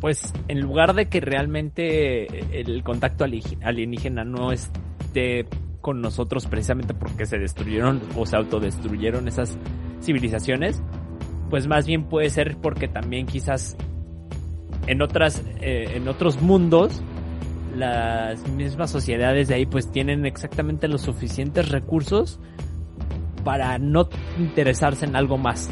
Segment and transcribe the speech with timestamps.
[0.00, 5.46] pues en lugar de que realmente el contacto alienígena no esté
[5.80, 9.58] con nosotros precisamente porque se destruyeron o se autodestruyeron esas
[10.02, 10.82] civilizaciones,
[11.48, 13.76] pues más bien puede ser porque también quizás
[14.86, 17.02] en otras eh, en otros mundos
[17.76, 22.40] las mismas sociedades de ahí pues tienen exactamente los suficientes recursos
[23.44, 24.08] para no
[24.38, 25.70] interesarse en algo más.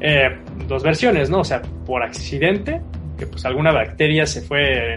[0.00, 0.28] Eh,
[0.68, 1.40] dos versiones, ¿no?
[1.40, 2.82] O sea, por accidente,
[3.16, 4.94] que pues alguna bacteria se fue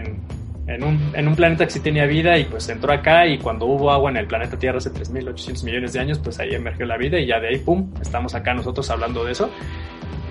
[0.66, 4.10] en, un, planeta que sí tenía vida y pues entró acá y cuando hubo agua
[4.10, 7.26] en el planeta Tierra hace 3.800 millones de años, pues ahí emergió la vida y
[7.26, 9.50] ya de ahí, ¡pum!, estamos acá nosotros hablando de eso.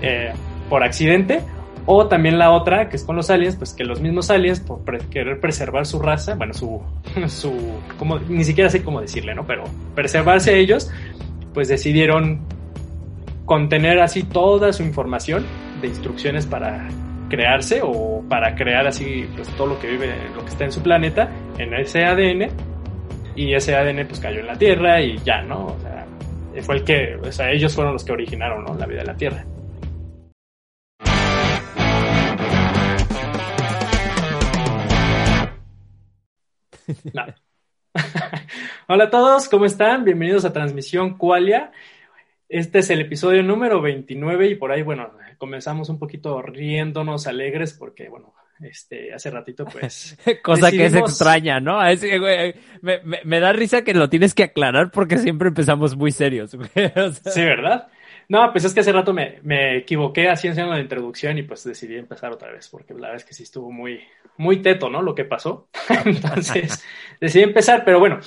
[0.02, 0.32] Eh,
[0.68, 1.42] por accidente,
[1.86, 4.82] o también la otra, que es con los aliens, pues que los mismos aliens, por
[5.08, 6.80] querer preservar su raza, bueno, su,
[7.26, 7.52] su,
[7.98, 9.46] como, ni siquiera sé cómo decirle, ¿no?
[9.46, 10.90] Pero preservarse ellos,
[11.52, 12.40] pues decidieron
[13.44, 15.44] contener así toda su información
[15.80, 16.88] de instrucciones para
[17.30, 20.82] crearse o para crear así pues todo lo que vive, lo que está en su
[20.82, 22.48] planeta, en ese ADN,
[23.36, 25.68] y ese ADN pues cayó en la Tierra y ya, ¿no?
[25.68, 26.04] O sea,
[26.62, 28.74] fue el que, o sea, ellos fueron los que originaron, ¿no?
[28.74, 29.44] La vida de la Tierra.
[38.88, 40.04] Hola a todos, ¿cómo están?
[40.04, 41.70] Bienvenidos a Transmisión Qualia.
[42.48, 47.72] Este es el episodio número 29 y por ahí, bueno, comenzamos un poquito riéndonos alegres
[47.72, 50.16] porque, bueno, este, hace ratito, pues.
[50.42, 51.80] Cosa que es extraña, ¿no?
[53.24, 56.50] me, da risa que lo tienes que aclarar porque siempre empezamos muy serios.
[57.24, 57.88] Sí, ¿verdad?
[58.28, 61.64] No, pues es que hace rato me, me equivoqué así haciendo la introducción y pues
[61.64, 64.00] decidí empezar otra vez, porque la verdad es que sí estuvo muy,
[64.36, 65.00] muy teto, ¿no?
[65.00, 65.68] Lo que pasó.
[66.04, 66.84] Entonces,
[67.18, 68.20] decidí empezar, pero bueno.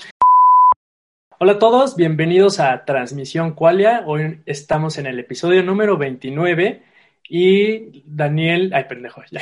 [1.37, 4.03] Hola a todos, bienvenidos a Transmisión Qualia.
[4.07, 6.92] Hoy estamos en el episodio número 29
[7.29, 9.41] y Daniel, ay pendejo, ya.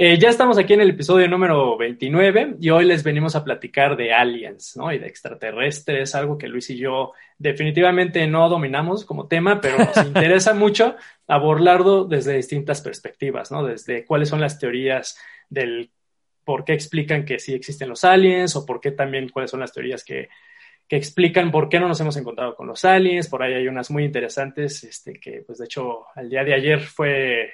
[0.00, 3.96] Eh, ya estamos aquí en el episodio número 29 y hoy les venimos a platicar
[3.96, 4.92] de aliens, ¿no?
[4.92, 9.96] Y de extraterrestres, algo que Luis y yo definitivamente no dominamos como tema, pero nos
[10.06, 10.94] interesa mucho
[11.26, 13.64] abordarlo desde distintas perspectivas, ¿no?
[13.64, 15.18] Desde cuáles son las teorías
[15.50, 15.90] del
[16.44, 19.72] por qué explican que sí existen los aliens o por qué también cuáles son las
[19.72, 20.28] teorías que,
[20.88, 23.28] que explican por qué no nos hemos encontrado con los aliens.
[23.28, 26.80] Por ahí hay unas muy interesantes, este, que pues de hecho el día de ayer
[26.80, 27.50] fue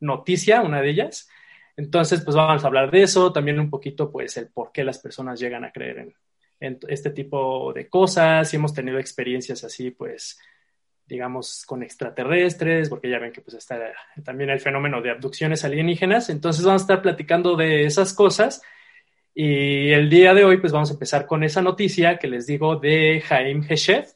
[0.00, 1.28] noticia, una de ellas.
[1.76, 4.98] Entonces, pues vamos a hablar de eso, también un poquito, pues, el por qué las
[4.98, 5.98] personas llegan a creer
[6.58, 10.38] en, este tipo de cosas, si hemos tenido experiencias así, pues,
[11.06, 13.78] digamos, con extraterrestres, porque ya ven que pues está
[14.24, 18.62] también el fenómeno de abducciones alienígenas, entonces vamos a estar platicando de esas cosas
[19.38, 22.76] y el día de hoy pues vamos a empezar con esa noticia que les digo
[22.76, 24.06] de Jaime Heshev,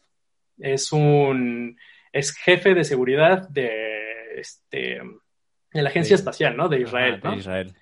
[0.58, 1.76] es un,
[2.10, 5.20] es jefe de seguridad de, este, en
[5.72, 6.70] la Agencia Espacial, ¿no?
[6.70, 7.34] De Israel, ¿no?
[7.34, 7.74] Israel.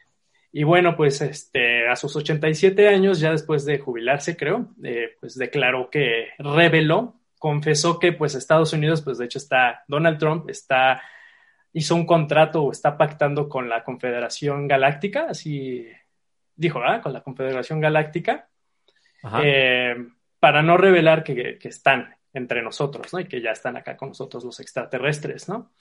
[0.51, 5.37] Y bueno, pues este, a sus 87 años, ya después de jubilarse, creo, eh, pues
[5.37, 11.03] declaró que reveló, confesó que pues Estados Unidos, pues de hecho está, Donald Trump está,
[11.73, 15.87] hizo un contrato o está pactando con la Confederación Galáctica, así
[16.59, 17.01] dijo, ¿ah?
[17.01, 18.49] Con la Confederación Galáctica,
[19.43, 19.97] eh,
[20.39, 23.21] para no revelar que, que están entre nosotros, ¿no?
[23.21, 25.73] Y que ya están acá con nosotros los extraterrestres, ¿no?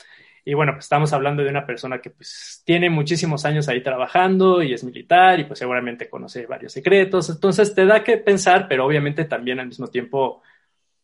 [0.46, 4.64] Y bueno, pues estamos hablando de una persona que pues tiene muchísimos años ahí trabajando
[4.64, 7.30] y es militar y pues seguramente conoce varios secretos.
[7.30, 10.42] Entonces te da que pensar, pero obviamente también al mismo tiempo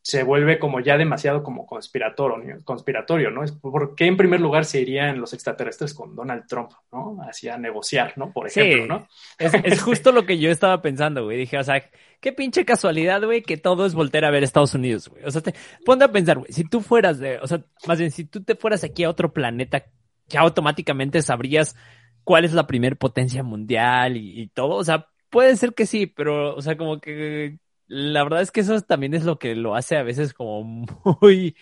[0.04, 3.42] se vuelve como ya demasiado como conspiratorio, conspiratorio, ¿no?
[3.62, 7.20] ¿Por qué en primer lugar se irían los extraterrestres con Donald Trump, ¿no?
[7.22, 8.34] Hacia negociar, ¿no?
[8.34, 9.08] Por ejemplo, ¿no?
[9.40, 11.38] Es, justo lo que yo estaba pensando, güey.
[11.38, 15.08] Dije, o sea, qué pinche casualidad, güey, que todo es volver a ver Estados Unidos,
[15.08, 15.24] güey.
[15.24, 15.56] O sea, te,
[15.86, 18.56] ponte a pensar, güey, si tú fueras de, o sea, más bien, si tú te
[18.56, 19.86] fueras aquí a otro planeta,
[20.28, 21.78] ya automáticamente sabrías
[22.26, 26.08] cuál es la primer potencia mundial y, y todo, o sea, puede ser que sí,
[26.08, 27.58] pero, o sea, como que
[27.88, 30.86] la verdad es que eso también es lo que lo hace a veces como
[31.22, 31.56] muy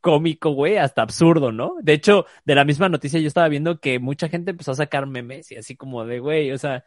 [0.00, 1.76] cómico, güey, hasta absurdo, ¿no?
[1.82, 5.06] De hecho, de la misma noticia yo estaba viendo que mucha gente empezó a sacar
[5.06, 6.84] memes y así como de, güey, o sea,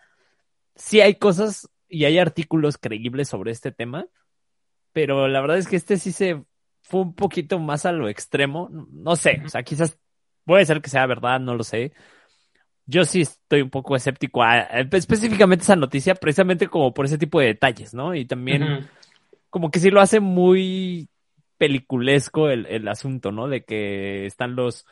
[0.75, 4.07] sí hay cosas y hay artículos creíbles sobre este tema,
[4.93, 6.43] pero la verdad es que este sí se
[6.81, 9.99] fue un poquito más a lo extremo, no sé, o sea, quizás
[10.45, 11.93] puede ser que sea verdad, no lo sé,
[12.85, 14.61] yo sí estoy un poco escéptico a,
[14.91, 18.15] específicamente esa noticia, precisamente como por ese tipo de detalles, ¿no?
[18.15, 18.89] Y también
[19.49, 21.09] como que sí lo hace muy
[21.57, 23.47] peliculesco el, el, asunto, ¿no?
[23.47, 24.85] De que están los,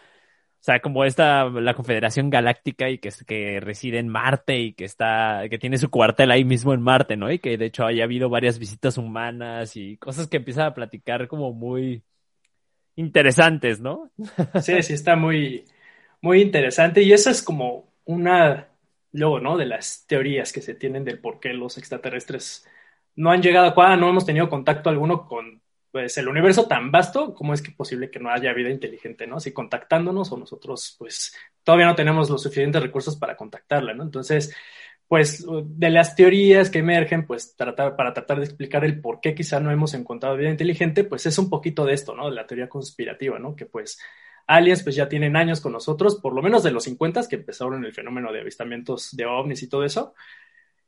[0.60, 4.86] o sea, como esta, la Confederación Galáctica y que, que reside en Marte y que
[4.86, 7.32] está, que tiene su cuartel ahí mismo en Marte, ¿no?
[7.32, 11.28] Y que de hecho haya habido varias visitas humanas y cosas que empieza a platicar
[11.28, 12.04] como muy
[12.96, 14.12] interesantes, ¿no?
[14.62, 15.64] Sí, sí, está muy,
[16.22, 18.70] muy interesante y esa es como una,
[19.12, 19.58] luego, ¿no?
[19.58, 22.68] De las teorías que se tienen del por qué los extraterrestres
[23.16, 25.62] no han llegado a no hemos tenido contacto alguno con
[25.92, 29.40] pues el universo tan vasto, ¿cómo es que posible que no haya vida inteligente, ¿no?
[29.40, 34.04] Si contactándonos o nosotros, pues todavía no tenemos los suficientes recursos para contactarla, ¿no?
[34.04, 34.56] Entonces,
[35.08, 39.34] pues de las teorías que emergen, pues tratar, para tratar de explicar el por qué
[39.34, 42.30] quizá no hemos encontrado vida inteligente, pues es un poquito de esto, ¿no?
[42.30, 43.56] De la teoría conspirativa, ¿no?
[43.56, 44.00] Que pues
[44.50, 47.86] aliens pues ya tienen años con nosotros, por lo menos de los 50 que empezaron
[47.86, 50.16] el fenómeno de avistamientos de ovnis y todo eso,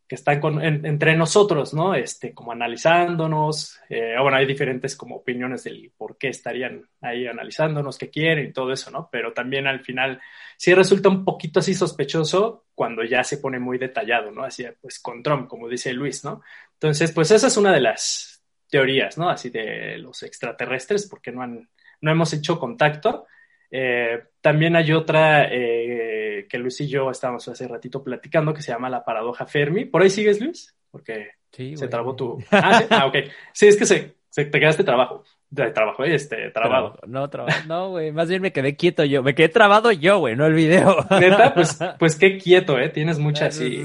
[0.08, 0.42] que están
[0.84, 1.94] entre nosotros, ¿no?
[1.94, 7.98] Este, como analizándonos, eh, bueno, hay diferentes como opiniones del por qué estarían ahí analizándonos,
[7.98, 9.08] qué quieren y todo eso, ¿no?
[9.12, 10.20] Pero también al final
[10.58, 14.44] sí resulta un poquito así sospechoso cuando ya se pone muy detallado, ¿no?
[14.44, 16.42] Así, pues con Trump, como dice Luis, ¿no?
[16.74, 19.30] Entonces, pues esa es una de las teorías, ¿no?
[19.30, 21.70] Así de los extraterrestres, porque no han,
[22.02, 23.28] no hemos hecho contacto.
[23.72, 28.72] Eh, también hay otra eh, que Luis y yo estábamos hace ratito platicando, que se
[28.72, 29.86] llama la paradoja Fermi.
[29.86, 30.76] ¿Por ahí sigues, Luis?
[30.92, 32.38] Porque se trabó tu...
[32.52, 32.86] Ah, ¿sí?
[32.90, 33.16] ah, ok.
[33.54, 35.24] Sí, es que se, se te quedaste trabajo.
[35.50, 36.98] De trabajo, este, trabado.
[37.06, 37.60] No, trabajo.
[37.68, 39.22] No, güey, más bien me quedé quieto yo.
[39.22, 41.06] Me quedé trabado yo, güey, no el video.
[41.20, 42.88] Neta, pues, pues qué quieto, ¿eh?
[42.88, 43.84] Tienes mucha así.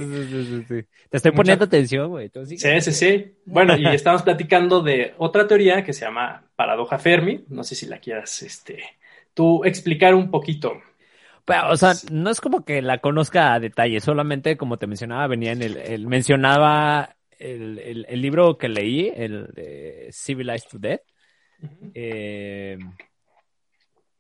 [1.11, 2.31] Te estoy poniendo atención, güey.
[2.45, 3.35] Sí, sí, sí.
[3.47, 7.45] Bueno, y estamos platicando de otra teoría que se llama paradoja Fermi.
[7.49, 8.85] No sé si la quieras, este,
[9.37, 10.73] tú explicar un poquito
[11.69, 15.53] o sea, no es como que la conozca a detalle, solamente como te mencionaba, venía
[15.53, 21.01] en el, mencionaba el, el, libro que leí, el de Civilized to Death.
[21.95, 22.79] Eh,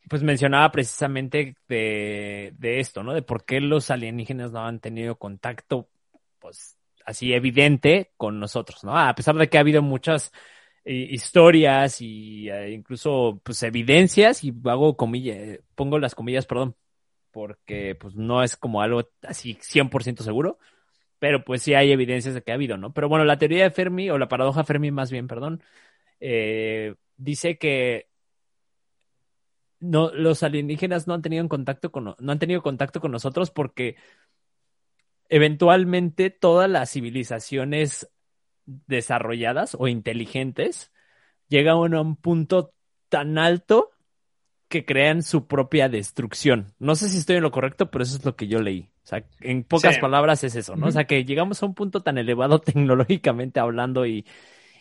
[0.08, 3.12] pues mencionaba precisamente de, de, esto, ¿no?
[3.12, 5.88] De por qué los alienígenas no han tenido contacto,
[6.38, 8.96] pues, así evidente con nosotros, ¿no?
[8.96, 10.32] A pesar de que ha habido muchas
[10.92, 16.76] historias y eh, incluso, pues, evidencias, y hago comillas, pongo las comillas, perdón,
[17.32, 20.58] porque pues no es como algo así 100% seguro,
[21.18, 22.92] pero pues sí hay evidencias de que ha habido, ¿no?
[22.94, 25.62] Pero bueno, la teoría de Fermi, o la paradoja Fermi más bien, perdón,
[26.20, 28.08] eh, dice que
[29.80, 33.96] no, los alienígenas no han tenido contacto con, no han tenido contacto con nosotros porque
[35.28, 38.08] eventualmente todas las civilizaciones
[38.66, 40.92] desarrolladas o inteligentes
[41.48, 42.74] llegan a un punto
[43.08, 43.90] tan alto
[44.68, 46.74] que crean su propia destrucción.
[46.78, 48.90] No sé si estoy en lo correcto, pero eso es lo que yo leí.
[49.04, 50.88] O sea, en pocas palabras es eso, ¿no?
[50.88, 54.26] O sea, que llegamos a un punto tan elevado tecnológicamente hablando y,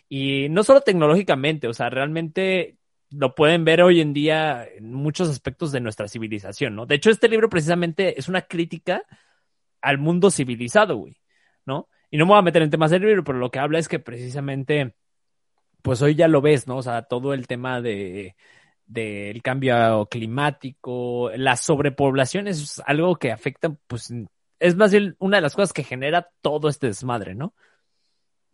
[0.08, 2.76] y no solo tecnológicamente, o sea, realmente
[3.10, 6.86] lo pueden ver hoy en día en muchos aspectos de nuestra civilización, ¿no?
[6.86, 9.04] De hecho, este libro precisamente es una crítica
[9.80, 11.16] al mundo civilizado, güey,
[11.64, 11.88] ¿no?
[12.10, 13.88] Y no me voy a meter en temas del libro, pero lo que habla es
[13.88, 14.94] que precisamente,
[15.82, 16.78] pues hoy ya lo ves, ¿no?
[16.78, 18.36] O sea, todo el tema de
[18.86, 24.12] del cambio climático, la sobrepoblación es algo que afecta, pues,
[24.60, 27.54] es más bien una de las cosas que genera todo este desmadre, ¿no?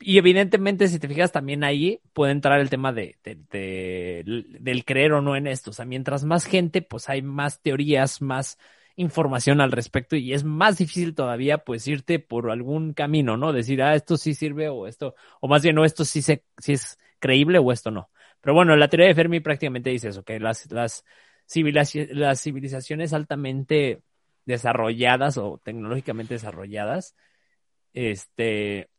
[0.00, 5.22] Y evidentemente, si te fijas también ahí, puede entrar el tema de, del creer o
[5.22, 5.70] no en esto.
[5.70, 8.58] O sea, mientras más gente, pues hay más teorías, más
[8.96, 13.52] información al respecto y es más difícil todavía, pues, irte por algún camino, ¿no?
[13.52, 16.72] Decir, ah, esto sí sirve o esto, o más bien, no, esto sí, se, sí
[16.74, 18.10] es creíble o esto no.
[18.40, 21.04] Pero bueno, la teoría de Fermi prácticamente dice eso, que las, las,
[22.10, 24.02] las civilizaciones altamente
[24.44, 27.14] desarrolladas o tecnológicamente desarrolladas,
[27.92, 28.90] este,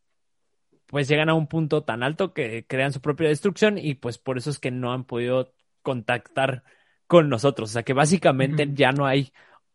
[0.86, 4.38] pues llegan a un punto tan alto que crean su propia destrucción y pues por
[4.38, 5.52] eso es que no han podido
[5.82, 6.64] contactar
[7.06, 7.70] con nosotros.
[7.70, 9.32] O sea que básicamente ya no hay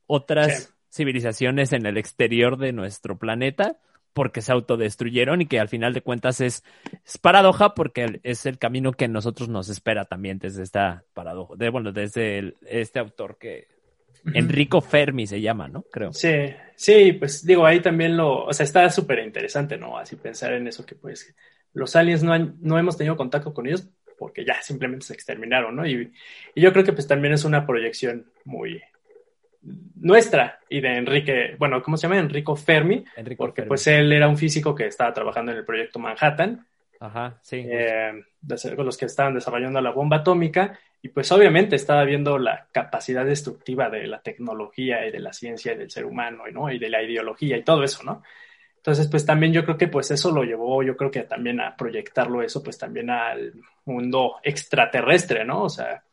[0.10, 3.78] otras civilizaciones en el exterior de nuestro planeta
[4.12, 6.64] porque se autodestruyeron y que al final de cuentas es,
[7.22, 11.92] paradoja porque es el camino que nosotros nos espera también desde esta paradoja, de, bueno,
[11.92, 13.68] desde este autor que
[14.34, 15.84] Enrico Fermi se llama, ¿no?
[15.84, 16.12] Creo.
[16.12, 19.96] Sí, sí, pues digo, ahí también lo, o sea, está súper interesante, ¿no?
[19.96, 21.36] Así pensar en eso que pues
[21.74, 23.88] los aliens no, han, no hemos tenido contacto con ellos
[24.18, 25.88] porque ya simplemente se exterminaron, ¿no?
[25.88, 26.12] Y,
[26.56, 28.82] y yo creo que pues también es una proyección muy,
[29.62, 32.20] nuestra y de Enrique, bueno, ¿cómo se llama?
[32.20, 33.04] Enrico Fermi,
[33.38, 36.66] porque pues él era un físico que estaba trabajando en el proyecto Manhattan.
[37.02, 37.66] Ajá, sí.
[37.66, 38.24] Eh,
[38.76, 43.26] con los que estaban desarrollando la bomba atómica y pues obviamente estaba viendo la capacidad
[43.26, 46.70] destructiva de la tecnología y de la ciencia y del ser humano, ¿no?
[46.72, 48.22] Y de la ideología y todo eso, ¿no?
[48.76, 51.76] Entonces, pues también yo creo que pues eso lo llevó, yo creo que también a
[51.76, 53.54] proyectarlo eso, pues también al
[53.86, 55.64] mundo extraterrestre, ¿no?
[55.64, 56.04] O sea,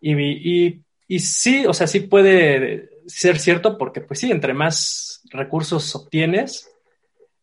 [0.00, 5.22] y, y y sí, o sea, sí puede ser cierto porque, pues sí, entre más
[5.32, 6.70] recursos obtienes,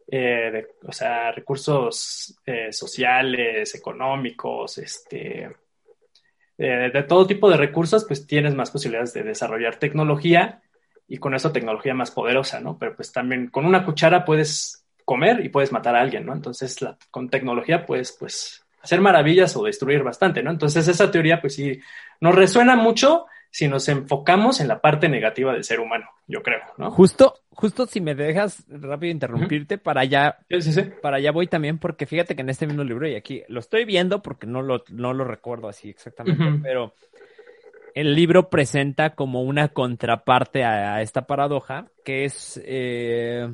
[0.10, 5.52] eh, o sea, recursos eh, sociales, económicos, este,
[6.58, 10.62] eh, de todo tipo de recursos, pues tienes más posibilidades de desarrollar tecnología
[11.06, 12.78] y con eso tecnología más poderosa, ¿no?
[12.80, 16.32] Pero pues también con una cuchara puedes comer y puedes matar a alguien, ¿no?
[16.32, 16.78] Entonces,
[17.12, 20.52] con tecnología puedes, pues, hacer maravillas o destruir bastante, ¿no?
[20.52, 21.82] Entonces, esa teoría, pues sí,
[22.22, 26.60] nos resuena mucho si nos enfocamos en la parte negativa del ser humano, yo creo,
[26.78, 26.92] ¿no?
[26.92, 30.84] Justo, justo si me dejas rápido interrumpirte, para allá, Sí, sí, sí.
[31.02, 33.86] para allá voy también, porque fíjate que en este mismo libro, y aquí lo estoy
[33.86, 36.94] viendo porque no lo, no lo recuerdo así exactamente, pero
[37.96, 43.48] el libro presenta como una contraparte a, a esta paradoja, que es eh,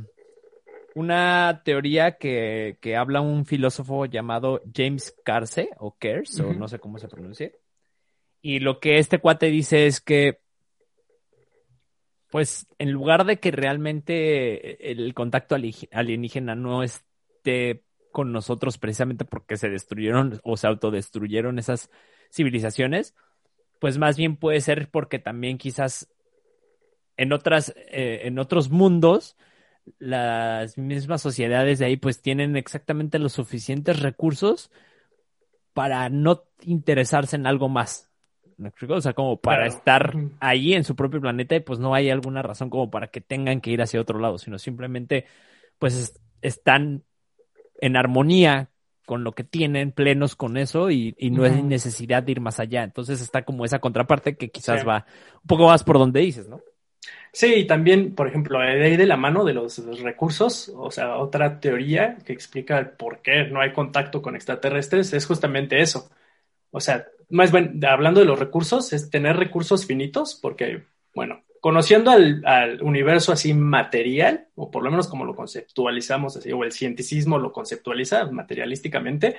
[0.96, 6.80] una teoría que, que habla un filósofo llamado James Carse, o Kers, o no sé
[6.80, 7.52] cómo se pronuncia.
[8.44, 10.40] Y lo que este cuate dice es que,
[12.30, 19.26] pues, en lugar de que realmente el contacto ali- alienígena no esté con nosotros precisamente
[19.26, 21.90] porque se destruyeron o se autodestruyeron esas
[22.32, 23.14] civilizaciones,
[23.80, 26.10] pues más bien puede ser porque también quizás
[27.18, 29.38] en otras, eh, en otros mundos,
[30.00, 34.72] las mismas sociedades de ahí pues tienen exactamente los suficientes recursos
[35.74, 38.10] para no interesarse en algo más.
[38.58, 38.96] ¿Me explico?
[38.96, 39.74] O sea, como para Claro.
[39.78, 43.22] estar ahí en su propio planeta y pues no hay alguna razón como para que
[43.22, 45.26] tengan que ir hacia otro lado, sino simplemente
[45.80, 47.04] pues es- están
[47.82, 48.70] en armonía
[49.06, 52.60] con lo que tienen, plenos con eso y, y no hay necesidad de ir más
[52.60, 52.84] allá.
[52.84, 54.88] Entonces está como esa contraparte que quizás Sí.
[54.88, 55.06] va
[55.42, 56.62] un poco más por donde dices, ¿no?
[57.34, 60.90] Sí, y también, por ejemplo, de ahí de la mano de los, los recursos, o
[60.92, 65.82] sea, otra teoría que explica el por qué no hay contacto con extraterrestres es justamente
[65.82, 66.10] eso.
[66.72, 72.12] O sea, más bien, hablando de los recursos, es tener recursos finitos, porque, bueno, conociendo
[72.12, 76.72] al, al universo así material, o por lo menos como lo conceptualizamos así, o el
[76.72, 79.38] cienticismo lo conceptualiza materialísticamente,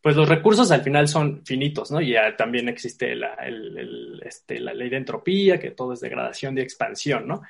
[0.00, 2.00] pues los recursos al final son finitos, ¿no?
[2.00, 3.36] Y ya también existe la,
[4.22, 7.42] este, la ley de entropía, que todo es degradación y expansión, ¿no?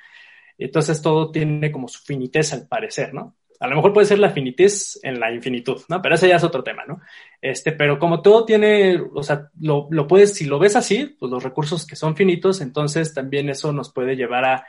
[0.57, 3.35] Entonces todo tiene como su finitez al parecer, ¿no?
[3.59, 6.01] A lo mejor puede ser la finitis en la infinitud, ¿no?
[6.01, 7.01] Pero ese ya es otro tema, ¿no?
[7.41, 11.29] Este, pero como todo tiene, o sea, lo, lo puedes, si lo ves así, pues
[11.31, 14.67] los recursos que son finitos, entonces también eso nos puede llevar a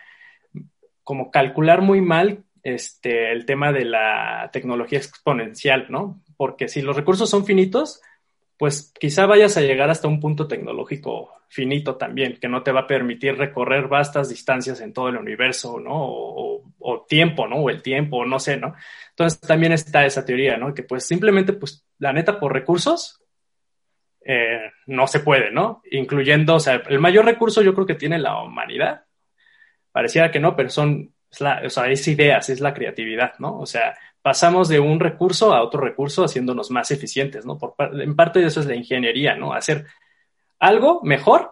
[1.04, 6.20] como calcular muy mal este, el tema de la tecnología exponencial, ¿no?
[6.36, 8.00] Porque si los recursos son finitos,
[8.60, 12.80] pues quizá vayas a llegar hasta un punto tecnológico finito también, que no te va
[12.80, 15.94] a permitir recorrer vastas distancias en todo el universo, ¿no?
[15.94, 17.56] O, o, tiempo, ¿no?
[17.56, 18.74] O el tiempo, no sé, ¿no?
[19.08, 20.74] Entonces también está esa teoría, ¿no?
[20.74, 23.22] Que pues simplemente, pues la neta, por recursos,
[24.26, 25.80] eh, no se puede, ¿no?
[25.90, 29.06] Incluyendo, o sea, el mayor recurso yo creo que tiene la humanidad,
[29.90, 33.58] pareciera que no, pero son, es la, o sea, es ideas, es la creatividad, ¿no?
[33.58, 37.58] O sea, pasamos de un recurso a otro recurso haciéndonos más eficientes, ¿no?
[37.58, 39.52] Por, en parte de eso es la ingeniería, ¿no?
[39.52, 39.86] Hacer
[40.58, 41.50] algo mejor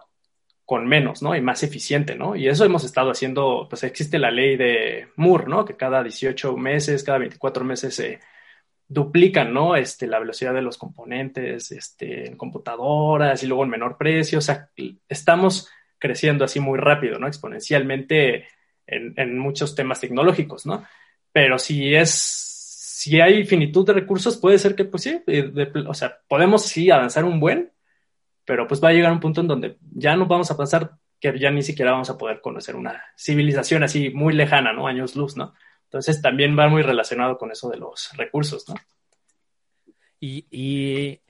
[0.65, 1.35] con menos, ¿no?
[1.35, 2.35] Y más eficiente, ¿no?
[2.35, 5.65] Y eso hemos estado haciendo, pues existe la ley de Moore, ¿no?
[5.65, 8.19] Que cada 18 meses, cada 24 meses se
[8.87, 9.75] duplican, ¿no?
[9.75, 14.41] Este, la velocidad de los componentes, este, en computadoras y luego en menor precio, o
[14.41, 14.69] sea,
[15.07, 17.27] estamos creciendo así muy rápido, ¿no?
[17.27, 18.47] Exponencialmente
[18.85, 20.85] en, en muchos temas tecnológicos, ¿no?
[21.31, 22.48] Pero si es,
[22.99, 25.23] si hay finitud de recursos, puede ser que, pues sí,
[25.87, 27.71] o sea, podemos sí avanzar un buen,
[28.43, 31.39] pero pues va a llegar un punto en donde ya no vamos a pensar que
[31.39, 34.85] ya ni siquiera vamos a poder conocer una civilización así muy lejana, ¿no?
[34.85, 35.53] Años luz, ¿no?
[35.85, 38.75] Entonces también va muy relacionado con eso de los recursos, ¿no?
[40.19, 41.21] Y, y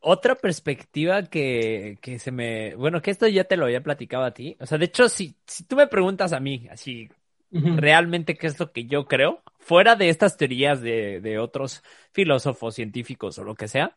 [0.00, 2.74] otra perspectiva que, que, se me...
[2.74, 4.56] Bueno, que esto ya te lo había platicado a ti.
[4.58, 7.08] O sea, de hecho, si, si tú me preguntas a mí, así,
[7.56, 7.76] uh -huh.
[7.76, 11.82] realmente qué es lo que yo creo, fuera de estas teorías de, de otros
[12.12, 13.96] filósofos, científicos o lo que sea,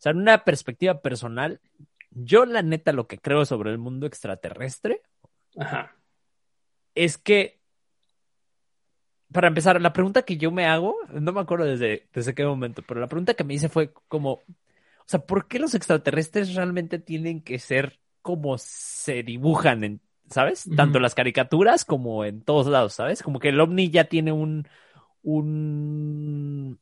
[0.00, 1.60] o sea, en una perspectiva personal,
[2.10, 5.02] yo la neta lo que creo sobre el mundo extraterrestre
[5.58, 5.94] Ajá.
[6.94, 7.60] es que,
[9.30, 12.82] para empezar, la pregunta que yo me hago, no me acuerdo desde, desde qué momento,
[12.86, 14.42] pero la pregunta que me hice fue como, o
[15.06, 20.66] sea, ¿por qué los extraterrestres realmente tienen que ser como se dibujan en, ¿sabes?
[20.66, 20.76] Uh -huh.
[20.76, 23.22] Tanto en las caricaturas como en todos lados, ¿sabes?
[23.22, 24.66] Como que el ovni ya tiene un,
[25.22, 26.78] un,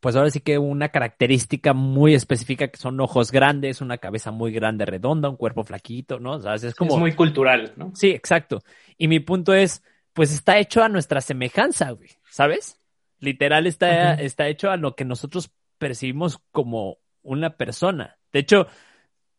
[0.00, 4.52] pues ahora sí que una característica muy específica que son ojos grandes, una cabeza muy
[4.52, 6.32] grande, redonda, un cuerpo flaquito, ¿no?
[6.32, 6.94] O sea, es como...
[6.94, 7.92] Es muy cultural, ¿no?
[7.94, 8.62] Sí, exacto.
[8.98, 9.82] Y mi punto es,
[10.12, 12.80] pues está hecho a nuestra semejanza, güey, ¿sabes?
[13.20, 14.20] Literal está, uh -huh.
[14.20, 18.18] está hecho a lo que nosotros percibimos como una persona.
[18.32, 18.66] De hecho,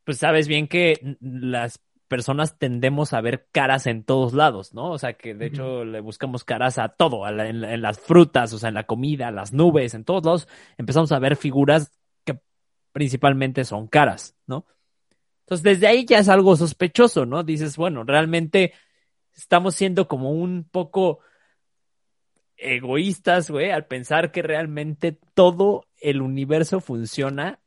[0.05, 4.91] pues sabes bien que las personas tendemos a ver caras en todos lados, ¿no?
[4.91, 7.99] O sea, que de hecho le buscamos caras a todo, a la, en, en, las
[7.99, 11.91] frutas, o sea, en la comida, las nubes, en todos lados empezamos a ver figuras
[12.23, 12.39] que
[12.91, 14.65] principalmente son caras, ¿no?
[15.41, 17.43] Entonces, desde ahí ya es algo sospechoso, ¿no?
[17.43, 18.73] Dices, bueno, realmente
[19.35, 21.19] estamos siendo como un poco
[22.57, 27.59] egoístas, güey, al pensar que realmente todo el universo funciona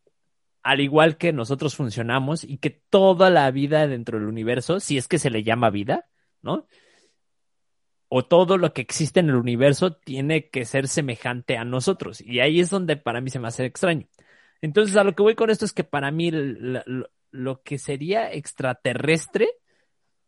[0.67, 5.07] al igual que nosotros funcionamos y que toda la vida dentro del universo, si es
[5.07, 6.09] que se le llama vida,
[6.43, 6.67] ¿no?
[8.09, 12.21] O todo lo que existe en el universo tiene que ser semejante a nosotros.
[12.21, 14.09] Y ahí es donde para mí se me hace extraño.
[14.61, 19.49] Entonces, a lo que voy con esto es que para mí lo, que sería extraterrestre,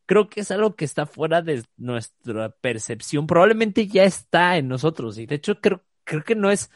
[0.07, 3.26] creo que es algo que está fuera de nuestra percepción.
[3.26, 5.18] Probablemente ya está en nosotros.
[5.18, 6.71] Y de hecho, creo, creo que no es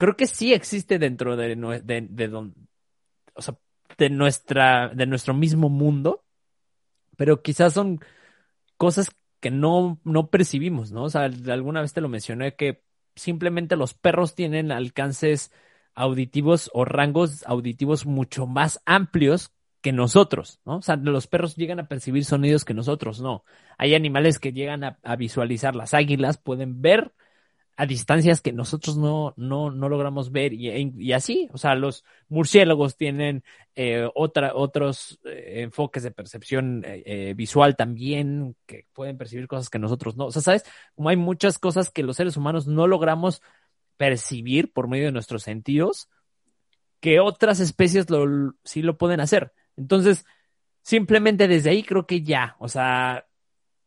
[0.00, 1.54] creo que sí existe dentro de,
[1.84, 2.34] de, de,
[3.34, 3.54] o sea,
[3.98, 6.24] de, nuestra, de nuestro mismo mundo,
[7.18, 8.00] pero quizás son
[8.78, 11.04] cosas que no, no percibimos, ¿no?
[11.04, 12.82] O sea, alguna vez te lo mencioné que
[13.14, 15.52] simplemente los perros tienen alcances
[15.94, 19.52] auditivos o rangos auditivos mucho más amplios
[19.82, 20.78] que nosotros, ¿no?
[20.78, 23.44] O sea, los perros llegan a percibir sonidos que nosotros no.
[23.76, 27.12] Hay animales que llegan a visualizar las águilas, pueden ver
[27.80, 32.94] a distancias que nosotros no, no, no logramos ver y, así, o sea, los murciélagos
[32.98, 33.42] tienen
[33.74, 39.78] eh, otra, otros eh, enfoques de percepción eh, visual también, que pueden percibir cosas que
[39.78, 40.64] nosotros no, o sea, ¿sabes?
[40.94, 43.40] Como hay muchas cosas que los seres humanos no logramos
[43.96, 46.10] percibir por medio de nuestros sentidos,
[47.00, 48.04] que otras especies
[48.62, 49.54] sí lo pueden hacer.
[49.78, 50.26] Entonces,
[50.82, 53.26] simplemente desde ahí creo que ya, o sea,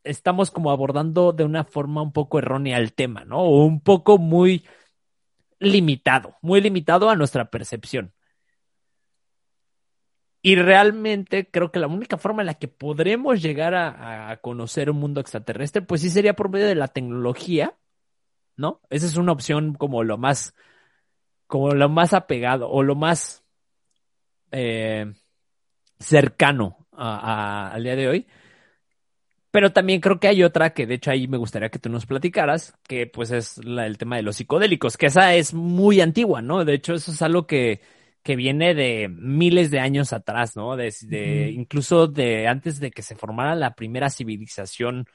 [0.03, 3.39] estamos como abordando de una forma un poco errónea el tema, ¿no?
[3.39, 4.65] O un poco muy
[5.59, 8.13] limitado, muy limitado a nuestra percepción.
[10.45, 14.97] Y realmente creo que la única forma en la que podremos llegar a, conocer un
[14.97, 17.77] mundo extraterrestre, pues sí sería por medio de la tecnología,
[18.57, 18.81] ¿no?
[18.89, 20.53] Esa es una opción como lo más,
[21.47, 23.45] como lo más apegado o lo más
[24.51, 25.13] eh,
[25.97, 28.27] cercano al día de hoy.
[29.53, 32.07] Pero también creo que hay otra que de hecho ahí me gustaría que tú nos
[32.07, 36.65] platicaras, que pues es el tema de los psicodélicos, que esa es muy antigua, ¿no?
[36.65, 37.79] De hecho eso es algo que,
[38.23, 40.75] que viene de miles de años atrás, ¿no?
[40.75, 45.05] De, Incluso de antes de que se formara la primera civilización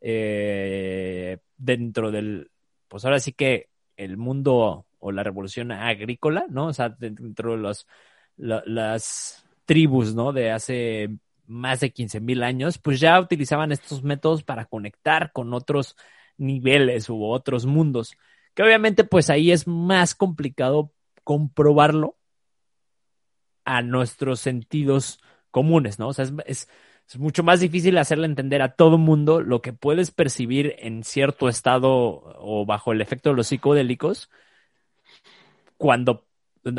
[0.00, 2.50] eh, dentro del,
[2.88, 6.66] pues ahora sí que el mundo o la revolución agrícola, ¿no?
[6.66, 7.86] O sea, dentro de los,
[8.36, 10.32] las tribus, ¿no?
[10.32, 11.08] De hace
[11.48, 15.96] más de 15 mil años, pues ya utilizaban estos métodos para conectar con otros
[16.36, 18.16] niveles u otros mundos,
[18.54, 20.92] que obviamente pues ahí es más complicado
[21.24, 22.16] comprobarlo
[23.64, 26.08] a nuestros sentidos comunes, ¿no?
[26.08, 26.68] O sea, es, es,
[27.08, 31.48] es mucho más difícil hacerle entender a todo mundo lo que puedes percibir en cierto
[31.48, 34.30] estado o bajo el efecto de los psicodélicos
[35.76, 36.25] cuando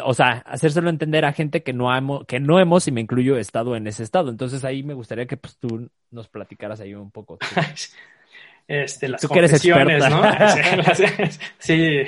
[0.03, 3.37] o sea, hacérselo entender a gente que no, hemos, que no hemos, y me incluyo,
[3.37, 4.29] estado en ese estado.
[4.29, 7.37] Entonces ahí me gustaría que pues, tú nos platicaras ahí un poco.
[8.67, 10.09] este, las tú que eres experta.
[10.09, 10.23] ¿no?
[11.59, 12.03] sí,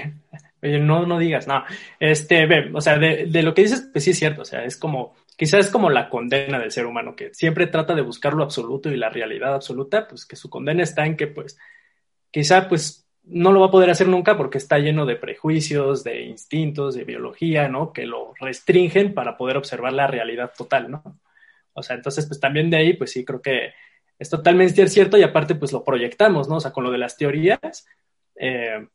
[0.62, 1.63] Oye, no, no digas, no.
[2.00, 4.65] Este, ve, o sea, de, de, lo que dices, pues sí es cierto, o sea,
[4.65, 8.34] es como, quizás es como la condena del ser humano, que siempre trata de buscar
[8.34, 11.58] lo absoluto y la realidad absoluta, pues que su condena está en que, pues,
[12.30, 16.24] quizá, pues, no lo va a poder hacer nunca porque está lleno de prejuicios, de
[16.24, 17.94] instintos, de biología, ¿no?
[17.94, 21.20] Que lo restringen para poder observar la realidad total, ¿no?
[21.74, 23.74] O sea, entonces, pues también de ahí, pues sí, creo que
[24.18, 26.56] es totalmente cierto y aparte, pues lo proyectamos, ¿no?
[26.56, 27.88] O sea, con lo de las teorías,
[28.36, 28.88] eh,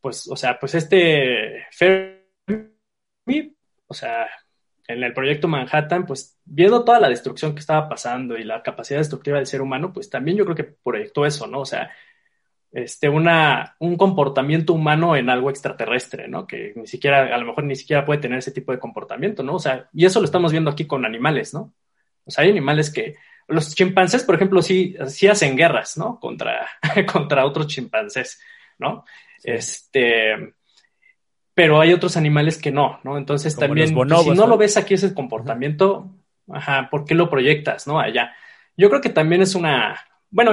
[0.00, 3.56] pues, o sea, pues este Fermi,
[3.86, 4.28] o sea,
[4.86, 9.00] en el proyecto Manhattan, pues viendo toda la destrucción que estaba pasando y la capacidad
[9.00, 11.60] destructiva del ser humano, pues también yo creo que proyectó eso, ¿no?
[11.60, 11.90] O sea,
[12.74, 16.44] este, una, un comportamiento humano en algo extraterrestre, ¿no?
[16.44, 19.54] Que ni siquiera, a lo mejor ni siquiera puede tener ese tipo de comportamiento, ¿no?
[19.54, 21.72] O sea, y eso lo estamos viendo aquí con animales, ¿no?
[22.24, 23.14] O sea, hay animales que,
[23.46, 26.18] los chimpancés, por ejemplo, sí, sí hacen guerras, ¿no?
[26.18, 26.66] Contra,
[27.12, 28.40] contra otros chimpancés,
[28.78, 29.04] ¿no?
[29.44, 30.54] Este,
[31.54, 33.16] pero hay otros animales que no, ¿no?
[33.18, 36.10] Entonces también, si no, lo ves aquí ese comportamiento,
[36.50, 38.00] ajá, ¿por qué lo proyectas, no?
[38.00, 38.34] Allá.
[38.76, 39.96] Yo creo que también es una,
[40.30, 40.52] bueno,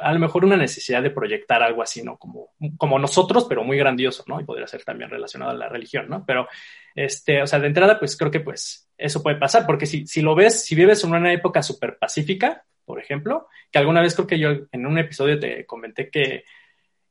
[0.00, 2.16] a lo mejor una necesidad de proyectar algo así, ¿no?
[2.18, 4.40] Como, como nosotros, pero muy grandioso, ¿no?
[4.40, 6.24] Y podría ser también relacionado a la religión, ¿no?
[6.26, 6.48] Pero,
[6.94, 10.22] este, o sea, de entrada, pues creo que pues eso puede pasar, porque si, si
[10.22, 14.26] lo ves, si vives en una época súper pacífica, por ejemplo, que alguna vez creo
[14.26, 16.44] que yo en un episodio te comenté que,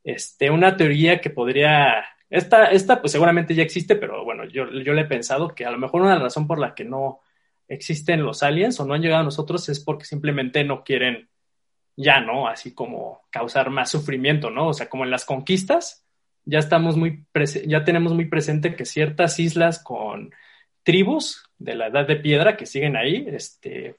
[0.06, 4.92] este, una teoría que podría, esta, esta pues seguramente ya existe, pero bueno, yo, yo
[4.92, 7.20] le he pensado que a lo mejor una razón por la que no
[7.66, 11.28] existen los aliens o no han llegado a nosotros es porque simplemente no quieren
[11.96, 12.46] ya, ¿no?
[12.46, 14.68] Así como causar más sufrimiento, ¿no?
[14.68, 16.04] O sea, como en las conquistas,
[16.44, 17.24] ya estamos muy,
[17.66, 20.32] ya tenemos muy presente que ciertas islas con
[20.82, 23.96] tribus de la edad de piedra que siguen ahí, este,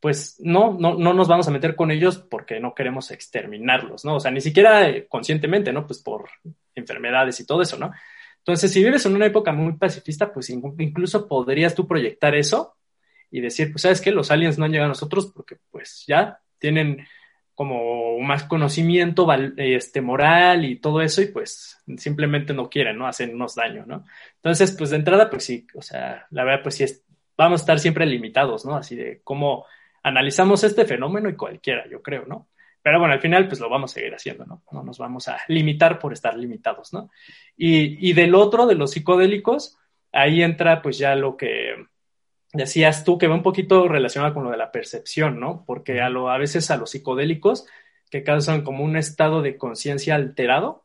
[0.00, 4.16] pues no, no, no nos vamos a meter con ellos porque no queremos exterminarlos, ¿no?
[4.16, 5.86] O sea, ni siquiera eh, conscientemente, ¿no?
[5.86, 6.30] Pues por
[6.74, 7.90] enfermedades y todo eso, ¿no?
[8.38, 12.76] Entonces, si vives en una época muy pacifista, pues incluso podrías tú proyectar eso
[13.30, 14.10] y decir, pues, ¿sabes qué?
[14.10, 17.06] Los aliens no han llegado a nosotros porque, pues, ya tienen
[17.60, 23.06] como más conocimiento este, moral y todo eso y pues simplemente no quieren, ¿no?
[23.06, 24.06] Hacernos daño, ¿no?
[24.36, 27.04] Entonces, pues de entrada, pues sí, o sea, la verdad, pues sí, es,
[27.36, 28.76] vamos a estar siempre limitados, ¿no?
[28.76, 29.66] Así de cómo
[30.02, 32.48] analizamos este fenómeno y cualquiera, yo creo, ¿no?
[32.80, 34.62] Pero bueno, al final, pues lo vamos a seguir haciendo, ¿no?
[34.72, 37.10] No nos vamos a limitar por estar limitados, ¿no?
[37.58, 39.76] Y, y del otro, de los psicodélicos,
[40.12, 41.74] ahí entra pues ya lo que
[42.52, 45.64] decías tú, que va un poquito relacionado con lo de la percepción, ¿no?
[45.66, 47.66] Porque a, lo, a veces a los psicodélicos
[48.10, 50.84] que causan como un estado de conciencia alterado,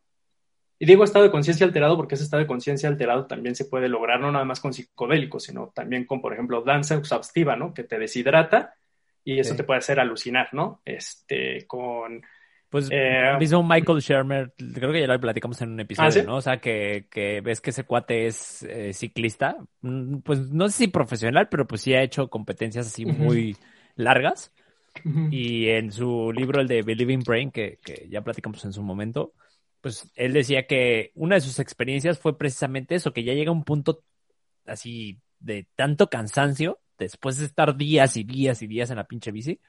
[0.78, 3.88] y digo estado de conciencia alterado porque ese estado de conciencia alterado también se puede
[3.88, 7.74] lograr no nada más con psicodélicos, sino también con, por ejemplo, danza exhaustiva, ¿no?
[7.74, 8.76] Que te deshidrata
[9.24, 10.82] y eso te puede hacer alucinar, ¿no?
[10.86, 12.24] Este, con...
[12.70, 16.36] Pues eh, mismo Michael Shermer, creo que ya lo platicamos en un episodio, ¿Ah, ¿no?
[16.38, 20.78] O sea, que, que, ves que ese cuate es eh, ciclista, mm, pues no sé
[20.78, 23.56] si profesional, pero pues sí ha hecho competencias así muy
[23.96, 24.52] largas.
[25.30, 29.34] Y en su libro, el de Believing Brain, que, que ya platicamos en su momento,
[29.82, 33.66] pues él decía que una de sus experiencias fue precisamente eso, que ya llega un
[33.66, 34.04] punto
[34.66, 39.32] así de tanto cansancio después de estar días y días y días en la pinche
[39.32, 39.60] bici,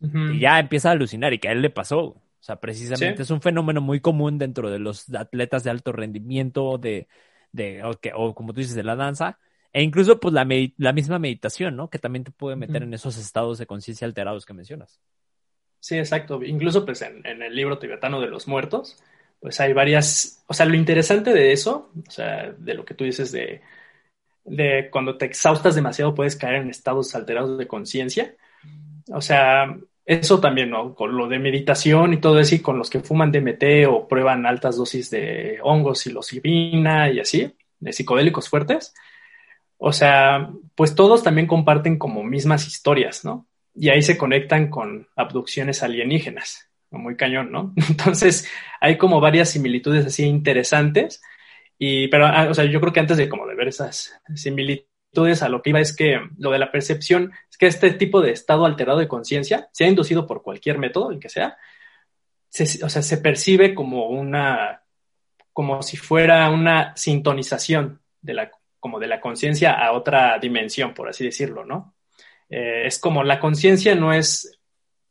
[0.00, 2.20] y ya empieza a alucinar y que a él le pasó.
[2.46, 6.78] O sea, precisamente es un fenómeno muy común dentro de los atletas de alto rendimiento,
[6.78, 7.08] de,
[7.50, 7.82] de
[8.14, 9.40] o, como tú dices, de la danza,
[9.72, 11.90] e incluso pues la, la misma meditación, ¿no?
[11.90, 15.00] Que también te puede meter en esos estados de conciencia alterados que mencionas.
[15.80, 16.40] Sí, exacto.
[16.44, 19.02] Incluso pues en, en, el libro tibetano de los muertos,
[19.40, 23.02] pues hay varias, o sea, lo interesante de eso, o sea, de lo que tú
[23.02, 23.60] dices de
[24.44, 28.36] de cuando te exhaustas demasiado puedes caer en estados alterados de conciencia.
[29.08, 29.76] O sea,
[30.06, 30.94] eso también, ¿no?
[30.94, 34.46] Con lo de meditación y todo eso, y con los que fuman DMT o prueban
[34.46, 38.94] altas dosis de hongos, y psilocibina y así, de psicodélicos fuertes.
[39.78, 43.48] O sea, pues todos también comparten como mismas historias, ¿no?
[43.74, 47.74] Y ahí se conectan con abducciones alienígenas, muy cañón, ¿no?
[47.90, 48.48] Entonces,
[48.80, 51.20] hay como varias similitudes así interesantes
[51.78, 54.86] y, pero, ah, o sea, yo creo que antes de como de ver esas similitudes,
[55.24, 58.32] a lo que iba es que lo de la percepción, es que este tipo de
[58.32, 61.56] estado alterado de conciencia, sea inducido por cualquier método, el que sea,
[62.48, 64.82] se, o sea, se percibe como una,
[65.52, 71.08] como si fuera una sintonización de la, como de la conciencia a otra dimensión, por
[71.08, 71.94] así decirlo, ¿no?
[72.48, 74.60] Eh, es como la conciencia no es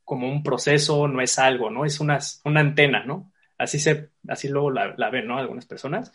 [0.03, 1.83] como un proceso, no es algo, ¿no?
[1.83, 3.31] Es una, una antena, ¿no?
[3.57, 5.37] Así se, así luego la, la ven, ¿no?
[5.37, 6.13] Algunas personas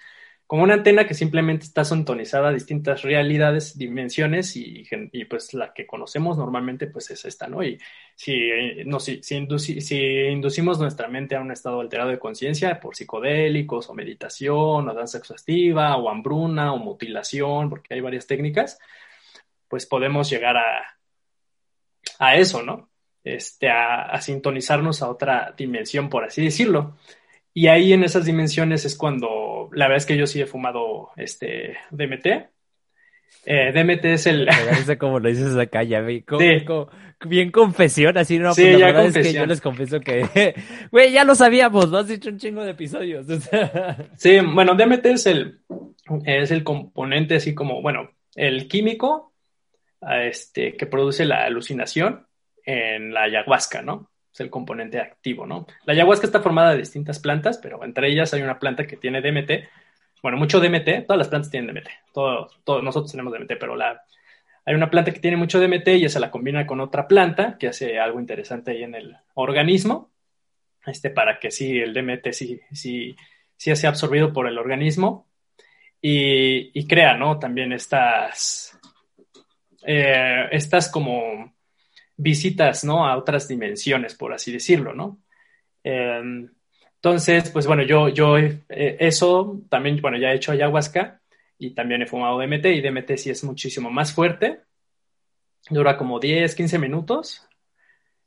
[0.50, 4.84] como una antena que simplemente está sintonizada a distintas realidades, dimensiones y,
[5.26, 7.62] pues la que conocemos normalmente pues es esta, ¿no?
[7.62, 7.78] Y
[8.16, 8.50] si,
[8.84, 9.20] no, si,
[10.28, 15.18] inducimos nuestra mente a un estado alterado de conciencia por psicodélicos o meditación o danza
[15.18, 18.80] exhaustiva o hambruna o mutilación, porque hay varias técnicas,
[19.68, 20.98] pues podemos llegar a,
[22.18, 22.90] a eso, ¿no?
[23.22, 26.96] Este, a sintonizarnos a otra dimensión, por así decirlo.
[27.52, 31.10] Y ahí en esas dimensiones es cuando, la verdad es que yo sí he fumado
[31.16, 32.26] este DMT.
[33.46, 34.48] Eh, DMT es el...
[34.86, 36.24] Me como lo dices acá, ya vi,
[37.26, 38.54] bien confesión, así, ¿no?
[38.54, 40.54] Sí, pues la verdad es que yo les confieso que,
[40.90, 43.26] güey, ya lo sabíamos, lo has dicho un chingo de episodios.
[44.16, 45.60] sí, bueno, DMT es el,
[46.24, 49.32] es el componente así como, bueno, el químico
[50.00, 52.26] este, que produce la alucinación
[52.64, 54.10] en la ayahuasca, ¿no?
[54.32, 55.66] Es el componente activo, ¿no?
[55.84, 59.20] La ayahuasca está formada de distintas plantas, pero entre ellas hay una planta que tiene
[59.20, 59.68] DMT.
[60.22, 64.04] Bueno, mucho DMT, todas las plantas tienen DMT, todos, nosotros tenemos DMT, pero la,
[64.64, 67.68] hay una planta que tiene mucho DMT y esa la combina con otra planta que
[67.68, 70.10] hace algo interesante ahí en el organismo,
[70.86, 73.16] este, para que sí, el DMT sí, sí,
[73.56, 75.26] sí sea absorbido por el organismo
[76.00, 77.38] y, y crea, ¿no?
[77.38, 78.78] También estas,
[79.86, 81.54] eh, estas como
[82.20, 83.06] visitas, ¿no?
[83.06, 85.20] A otras dimensiones, por así decirlo, ¿no?
[85.82, 86.48] Em,
[86.96, 91.20] entonces, pues bueno, yo, yo eh, eso también, bueno, ya he hecho ayahuasca
[91.58, 94.60] y también he fumado DMT y DMT sí es muchísimo más fuerte,
[95.70, 97.46] dura como 10, 15 minutos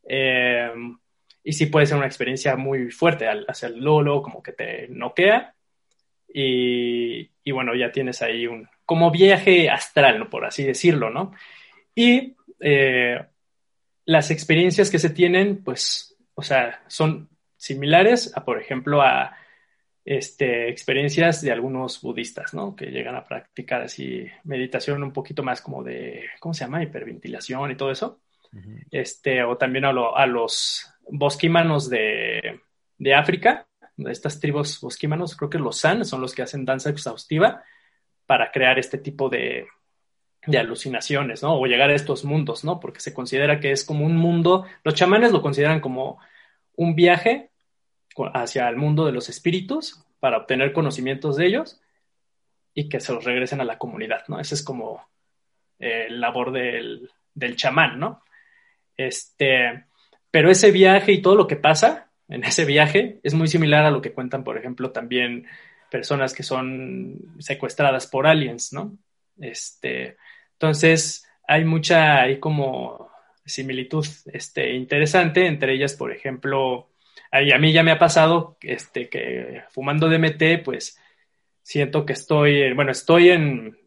[0.03, 0.97] em,
[1.43, 5.53] y sí puede ser una experiencia muy fuerte al hacerlo, Lolo, como que te noquea
[6.33, 10.27] y, y bueno, ya tienes ahí un, como viaje astral.
[10.29, 11.33] Por así decirlo, ¿no?
[11.95, 13.23] Y eh,
[14.05, 19.35] las experiencias que se tienen, pues, o sea, son similares a, por ejemplo, a
[20.05, 22.75] este, experiencias de algunos budistas, ¿no?
[22.75, 26.83] Que llegan a practicar así meditación un poquito más como de, ¿cómo se llama?
[26.83, 28.19] Hiperventilación y todo eso.
[28.91, 32.61] este, o también a, a los bosquímanos de,
[32.97, 37.63] de África, estas tribus bosquímanos, creo que los San son los que hacen danza exhaustiva
[38.25, 39.67] para crear este tipo de,
[40.45, 41.59] de alucinaciones, ¿no?
[41.59, 42.79] O llegar a estos mundos, ¿no?
[42.79, 46.19] Porque se considera que es como un mundo, los chamanes lo consideran como
[46.75, 47.51] un viaje
[48.33, 51.81] hacia el mundo de los espíritus para obtener conocimientos de ellos
[52.73, 54.39] y que se los regresen a la comunidad, ¿no?
[54.39, 55.07] Ese es como
[55.79, 58.23] eh, el labor del, del chamán, ¿no?
[58.97, 59.85] Este,
[60.31, 63.91] pero ese viaje y todo lo que pasa en ese viaje es muy similar a
[63.91, 65.45] lo que cuentan, por ejemplo, también
[65.89, 68.97] personas que son secuestradas por aliens, ¿no?
[69.39, 70.17] Este,
[70.53, 73.09] entonces, hay mucha, hay como
[73.45, 76.89] similitud este, interesante, entre ellas, por ejemplo,
[77.31, 80.99] a mí ya me ha pasado este, que fumando DMT, pues
[81.61, 83.77] siento que estoy, bueno, estoy en,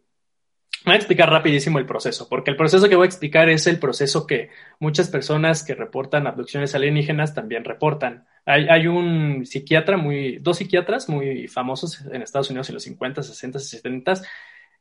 [0.86, 3.80] Voy a explicar rapidísimo el proceso, porque el proceso que voy a explicar es el
[3.80, 8.28] proceso que muchas personas que reportan abducciones alienígenas también reportan.
[8.44, 13.20] Hay, hay, un psiquiatra muy, dos psiquiatras muy famosos en Estados Unidos en los 50,
[13.24, 14.14] 60, 70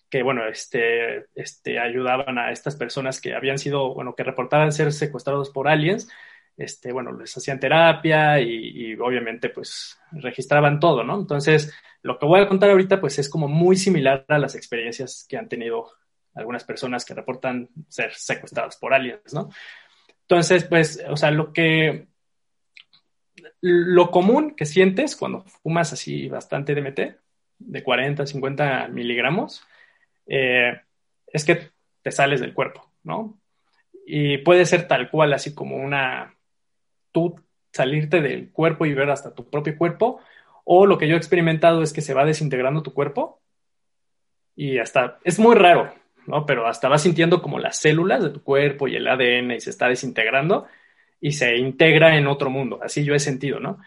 [0.09, 4.91] que, bueno, este, este, ayudaban a estas personas que habían sido, bueno, que reportaban ser
[4.93, 6.09] secuestrados por aliens,
[6.57, 11.19] este, bueno, les hacían terapia y, obviamente, pues, registraban todo, ¿no?
[11.19, 15.25] Entonces, lo que voy a contar ahorita, pues es como muy similar a las experiencias
[15.27, 15.91] que han tenido
[16.33, 19.49] algunas personas que reportan ser secuestradas por aliens, ¿no?
[20.21, 22.07] Entonces, pues, o sea, lo que,
[23.61, 26.99] lo común que sientes cuando fumas así bastante DMT,
[27.57, 29.63] de 40, 50 miligramos,
[30.27, 30.81] eh,
[31.27, 33.39] es que te sales del cuerpo, ¿no?
[34.05, 36.35] Y puede ser tal cual, así como una,
[37.11, 37.39] tú
[37.71, 40.21] salirte del cuerpo y ver hasta tu propio cuerpo,
[40.63, 43.41] o lo que yo he experimentado es que se va desintegrando tu cuerpo
[44.55, 45.93] y hasta, es muy raro,
[46.27, 46.45] ¿no?
[46.45, 49.69] Pero hasta vas sintiendo como las células de tu cuerpo y el ADN y se
[49.69, 50.67] está desintegrando
[51.19, 52.79] y se integra en otro mundo.
[52.81, 53.79] Así yo he sentido, ¿no?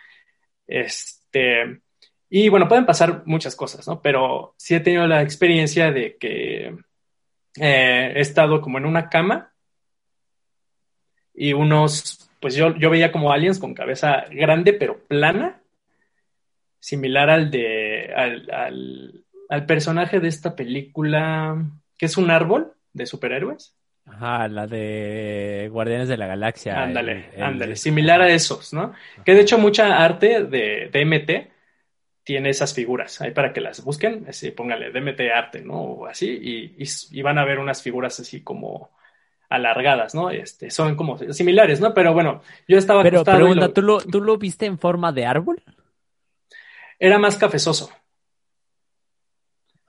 [0.67, 1.81] Este,
[2.31, 4.03] y bueno, pueden pasar muchas cosas, ¿no?
[4.03, 6.77] Pero sí he tenido la experiencia de que
[7.57, 9.53] eh, he estado como en una cama
[11.35, 15.61] y unos, pues yo, yo veía como aliens con cabeza grande pero plana
[16.81, 21.57] similar al de al, al, personaje de esta película
[21.97, 23.75] que es un árbol de superhéroes.
[24.07, 26.83] Ajá, la de Guardianes de la Galaxia.
[26.83, 28.93] Ándale, ándale, similar a esos, ¿no?
[29.25, 31.58] Que de hecho mucha arte de DMT
[32.29, 35.81] tiene esas figuras, ahí para que las busquen, así póngale DMT arte, ¿no?
[35.81, 36.77] O así, y,
[37.11, 38.91] y, van a ver unas figuras así como
[39.49, 40.29] alargadas, ¿no?
[40.29, 41.95] Este, son como similares, ¿no?
[41.95, 45.63] Pero bueno, yo estaba Pero pregunta, ¿tú, lo, ¿tú lo viste en forma de árbol?
[46.99, 47.91] era más cafezoso.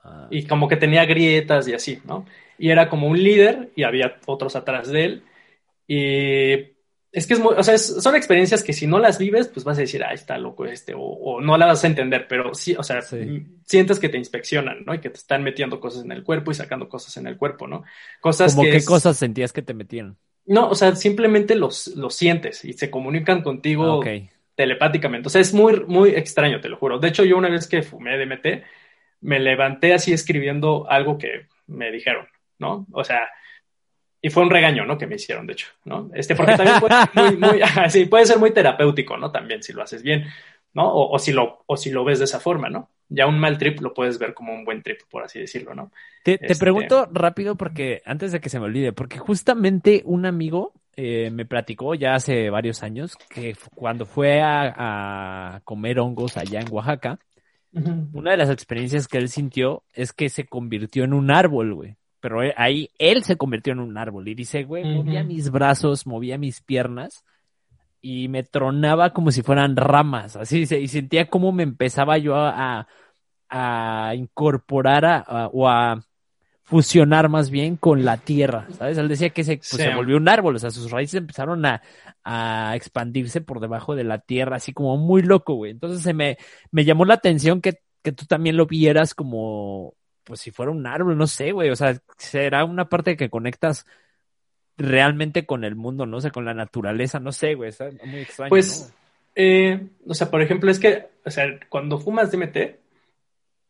[0.02, 0.26] Ah.
[0.30, 2.24] Y como que tenía grietas y así, ¿no?
[2.56, 5.24] Y era como un líder y había otros atrás de él.
[5.86, 6.72] Y
[7.12, 9.78] es que es muy, o sea, son experiencias que si no las vives, pues vas
[9.78, 12.82] a decir, ah, está loco este, o, no la vas a entender, pero sí, o
[12.82, 13.00] sea,
[13.64, 14.94] sientes que te inspeccionan, ¿no?
[14.94, 17.66] Y que te están metiendo cosas en el cuerpo y sacando cosas en el cuerpo,
[17.66, 17.82] ¿no?
[18.20, 20.16] Cosas ¿Cómo qué cosas sentías que te metían?
[20.46, 24.02] No, o sea, simplemente los, los sientes y se comunican contigo.
[24.04, 24.10] Ah,
[24.54, 25.28] telepáticamente.
[25.28, 26.98] O sea, es muy, muy extraño, te lo juro.
[26.98, 28.62] De hecho, yo una vez que fumé DMT,
[29.22, 32.26] me levanté así escribiendo algo que me dijeron,
[32.58, 32.86] ¿no?
[32.92, 33.30] O sea,
[34.22, 34.98] y fue un regaño, ¿no?
[34.98, 36.10] Que me hicieron, de hecho, ¿no?
[36.14, 39.30] Este, porque también puede ser muy, muy, puede ser muy terapéutico, ¿no?
[39.30, 40.26] También si lo haces bien,
[40.74, 40.92] ¿no?
[40.92, 42.90] O, si lo, o si lo ves de esa forma, ¿no?
[43.08, 45.90] Ya un mal trip lo puedes ver como un buen trip, por así decirlo, ¿no?
[46.22, 50.26] Te, te este pregunto rápido porque, antes de que se me olvide, porque justamente un
[50.26, 56.60] amigo eh, me platicó ya hace varios años que cuando fue a, comer hongos allá
[56.60, 57.18] en Oaxaca,
[58.12, 61.96] una de las experiencias que él sintió es que se convirtió en un árbol, güey.
[62.20, 66.36] Pero ahí él se convirtió en un árbol y dice, güey, movía mis brazos, movía
[66.38, 67.24] mis piernas
[68.02, 72.86] y me tronaba como si fueran ramas, así, y sentía como me empezaba yo a,
[73.48, 76.02] a incorporar a, o a
[76.62, 78.96] fusionar más bien con la tierra, ¿sabes?
[78.96, 81.82] Él decía que se, pues, se volvió un árbol, o sea, sus raíces empezaron a,
[82.22, 85.72] a, expandirse por debajo de la tierra, así como muy loco, güey.
[85.72, 86.38] Entonces se me,
[86.70, 89.94] me llamó la atención que, que tú también lo vieras como,
[90.30, 93.84] pues si fuera un árbol, no sé, güey, o sea, será una parte que conectas
[94.76, 97.72] realmente con el mundo, no sé, con la naturaleza, no sé, güey,
[98.04, 98.48] muy extraño.
[98.48, 98.94] Pues,
[99.34, 102.56] eh, o sea, por ejemplo, es que, o sea, cuando fumas DMT,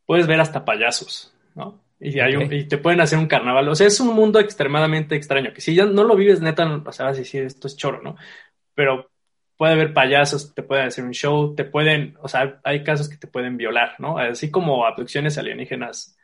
[0.05, 1.81] puedes ver hasta payasos, ¿no?
[1.99, 3.67] Y, hay y te pueden hacer un carnaval.
[3.71, 5.55] O sea, es un mundo extremadamente extraño.
[5.55, 8.03] Que si ya no lo vives, neta, o sea, vas a decir esto es choro,
[8.03, 8.17] ¿no?
[8.75, 9.11] Pero
[9.57, 13.17] puede haber payasos, te pueden hacer un show, te pueden, o sea, hay casos que
[13.17, 14.19] te pueden violar, ¿no?
[14.19, 16.19] Así como abducciones alienígenas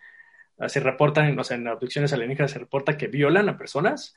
[0.69, 4.15] se reportan, o sea, en abducciones alienígenas se reporta que violan a personas.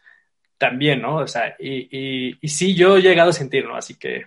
[0.58, 1.18] también, ¿no?
[1.18, 3.76] O sea, y, y, y sí, yo he llegado a sentir, ¿no?
[3.76, 4.26] Así que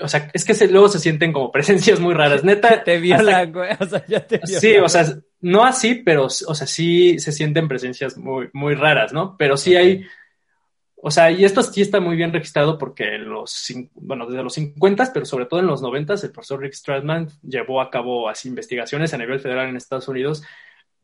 [0.00, 2.44] o sea, es que se, luego se sienten como presencias muy raras.
[2.44, 2.82] Neta.
[2.82, 3.70] te violan, güey.
[3.78, 4.60] O sea, ya te violan.
[4.60, 5.06] Sí, o sea,
[5.40, 9.36] no así, pero, o sea, sí se sienten presencias muy, muy raras, ¿no?
[9.36, 10.04] Pero sí hay,
[10.96, 14.54] o sea, y esto sí está muy bien registrado porque en los, bueno, desde los
[14.54, 18.48] 50, pero sobre todo en los 90, el profesor Rick Stratman llevó a cabo así
[18.48, 20.42] investigaciones a nivel federal en Estados Unidos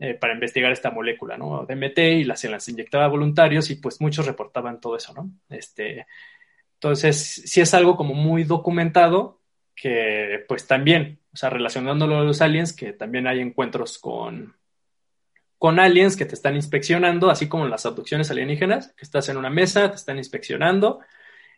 [0.05, 1.65] eh, para investigar esta molécula, ¿no?
[1.65, 5.31] DMT y las, se las inyectaba voluntarios y pues muchos reportaban todo eso, ¿no?
[5.49, 6.07] Este,
[6.75, 9.41] entonces, sí es algo como muy documentado
[9.75, 14.55] que pues también, o sea, relacionándolo a los aliens, que también hay encuentros con,
[15.57, 19.49] con aliens que te están inspeccionando, así como las abducciones alienígenas, que estás en una
[19.49, 21.01] mesa, te están inspeccionando,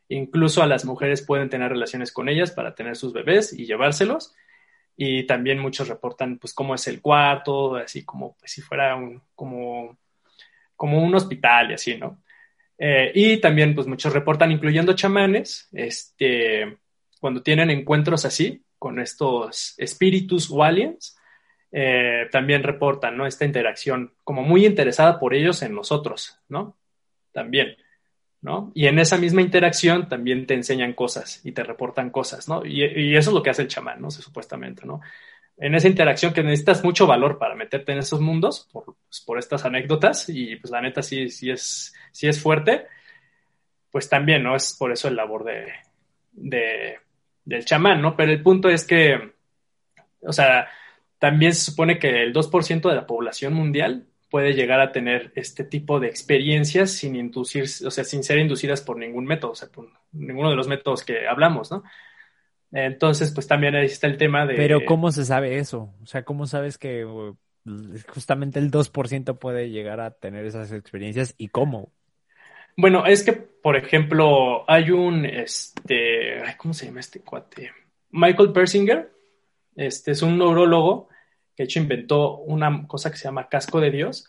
[0.08, 4.36] incluso a las mujeres pueden tener relaciones con ellas para tener sus bebés y llevárselos.
[4.96, 9.22] Y también muchos reportan, pues, cómo es el cuarto, así como pues, si fuera un,
[9.34, 9.98] como,
[10.74, 12.22] como un hospital y así, ¿no?
[12.78, 16.78] Eh, y también, pues muchos reportan, incluyendo chamanes, este,
[17.20, 21.16] cuando tienen encuentros así con estos espíritus o aliens,
[21.72, 23.26] eh, también reportan, ¿no?
[23.26, 26.76] Esta interacción como muy interesada por ellos en nosotros, ¿no?
[27.32, 27.76] También,
[28.46, 28.70] ¿no?
[28.74, 32.46] Y en esa misma interacción también te enseñan cosas y te reportan cosas.
[32.64, 35.00] Y, eso es lo que hace el chamán, supuestamente, ¿no?
[35.56, 39.40] En esa interacción que necesitas mucho valor para meterte en esos mundos, por, pues, por
[39.40, 42.86] estas anécdotas, y pues la neta sí, sí es si es fuerte,
[43.90, 44.54] pues también, ¿no?
[44.54, 46.98] Es por eso el labor de,
[47.44, 48.14] del chamán, ¿no?
[48.14, 49.32] Pero el punto es que,
[50.20, 50.68] o sea,
[51.18, 54.06] también se supone que el 2% de la población mundial
[54.36, 58.82] puede llegar a tener este tipo de experiencias sin inducir, o sea, sin ser inducidas
[58.82, 61.84] por ningún método, o sea, por ninguno de los métodos que hablamos, ¿no?
[62.70, 64.56] Entonces, pues también ahí está el tema de...
[64.56, 65.94] Pero ¿cómo se sabe eso?
[66.02, 67.06] O sea, ¿cómo sabes que
[68.08, 71.90] justamente el 2% puede llegar a tener esas experiencias y cómo?
[72.76, 77.72] Bueno, es que, por ejemplo, hay un, este, ¿cómo se llama este cuate?
[78.10, 79.10] Michael Persinger,
[79.76, 81.08] este es un neurólogo
[81.56, 84.28] que hecho inventó una cosa que se llama casco de Dios.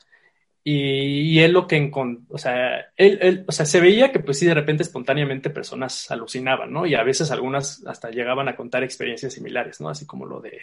[0.64, 4.46] Y, él lo que encontró, o sea, él, o sea, se veía que pues sí,
[4.46, 6.86] de repente espontáneamente personas alucinaban, ¿no?
[6.86, 9.90] Y a veces algunas hasta llegaban a contar experiencias similares, ¿no?
[9.90, 10.60] Así como lo de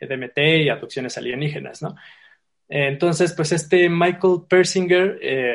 [0.00, 1.96] DMT y abducciones alienígenas, ¿no?
[2.68, 5.54] Entonces, pues este Michael Persinger, eh,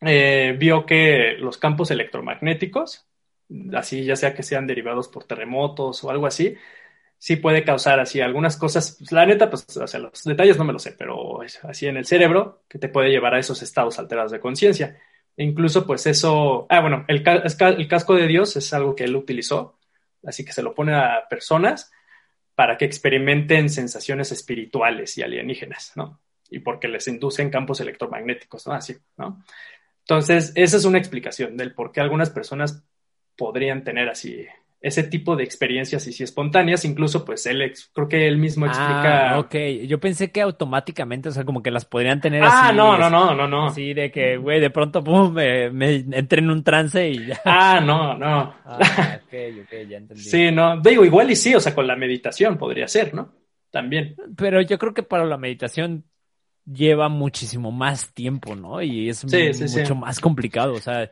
[0.00, 3.06] eh, vio que los campos electromagnéticos,
[3.74, 6.56] así ya sea que sean derivados por terremotos o algo así,
[7.18, 8.96] sí puede causar así algunas cosas.
[8.98, 11.96] Pues, la neta, pues, o sea, los detalles no me lo sé, pero así en
[11.96, 14.98] el cerebro que te puede llevar a esos estados alterados de conciencia.
[15.36, 19.16] E incluso, pues eso, ah, bueno, el, el casco de Dios es algo que él
[19.16, 19.78] utilizó,
[20.24, 21.90] así que se lo pone a personas
[22.54, 26.20] para que experimenten sensaciones espirituales y alienígenas, ¿no?
[26.50, 28.74] Y porque les inducen campos electromagnéticos, ¿no?
[28.74, 29.42] Así, ¿no?
[30.00, 32.84] Entonces, esa es una explicación del por qué algunas personas
[33.36, 34.46] podrían tener así
[34.84, 39.30] ese tipo de experiencias y si espontáneas, incluso pues él creo que él mismo explica.
[39.30, 39.54] Ah, ok,
[39.86, 42.66] yo pensé que automáticamente, o sea, como que las podrían tener ah, así.
[42.68, 43.70] Ah, no, no, no, no, no.
[43.70, 47.40] Sí, de que, güey, de pronto, pum, me, me entré en un trance y ya.
[47.46, 48.54] Ah, no, no.
[48.66, 50.22] Ah, ok, ok, ya entendí.
[50.22, 53.32] Sí, no, digo, igual y sí, o sea, con la meditación podría ser, ¿no?
[53.70, 54.16] También.
[54.36, 56.04] Pero yo creo que para la meditación
[56.66, 58.82] lleva muchísimo más tiempo, ¿no?
[58.82, 60.74] Y es mucho más complicado.
[60.74, 61.10] O sea,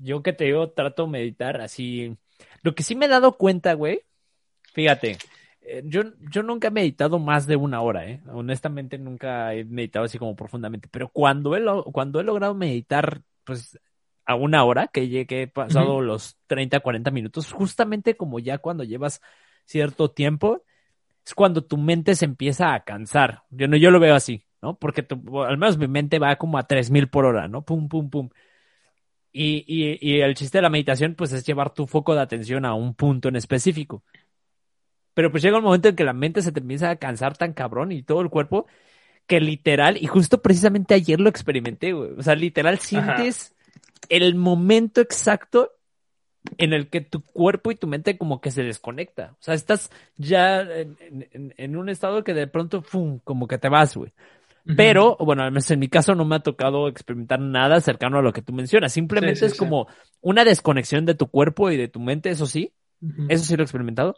[0.00, 2.16] yo que te digo, trato de meditar así.
[2.62, 4.02] Lo que sí me he dado cuenta, güey,
[4.72, 5.18] fíjate,
[5.62, 8.20] eh, yo, yo nunca he meditado más de una hora, ¿eh?
[8.32, 10.88] Honestamente, nunca he meditado así como profundamente.
[10.90, 13.78] Pero cuando he, cuando he logrado meditar, pues
[14.24, 19.20] a una hora, que llegué pasado los 30, 40 minutos, justamente como ya cuando llevas
[19.66, 20.62] cierto tiempo,
[21.26, 23.42] es cuando tu mente se empieza a cansar.
[23.50, 24.44] Yo no, yo lo veo así.
[24.62, 24.76] ¿no?
[24.76, 25.06] Porque
[25.46, 27.62] al menos mi mente va como a 3000 por hora, ¿no?
[27.62, 28.28] Pum, pum, pum.
[29.32, 32.64] Y, y, y, el chiste de la meditación, pues, es llevar tu foco de atención
[32.66, 34.02] a un punto en específico.
[35.14, 37.52] Pero pues llega un momento en que la mente se te empieza a cansar tan
[37.52, 38.66] cabrón y todo el cuerpo,
[39.26, 42.12] que literal, y justo precisamente ayer lo experimenté, güey.
[42.18, 43.54] O sea, literal sientes
[44.08, 45.72] el momento exacto
[46.58, 49.36] en el que tu cuerpo y tu mente como que se desconecta.
[49.38, 50.96] O sea, estás ya en,
[51.56, 53.20] en un estado que de pronto, ¡fum!
[53.22, 54.12] como que te vas, güey.
[54.64, 58.22] Pero, bueno, al menos en mi caso no me ha tocado experimentar nada cercano a
[58.22, 58.92] lo que tú mencionas.
[58.92, 59.88] Simplemente es como
[60.20, 62.72] una desconexión de tu cuerpo y de tu mente, eso sí.
[63.28, 64.16] Eso sí lo he experimentado.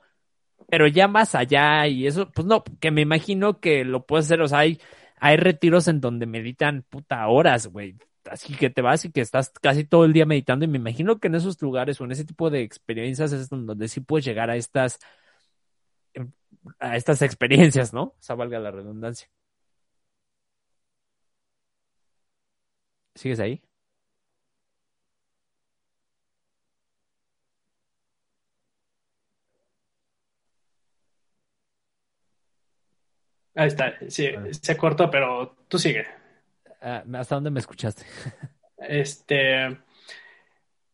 [0.68, 4.42] Pero ya más allá y eso, pues no, que me imagino que lo puedes hacer.
[4.42, 4.80] O sea, hay,
[5.18, 7.96] hay retiros en donde meditan puta horas, güey.
[8.30, 10.64] Así que te vas y que estás casi todo el día meditando.
[10.64, 13.88] Y me imagino que en esos lugares o en ese tipo de experiencias es donde
[13.88, 14.98] sí puedes llegar a estas,
[16.78, 18.02] a estas experiencias, ¿no?
[18.02, 19.28] O sea, valga la redundancia.
[23.14, 23.62] ¿Sigues ahí?
[33.56, 34.44] Ahí está, sí, ah.
[34.50, 36.06] se cortó, pero tú sigue.
[36.80, 38.04] Ah, ¿Hasta dónde me escuchaste?
[38.78, 39.78] este,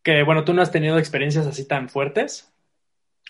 [0.02, 2.52] que bueno, tú no has tenido experiencias así tan fuertes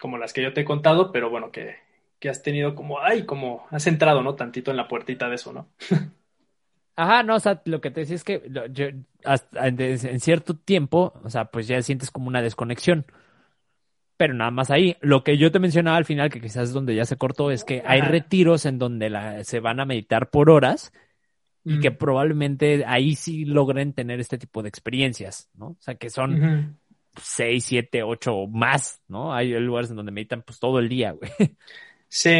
[0.00, 1.76] como las que yo te he contado, pero bueno, que,
[2.18, 4.34] que has tenido como, ay, como has entrado, ¿no?
[4.34, 5.68] Tantito en la puertita de eso, ¿no?
[7.00, 8.42] Ajá, no, o sea, lo que te decía es que
[8.72, 8.84] yo,
[9.24, 13.06] hasta, en, cierto tiempo, o sea, pues ya sientes como una desconexión.
[14.18, 14.98] Pero nada más ahí.
[15.00, 17.64] Lo que yo te mencionaba al final, que quizás es donde ya se cortó, es
[17.64, 20.92] que hay retiros en donde la, se van a meditar por horas
[21.64, 25.68] y que probablemente ahí sí logren tener este tipo de experiencias, ¿no?
[25.68, 26.78] O sea, que son
[27.16, 29.32] seis, siete, ocho o más, ¿no?
[29.32, 31.30] Hay lugares en donde meditan pues todo el día, güey.
[32.12, 32.30] Sí,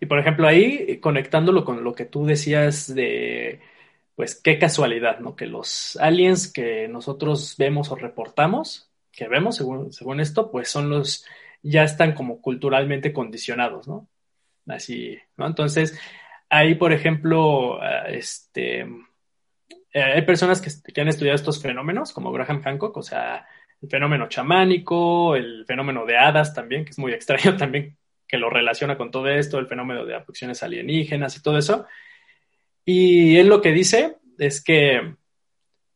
[0.00, 3.60] y por ejemplo ahí conectándolo con lo que tú decías de
[4.14, 5.36] pues qué casualidad, ¿no?
[5.36, 10.90] Que los aliens que nosotros vemos o reportamos, que vemos según, según esto, pues son
[10.90, 11.24] los,
[11.62, 14.08] ya están como culturalmente condicionados, ¿no?
[14.66, 15.46] Así, ¿no?
[15.46, 15.98] Entonces,
[16.48, 18.80] ahí, por ejemplo, ah, este,
[19.92, 23.46] eh, hay personas que, que, han estudiado estos fenómenos, como Graham Hancock, o sea,
[23.80, 27.96] el fenómeno chamánico, el fenómeno de hadas también, que es muy extraño también,
[28.26, 31.86] que lo relaciona con todo esto, el fenómeno de abducciones alienígenas y todo eso.
[32.84, 35.14] Y él lo que dice es que, eh,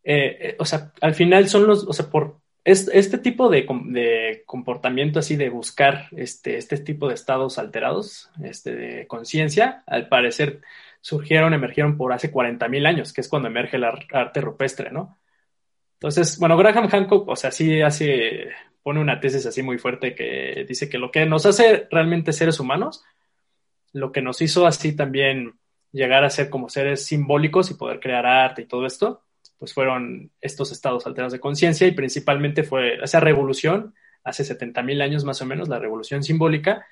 [0.05, 5.21] eh, o sea, al final son los, o sea, por este tipo de, de, comportamiento
[5.21, 10.63] así de buscar este, este tipo de estados alterados, este, de conciencia, al parecer
[11.01, 15.17] surgieron, emergieron por hace 40.000 años, que es cuando emerge el arte rupestre, ¿no?
[15.95, 18.49] Entonces, bueno, Graham Hancock, o sea, sí hace,
[18.83, 22.59] pone una tesis así muy fuerte que dice que lo que nos hace realmente seres
[22.59, 23.05] humanos,
[23.93, 25.55] lo que nos hizo así también
[25.97, 29.23] llegar a ser como seres simbólicos y poder crear arte y todo esto,
[29.59, 35.01] pues fueron estos estados alterados de conciencia y principalmente fue esa revolución, hace 70 mil
[35.01, 36.87] años más o menos, la revolución simbólica,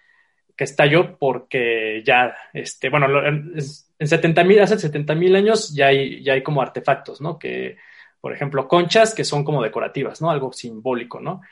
[0.57, 3.61] que estalló porque ya, este, bueno, en,
[4.01, 7.39] 70 mil, hace 70 mil años ya hay, ya hay como artefactos, ¿no?
[7.39, 7.77] Que,
[8.21, 10.31] por ejemplo, conchas que son como decorativas, ¿no?
[10.31, 11.43] Algo simbólico, ¿no?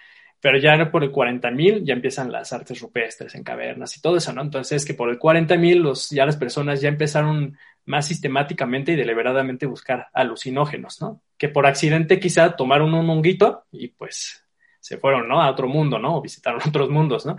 [0.42, 4.32] Pero ya por el 40.000 ya empiezan las artes rupestres en cavernas y todo eso,
[4.32, 4.42] ¿no?
[4.42, 9.66] Entonces, que por el 40.000 los, ya las personas ya empezaron más sistemáticamente y deliberadamente
[9.66, 11.22] buscar alucinógenos, ¿no?
[11.38, 14.44] Que por accidente quizá tomaron un honguito y pues
[14.80, 15.40] se fueron, ¿no?
[15.40, 16.16] A otro mundo, ¿no?
[16.16, 17.36] O visitaron otros mundos, ¿no?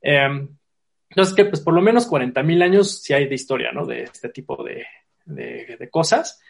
[0.00, 0.48] Em,
[1.10, 3.84] entonces, que pues por lo menos 40.000 años sí hay de historia, ¿no?
[3.84, 4.86] De este tipo de,
[5.26, 6.40] de, de cosas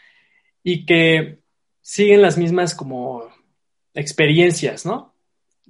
[0.62, 1.41] y que
[1.80, 3.28] siguen las mismas como
[3.93, 5.09] experiencias, ¿no?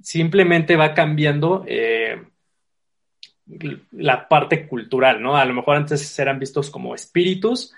[0.01, 2.21] Simplemente va cambiando eh,
[3.91, 5.35] la parte cultural, ¿no?
[5.35, 7.73] A lo mejor antes eran vistos como espíritus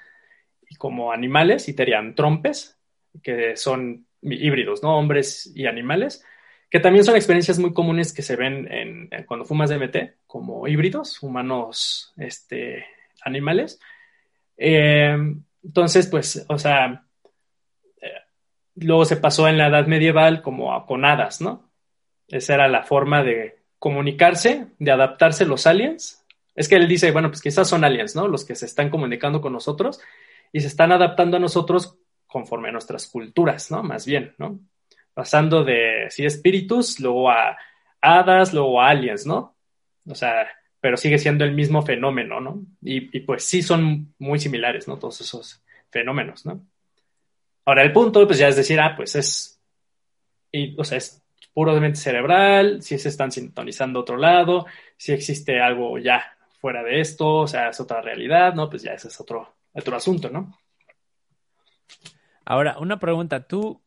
[0.70, 2.78] y como animales y tenían trompes,
[3.22, 4.98] que son híbridos, ¿no?
[4.98, 6.26] Hombres y animales,
[6.70, 11.22] que también son experiencias muy comunes que se ven en, cuando fumas DMT, como híbridos,
[11.22, 12.86] humanos, este,
[13.24, 13.80] animales.
[14.58, 15.16] Eh,
[15.64, 17.06] entonces, pues, o sea,
[18.02, 18.12] eh,
[18.76, 21.73] luego se pasó en la edad medieval como a, con hadas, ¿no?
[22.28, 26.26] Esa era la forma de comunicarse, de adaptarse los aliens.
[26.56, 28.28] Es que él dice, bueno, pues quizás son aliens, ¿no?
[28.28, 30.00] Los que se están comunicando con nosotros
[30.52, 31.98] y se están adaptando a nosotros
[32.28, 33.84] conforme a nuestras culturas, ¿no?
[33.84, 34.60] Más bien, ¿no?
[35.14, 37.58] Pasando de, sí, espíritus, luego a
[38.02, 39.56] hadas, luego a aliens, ¿no?
[40.08, 40.48] O sea,
[40.80, 42.62] pero sigue siendo el mismo fenómeno, ¿no?
[42.82, 45.00] Y, y, pues sí son muy similares, ¿no?
[45.00, 46.66] Todos esos fenómenos, ¿no?
[47.66, 49.62] Ahora el punto, pues ya es decir, ah, pues es,
[50.52, 51.23] y, o sea, es
[51.54, 54.66] puramente cerebral, si se están sintonizando otro lado,
[54.98, 56.24] si existe algo ya
[56.60, 58.70] fuera de esto, o sea, es otra realidad, ¿no?
[58.70, 60.58] Pues ya ese es otro, otro asunto, ¿no?
[62.46, 63.82] Ahora, una pregunta, ¿tú,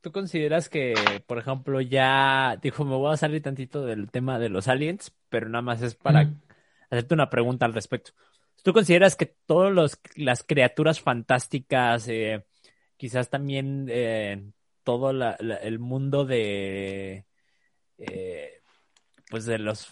[0.00, 0.94] tú consideras que,
[1.26, 5.48] por ejemplo, ya, dijo, me voy a salir tantito del tema de los aliens, pero
[5.48, 6.30] nada más es para
[6.90, 8.12] hacerte una pregunta al respecto.
[8.62, 12.44] ¿Tú consideras que todas las criaturas fantásticas, eh,
[12.96, 14.50] quizás también eh,
[14.90, 17.24] todo el mundo de,
[17.98, 18.60] eh,
[19.30, 19.88] pues de los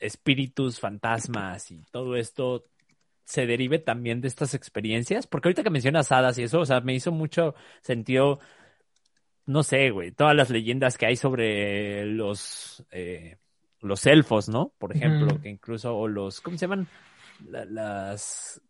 [0.00, 2.64] espíritus, fantasmas y todo esto
[3.24, 5.28] se derive también de estas experiencias?
[5.28, 8.40] Porque ahorita que mencionas hadas y eso, o sea, me hizo mucho sentido,
[9.46, 13.36] no sé, güey, todas las leyendas que hay sobre los, eh,
[13.82, 14.72] los elfos, ¿no?
[14.78, 16.88] Por ejemplo, que incluso, o los, ¿cómo se llaman?
[17.48, 18.60] las,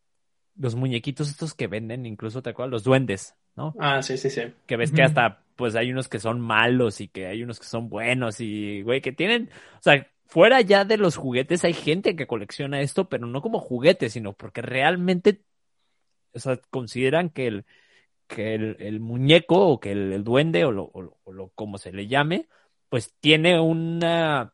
[0.57, 2.73] los muñequitos estos que venden, incluso, ¿te acuerdas?
[2.73, 3.75] Los duendes, ¿no?
[3.79, 4.43] Ah, sí, sí, sí.
[4.67, 7.67] Que ves que hasta, pues hay unos que son malos y que hay unos que
[7.67, 12.17] son buenos y, güey, que tienen, o sea, fuera ya de los juguetes hay gente
[12.17, 15.43] que colecciona esto, pero no como juguetes, sino porque realmente,
[16.33, 17.67] o sea, consideran que el,
[18.27, 22.49] que el, muñeco o que el, duende o lo, o, lo, como se le llame,
[22.89, 24.54] pues tiene una,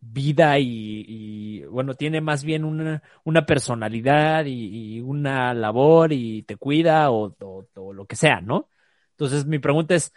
[0.00, 7.10] vida y, bueno, tiene más bien una, una personalidad y, una labor y te cuida
[7.10, 8.68] o, o, lo que sea, ¿no?
[9.12, 10.12] Entonces mi pregunta es,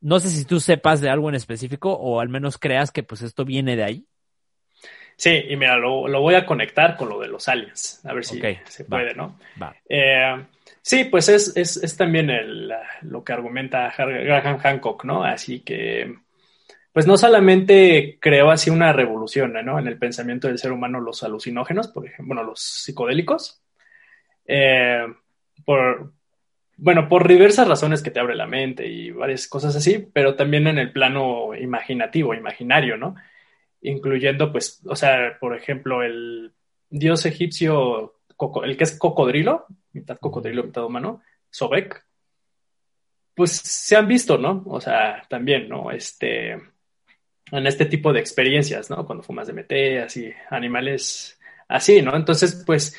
[0.00, 3.22] no sé si tú sepas de algo en específico o al menos creas que pues
[3.22, 4.06] esto viene de ahí.
[5.16, 8.40] Sí, y mira, lo, voy a conectar con lo de los aliens, a ver si
[8.66, 9.36] se puede, ¿no?
[9.88, 10.46] Eh,
[10.80, 12.72] sí, pues es, es, es también el,
[13.02, 15.24] lo que argumenta Graham Hancock, ¿no?
[15.24, 16.14] Así que,
[16.92, 19.78] pues no solamente creó así una revolución, ¿no?
[19.78, 23.62] En el pensamiento del ser humano los alucinógenos, por ejemplo, bueno, los psicodélicos,
[24.46, 25.06] eh,
[25.64, 26.12] por,
[26.76, 30.66] bueno, por diversas razones que te abre la mente y varias cosas así, pero también
[30.66, 33.14] en el plano imaginativo, imaginario, ¿no?
[33.80, 36.52] incluyendo, pues, o sea, por ejemplo, el
[36.90, 38.20] dios egipcio,
[38.64, 42.04] el que es cocodrilo, mitad cocodrilo, mitad humano, Sobek,
[43.34, 44.64] pues se han visto, ¿no?
[44.66, 45.90] O sea, también, ¿no?
[45.90, 46.56] Este,
[47.52, 49.06] en este tipo de experiencias, ¿no?
[49.06, 49.72] Cuando fumas DMT,
[50.04, 51.38] así, animales
[51.68, 52.16] así, ¿no?
[52.16, 52.96] Entonces, pues,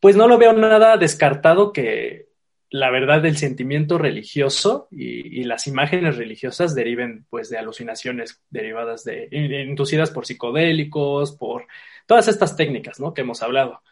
[0.00, 2.26] pues no lo veo nada descartado que
[2.72, 9.28] la verdad del sentimiento religioso y, las imágenes religiosas deriven pues de alucinaciones derivadas de,
[9.30, 11.66] inducidas por psicodélicos, por
[12.06, 13.12] todas estas técnicas, ¿no?
[13.12, 13.82] Que hemos hablado.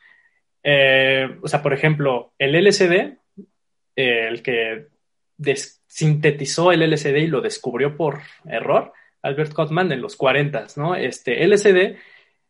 [0.63, 3.19] Eh, o sea, por ejemplo, el LSD,
[3.97, 4.87] el que
[5.87, 10.95] sintetizó el LSD y lo descubrió por error, Albert Gottman en los 40, ¿no?
[10.95, 11.97] Este LSD,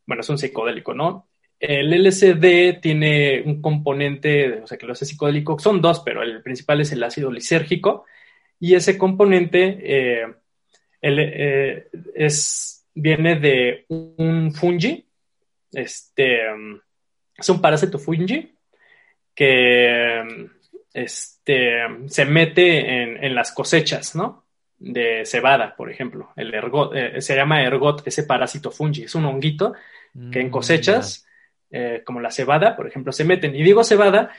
[0.06, 1.28] bueno, es un psicodélico, ¿no?
[1.58, 6.42] El LSD tiene un componente, o sea, que lo hace psicodélico, son dos, pero el
[6.42, 8.06] principal es el ácido lisérgico,
[8.58, 10.26] y ese componente eh,
[11.02, 15.06] eh, es, viene de un fungi,
[15.72, 16.40] este,
[17.36, 18.54] es un parásito fungi
[19.34, 20.50] que
[20.92, 24.44] este, se mete en, las cosechas, ¿no?
[24.82, 26.32] De cebada, por ejemplo.
[26.36, 29.74] El ergot, eh, se llama ergot, ese parásito fungi, es un honguito
[30.32, 31.26] que en mm, cosechas
[31.70, 33.54] eh, como la cebada, por ejemplo, se meten.
[33.54, 34.30] Y digo cebada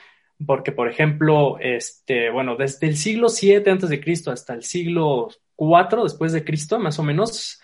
[0.44, 5.28] porque, por ejemplo, este, bueno, desde el siglo 7 antes de Cristo hasta el siglo
[5.56, 7.60] 4 después de Cristo, más o menos,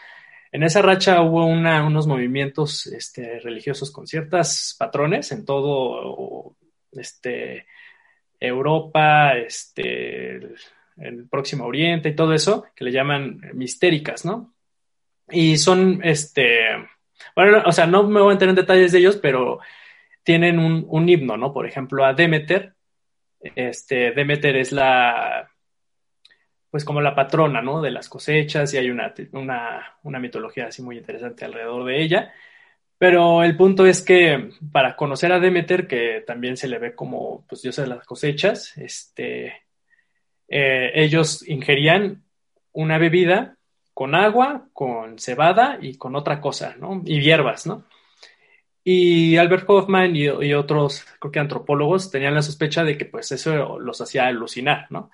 [0.52, 6.56] en esa racha hubo una, unos movimientos este, religiosos con ciertos patrones en todo
[6.92, 7.66] este,
[8.40, 10.40] Europa, este,
[11.00, 14.54] el Próximo Oriente y todo eso, que le llaman mistéricas, ¿no?
[15.30, 16.68] Y son, este,
[17.34, 19.60] bueno, o sea, no me voy a entrar en detalles de ellos, pero
[20.22, 21.52] tienen un, himno, ¿no?
[21.52, 22.74] Por ejemplo, a Demeter.
[23.40, 25.50] Este, Demeter es la,
[26.70, 27.80] pues como la patrona, ¿no?
[27.80, 29.14] De las cosechas y hay una,
[30.02, 32.32] una, mitología así muy interesante alrededor de ella.
[32.98, 37.46] Pero el punto es que para conocer a Demeter, que también se le ve como
[37.48, 39.67] pues, diosa de las cosechas, este,
[40.48, 42.24] eh, ellos ingerían
[42.72, 43.56] una bebida
[43.92, 47.02] con agua, con cebada y con otra cosa, ¿no?
[47.04, 47.84] Y hierbas, ¿no?
[48.84, 53.78] Y Albert Hoffman y, otros, creo que antropólogos, tenían la sospecha de que pues eso
[53.78, 55.10] los hacía alucinar, ¿no?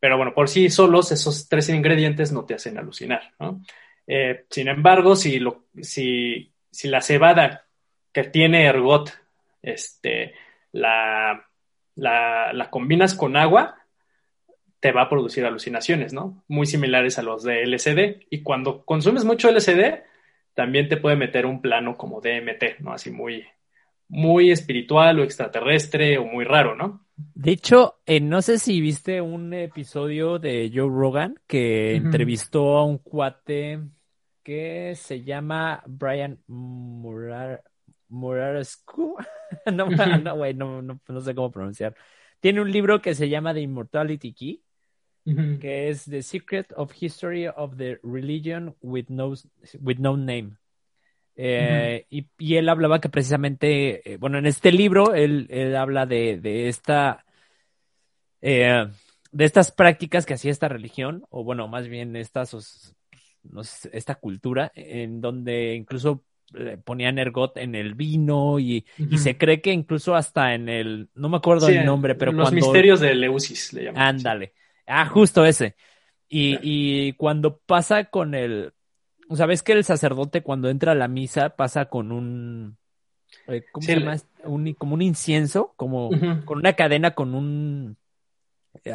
[0.00, 3.62] Pero bueno, por sí solos esos tres ingredientes no te hacen alucinar, ¿no?
[4.06, 7.66] Eh, sin embargo, si, la cebada
[8.12, 9.12] que tiene ergot,
[9.60, 10.34] este,
[10.72, 11.46] la,
[11.94, 13.81] la, la combinas con agua,
[14.82, 16.42] te va a producir alucinaciones, ¿no?
[16.48, 18.26] Muy similares a los de LSD.
[18.30, 20.02] Y cuando consumes mucho LSD,
[20.54, 22.92] también te puede meter un plano como DMT, ¿no?
[22.92, 23.44] Así muy,
[24.08, 27.06] muy espiritual o extraterrestre o muy raro, ¿no?
[27.14, 32.84] De hecho, eh, no sé si viste un episodio de Joe Rogan que entrevistó a
[32.84, 33.78] un cuate
[34.42, 37.62] que se llama Brian Murar
[38.08, 39.16] Murarescu.
[39.72, 41.94] no, no, no, no sé cómo pronunciar.
[42.40, 44.62] Tiene un libro que se llama The Immortality Key
[45.24, 49.34] que es The Secret of History of the Religion with No,
[49.80, 50.56] with no Name.
[51.34, 56.38] Eh, y, él hablaba que precisamente, eh, bueno, en este libro él, él habla de,
[56.38, 57.24] de esta,
[58.40, 58.86] eh,
[59.30, 62.94] de estas prácticas que hacía esta religión, o bueno, más bien estas,
[63.92, 66.24] esta cultura, en donde incluso
[66.84, 71.30] ponían ergot en el vino y, y, se cree que incluso hasta en el, no
[71.30, 74.16] me acuerdo el nombre, pero los misterios de Leusis le llaman.
[74.16, 74.52] Ándale.
[74.86, 75.76] Ah, justo ese.
[76.28, 78.72] Y, y cuando pasa con el,
[79.28, 82.76] o sea, ves que el sacerdote cuando entra a la misa pasa con un,
[83.48, 84.16] eh, ¿cómo se llama?
[84.44, 86.10] Un, como un incienso, como
[86.44, 87.96] con una cadena con un,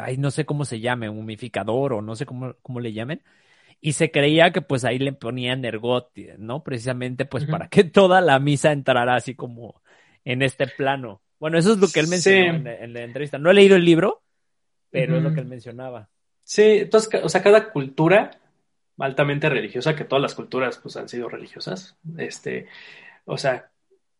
[0.00, 3.22] ay, no sé cómo se llame, un humificador o no sé cómo, cómo le llamen.
[3.80, 6.64] Y se creía que pues ahí le ponían ergot, ¿no?
[6.64, 9.80] Precisamente pues para que toda la misa entrara así como
[10.24, 11.22] en este plano.
[11.38, 13.38] Bueno, eso es lo que él mencionó en, la entrevista.
[13.38, 14.22] No he leído el libro,
[14.90, 16.08] pero es lo que él mencionaba.
[16.42, 18.30] Sí, entonces, o sea, cada cultura
[18.98, 22.66] altamente religiosa, que todas las culturas pues han sido religiosas, este,
[23.24, 23.70] o sea,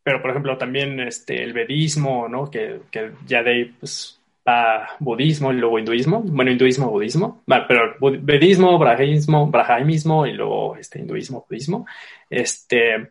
[0.03, 2.51] pero por ejemplo también este, el vedismo, ¿no?
[2.51, 7.97] Que, que ya de ahí pues va budismo y luego hinduismo, bueno, hinduismo, budismo, pero
[8.23, 11.87] vedismo, brahmanismo, brahmanismo y luego este hinduismo, budismo,
[12.31, 13.11] este,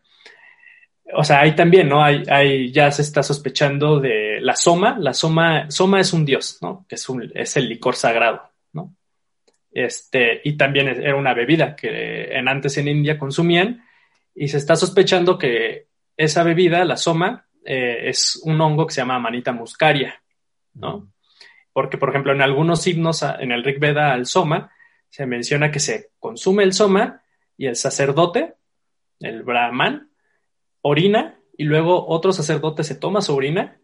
[1.13, 2.03] o sea, ahí también, ¿no?
[2.03, 4.97] Hay, hay, ya se está sospechando de la soma.
[4.99, 6.85] La soma, soma es un dios, ¿no?
[6.87, 8.93] Que es, un, es el licor sagrado, ¿no?
[9.71, 13.83] Este, y también era una bebida que en, antes en India consumían
[14.35, 15.87] y se está sospechando que
[16.17, 20.21] esa bebida, la soma, eh, es un hongo que se llama manita muscaria,
[20.73, 21.11] ¿no?
[21.71, 24.71] Porque, por ejemplo, en algunos himnos, en el Rig Veda al soma,
[25.09, 27.21] se menciona que se consume el soma
[27.55, 28.55] y el sacerdote,
[29.19, 30.09] el brahman,
[30.87, 33.77] orina y luego otro sacerdote se toma su orina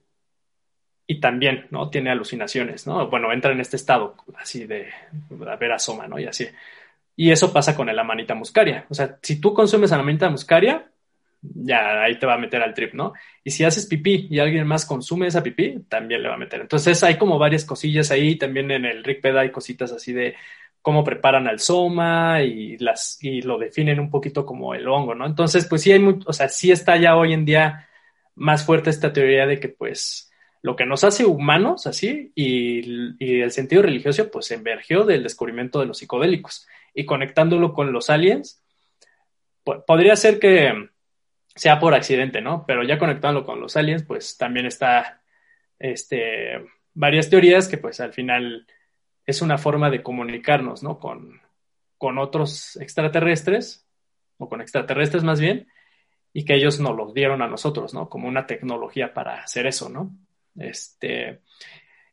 [1.06, 1.90] y también, ¿no?
[1.90, 3.08] Tiene alucinaciones, ¿no?
[3.10, 4.90] Bueno, entra en este estado así de,
[5.30, 6.18] de ver asoma, ¿no?
[6.20, 6.48] Y así.
[7.16, 8.86] Y eso pasa con el amanita muscaria.
[8.90, 10.90] O sea, si tú consumes amanita muscaria,
[11.42, 13.14] ya ahí te va a meter al trip, ¿no?
[13.44, 16.62] Y si haces pipí y alguien más consume esa pipí, también le va a meter.
[16.62, 20.36] Entonces hay como varias cosillas ahí, también en el Rick Peda hay cositas así de
[20.84, 25.26] cómo preparan al soma y, las, y lo definen un poquito como el hongo, ¿no?
[25.26, 27.90] Entonces, pues sí hay mucho, o sea, sí está ya hoy en día
[28.36, 30.30] más fuerte esta teoría de que pues
[30.62, 35.80] lo que nos hace humanos así y, y el sentido religioso pues emergió del descubrimiento
[35.80, 38.62] de los psicodélicos y conectándolo con los aliens,
[39.64, 40.90] podría ser que
[41.56, 42.66] sea por accidente, ¿no?
[42.68, 45.22] Pero ya conectándolo con los aliens, pues también está
[45.80, 46.62] este,
[46.94, 48.68] varias teorías que pues al final
[49.26, 51.00] es una forma de comunicarnos, ¿no?
[51.00, 51.42] Con,
[51.98, 53.88] con otros extraterrestres,
[54.38, 55.68] o con extraterrestres más bien,
[56.34, 58.10] y que ellos nos los dieron a nosotros, ¿no?
[58.10, 60.12] Como una tecnología para hacer eso, ¿no?
[60.58, 61.42] Este,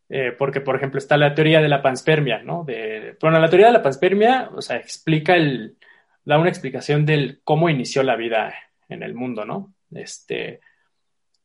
[0.08, 2.64] eh, porque, por ejemplo, está la teoría de la panspermia, ¿no?
[2.64, 5.76] De, bueno, la teoría de la panspermia, o sea, explica el,
[6.24, 8.54] da una explicación del cómo inició la vida
[8.88, 9.74] en el mundo, ¿no?
[9.92, 10.60] Este,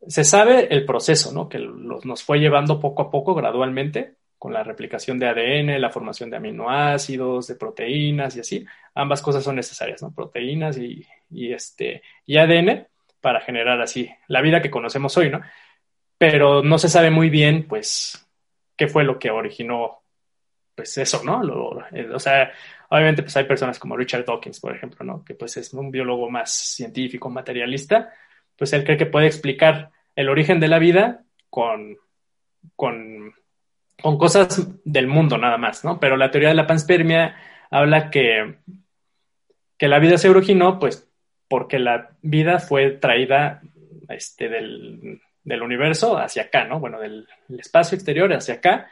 [0.07, 1.47] se sabe el proceso, ¿no?
[1.49, 4.16] Que nos fue llevando poco a poco, gradualmente,
[4.46, 8.64] con la replicación de ADN, la formación de aminoácidos, de proteínas y así.
[8.93, 10.14] Ambas cosas son necesarias, ¿no?
[10.14, 11.04] Proteínas y,
[11.52, 12.86] este, y ADN
[13.22, 15.41] para generar así la vida que conocemos hoy, ¿no?
[16.20, 18.24] Pero no se sabe muy bien, pues,
[18.78, 20.04] qué fue lo que originó,
[20.76, 21.41] pues, eso, ¿no?
[21.91, 22.52] Eh, o sea,
[22.89, 25.26] obviamente, pues hay personas como Richard Dawkins, por ejemplo, ¿no?
[25.26, 28.14] Que pues es un biólogo más científico, materialista,
[28.56, 31.98] pues él cree que puede explicar el origen de la vida con,
[32.76, 33.34] con
[34.02, 36.00] con cosas del mundo nada más, ¿no?
[36.00, 37.36] Pero la teoría de la panspermia
[37.70, 38.56] habla que,
[39.78, 41.10] que la vida se originó, pues,
[41.48, 43.62] porque la vida fue traída
[44.10, 45.22] este, del,
[45.62, 46.80] universo hacia acá, ¿no?
[46.80, 47.28] Bueno, del,
[47.58, 48.89] espacio exterior hacia acá.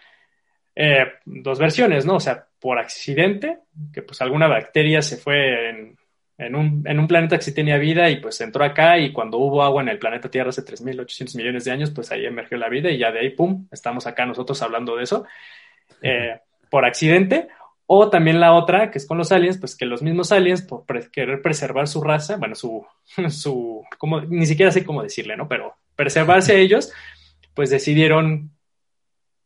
[0.76, 2.16] Eh, dos versiones, ¿no?
[2.16, 3.60] O sea, por accidente,
[3.93, 5.97] que pues alguna bacteria se fue en,
[6.38, 9.38] en un, en un, planeta que sí tenía vida y pues entró acá y cuando
[9.38, 12.70] hubo agua en el planeta Tierra hace 3.800 millones de años, pues ahí emergió la
[12.70, 15.26] vida y ya de ahí, ¡pum!, estamos acá nosotros hablando de eso
[16.02, 17.48] eh, por accidente.
[17.86, 20.86] O también la otra, que es con los aliens, pues que los mismos aliens, por
[21.12, 22.86] querer preservar su raza, bueno, su,
[23.30, 25.48] su, como, ni siquiera sé cómo decirle, ¿no?
[25.48, 26.92] Pero preservarse a ellos,
[27.54, 28.52] pues decidieron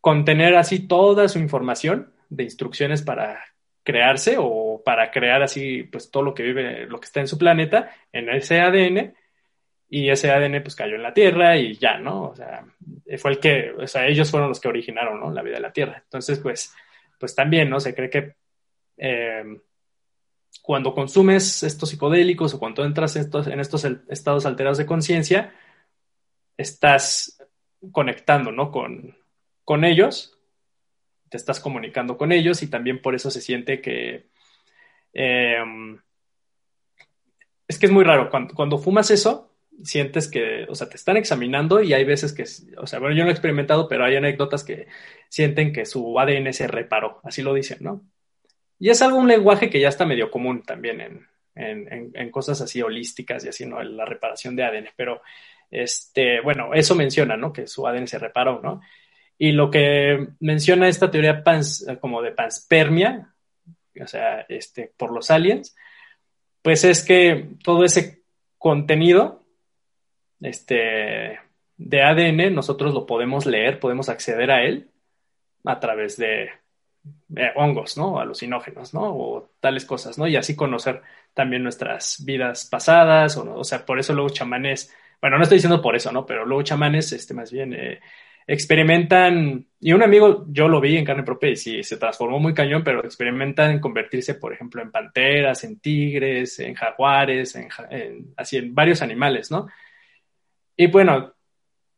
[0.02, 3.40] contener así toda su información de instrucciones para
[3.84, 7.38] crearse o para crear así pues todo lo que vive, lo que está en su
[7.38, 9.14] planeta en ese ADN
[9.90, 12.30] y ese ADN pues cayó en la Tierra y ya, ¿no?
[12.30, 12.66] O sea,
[13.18, 15.32] fue el que, o sea, ellos fueron los que originaron, ¿no?
[15.32, 16.02] La vida de la Tierra.
[16.04, 16.74] Entonces, pues,
[17.20, 17.80] pues también, ¿no?
[17.80, 18.36] Se cree que
[18.98, 19.44] eh,
[20.62, 25.54] cuando consumes estos psicodélicos o cuando entras en estos, en estos estados alterados de conciencia,
[26.58, 27.42] estás
[27.92, 28.72] conectando, ¿no?
[28.72, 29.16] Con,
[29.64, 30.38] con ellos
[31.30, 34.28] te estás comunicando con ellos y también por eso se siente que...
[35.14, 36.00] Em,
[37.68, 39.54] es que es muy raro, cuando, fumas eso,
[39.84, 42.46] sientes que, o sea, te están examinando y hay veces que,
[42.78, 44.88] o sea, bueno, yo no he experimentado, pero hay anécdotas que
[45.30, 48.04] sienten que su ADN se reparó, así lo dicen, ¿no?
[48.80, 52.82] Y es algo, un lenguaje que ya está medio común también en, en, cosas así
[52.82, 53.82] holísticas y así, ¿no?
[53.84, 55.22] La reparación de ADN, pero,
[55.72, 57.52] este, bueno, eso menciona, ¿no?
[57.52, 58.82] Que su ADN se reparó, ¿no?
[59.38, 61.44] Y lo que menciona esta teoría
[62.00, 63.34] como de panspermia,
[64.02, 65.76] o sea, este, por los aliens,
[66.62, 68.24] pues es que todo ese
[68.58, 69.44] contenido
[70.42, 71.40] este,
[71.78, 74.90] de ADN nosotros lo podemos leer, podemos acceder a él
[75.64, 76.50] a través de,
[77.56, 78.20] hongos, ¿no?
[78.20, 79.04] Alucinógenos, ¿no?
[79.04, 80.28] O tales cosas, ¿no?
[80.28, 81.02] Y así conocer
[81.34, 85.82] también nuestras vidas pasadas, o, o sea, por eso luego chamanes, bueno, no estoy diciendo
[85.82, 86.26] por eso, ¿no?
[86.26, 88.00] Pero luego chamanes, este, más bien, eh,
[88.48, 92.54] experimentan, y un amigo, yo lo vi en carne propia y sí, se transformó muy
[92.54, 97.68] cañón, pero experimentan en convertirse, por ejemplo, en panteras, en tigres, en jaguares, en,
[98.38, 99.68] así en varios animales, ¿no?
[100.78, 101.34] Y bueno,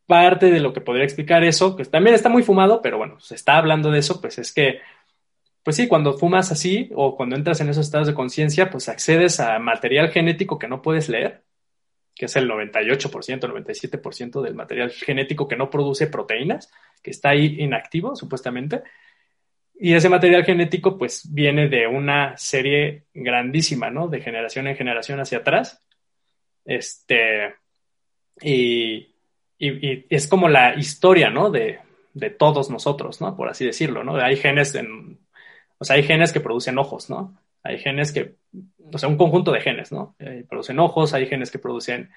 [0.07, 3.35] parte de lo que podría explicar eso, que también está muy fumado, pero bueno, se
[3.35, 4.79] está hablando de eso, pues es que,
[5.63, 9.39] pues sí, cuando fumas así o cuando entras en esos estados de conciencia, pues accedes
[9.39, 11.43] a material genético que no puedes leer
[12.19, 16.69] que es el 98%, 97% del material genético que no produce proteínas,
[17.01, 18.83] que está ahí inactivo, supuestamente.
[19.79, 24.09] Y ese material genético, pues, viene de una serie grandísima, ¿no?
[24.09, 25.81] De generación en generación hacia atrás.
[26.65, 27.55] Este,
[28.41, 29.15] y,
[29.57, 31.49] es como la historia, ¿no?
[31.49, 31.79] De,
[32.13, 33.37] de, todos nosotros, ¿no?
[33.37, 34.17] Por así decirlo, ¿no?
[34.17, 35.19] Hay genes en,
[35.77, 37.41] o sea, hay genes que producen ojos, ¿no?
[37.63, 38.35] Hay genes que,
[38.91, 40.15] o sea, un conjunto de genes, ¿no?
[40.19, 42.11] Eh, producen ojos, hay genes que producen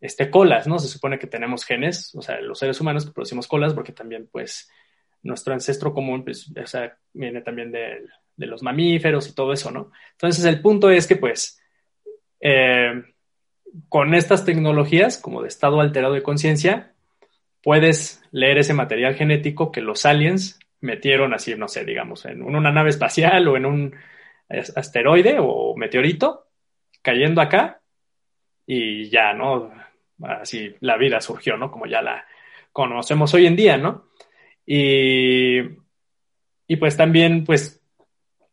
[0.00, 0.78] este, colas, ¿no?
[0.78, 4.28] Se supone que tenemos genes, o sea, los seres humanos que producimos colas, porque también,
[4.30, 4.70] pues,
[5.22, 8.04] nuestro ancestro común, pues, o sea, viene también de,
[8.36, 9.90] los mamíferos y todo eso, ¿no?
[10.12, 11.60] Entonces, el punto es que, pues,
[12.40, 13.02] eh,
[13.88, 16.94] con estas tecnologías, como de estado alterado de conciencia,
[17.62, 22.70] puedes leer ese material genético que los aliens metieron así, no sé, digamos, en una
[22.70, 23.94] nave espacial o en un
[24.48, 26.46] asteroide o meteorito
[27.02, 27.80] cayendo acá
[28.66, 29.72] y ya, ¿no?
[30.22, 31.70] Así la vida surgió, ¿no?
[31.70, 32.24] Como ya la
[32.72, 34.08] conocemos hoy en día, ¿no?
[34.66, 35.60] Y,
[36.66, 37.82] y pues también, pues,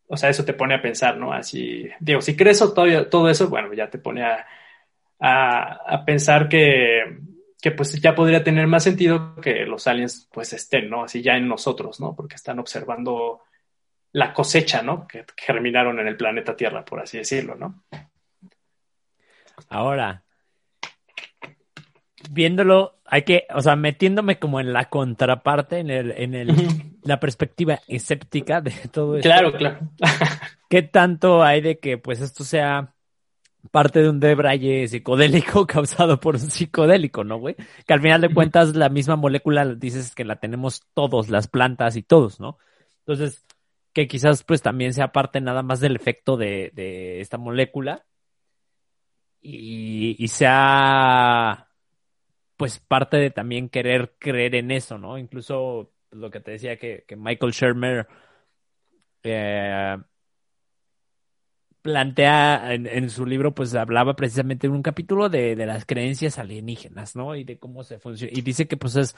[0.07, 1.33] o sea, eso te pone a pensar, ¿no?
[1.33, 4.45] Así, digo, si crees todo, todo eso, bueno, ya te pone a,
[5.19, 7.19] a, pensar que,
[7.61, 11.03] que pues ya podría tener más sentido que los aliens pues estén, ¿no?
[11.03, 12.15] Así ya en nosotros, ¿no?
[12.15, 13.41] Porque están observando
[14.15, 15.05] la cosecha, ¿no?
[15.05, 17.83] Que, germinaron en el planeta Tierra, por así decirlo, ¿no?
[19.67, 20.23] Ahora,
[22.29, 26.55] viéndolo, hay que, o sea, metiéndome como en la contraparte, en el, en el,
[27.03, 29.27] la perspectiva escéptica de todo esto.
[29.27, 29.79] Claro, claro.
[30.69, 32.93] ¿Qué tanto hay de que, pues, esto sea
[33.69, 37.57] parte de un debraye psicodélico causado por un psicodélico, ¿no, güey?
[37.85, 41.97] Que al final de cuentas la misma molécula dices que la tenemos todos, las plantas
[41.97, 42.57] y todos, ¿no?
[42.99, 43.45] Entonces,
[43.95, 48.05] que quizás pues también sea parte nada más del efecto de, esta molécula
[49.41, 51.69] y, sea
[52.57, 55.17] pues parte de también querer creer en eso, ¿no?
[55.17, 58.07] Incluso pues, lo que te decía que, Michael Shermer
[59.23, 59.97] eh,
[61.81, 67.15] plantea en, su libro, pues hablaba precisamente en un capítulo de, de, las creencias alienígenas,
[67.15, 67.33] ¿no?
[67.35, 68.33] Y de cómo se funciona.
[68.35, 69.15] Y dice que pues es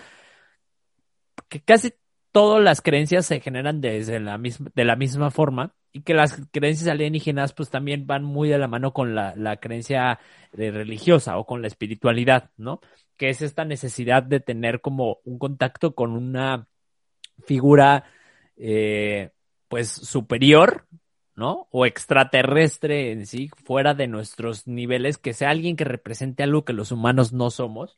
[1.50, 1.94] que casi
[2.38, 6.40] todas las creencias se generan desde la misma, de la misma forma y que las
[6.52, 10.20] creencias alienígenas pues también van muy de la mano con la, creencia
[10.54, 12.80] religiosa o con la espiritualidad, ¿no?
[13.18, 16.68] Que es esta necesidad de tener como un contacto con una
[17.44, 18.04] figura
[18.56, 19.32] eh,
[19.68, 20.86] pues superior,
[21.36, 21.68] ¿no?
[21.72, 26.74] O extraterrestre en sí, fuera de nuestros niveles, que sea alguien que represente algo que
[26.74, 27.98] los humanos no somos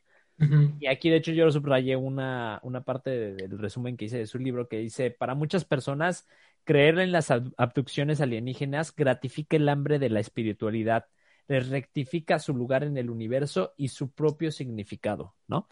[0.78, 4.38] y aquí, de hecho, yo subrayé una, una parte del resumen que hice de su
[4.38, 6.26] libro que dice, para muchas personas,
[6.64, 11.06] creer en las abducciones alienígenas gratifica el hambre de la espiritualidad,
[11.48, 15.68] les rectifica su lugar en el universo y su propio significado, ¿no?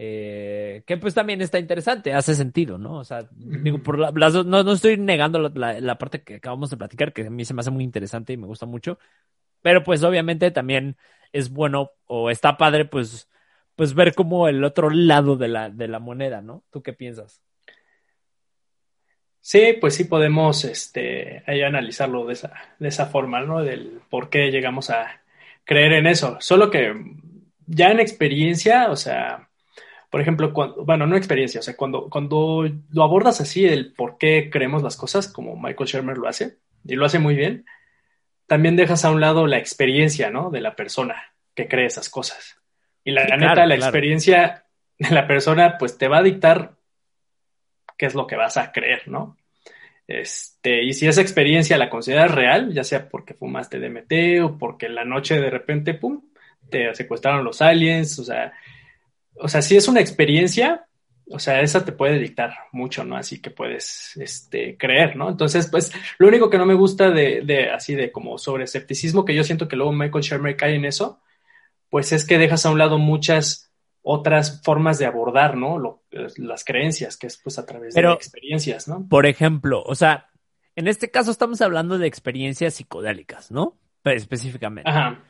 [0.00, 2.98] Eh, que pues también está interesante, hace sentido, ¿no?
[2.98, 6.76] O sea, digo, por la, no, no, estoy negando la, la, parte que acabamos de
[6.76, 9.00] platicar, que a mí se me hace muy interesante y me gusta mucho,
[9.60, 10.96] pero pues obviamente también
[11.32, 13.28] es bueno o está padre, pues
[13.78, 16.64] pues ver como el otro lado de la, de la moneda, ¿no?
[16.72, 17.40] ¿Tú qué piensas?
[19.40, 23.62] Sí, pues sí podemos este, analizarlo de esa, de esa forma, ¿no?
[23.62, 25.22] Del por qué llegamos a
[25.62, 26.38] creer en eso.
[26.40, 26.92] Solo que
[27.68, 29.48] ya en experiencia, o sea,
[30.10, 34.18] por ejemplo, cuando, bueno, no experiencia, o sea, cuando, cuando lo abordas así, el por
[34.18, 37.64] qué creemos las cosas, como Michael Shermer lo hace, y lo hace muy bien,
[38.48, 40.50] también dejas a un lado la experiencia, ¿no?
[40.50, 42.57] De la persona que cree esas cosas.
[43.08, 44.66] Y la, neta, la experiencia
[44.98, 46.74] de la persona, pues te va a dictar
[47.96, 49.38] qué es lo que vas a creer, ¿no?
[50.06, 54.84] Este, y si esa experiencia la consideras real, ya sea porque fumaste DMT o porque
[54.86, 56.20] en la noche de repente, pum,
[56.68, 58.52] te secuestraron los aliens, o sea,
[59.36, 60.86] o sea, si es una experiencia,
[61.30, 63.16] o sea, esa te puede dictar mucho, ¿no?
[63.16, 65.30] Así que puedes, este, creer, ¿no?
[65.30, 69.24] Entonces, pues, lo único que no me gusta de, de así de como sobre escepticismo,
[69.24, 71.22] que yo siento que luego Michael Shermer cae en eso,
[71.90, 73.72] pues es que dejas a un lado muchas
[74.02, 76.02] otras formas de abordar, ¿no?
[76.10, 79.06] las creencias, que es pues a través de experiencias, ¿no?
[79.08, 80.30] Por ejemplo, o sea,
[80.76, 83.78] en este caso estamos hablando de experiencias psicodélicas, ¿no?
[84.04, 84.88] específicamente.
[84.88, 85.22] Ajá.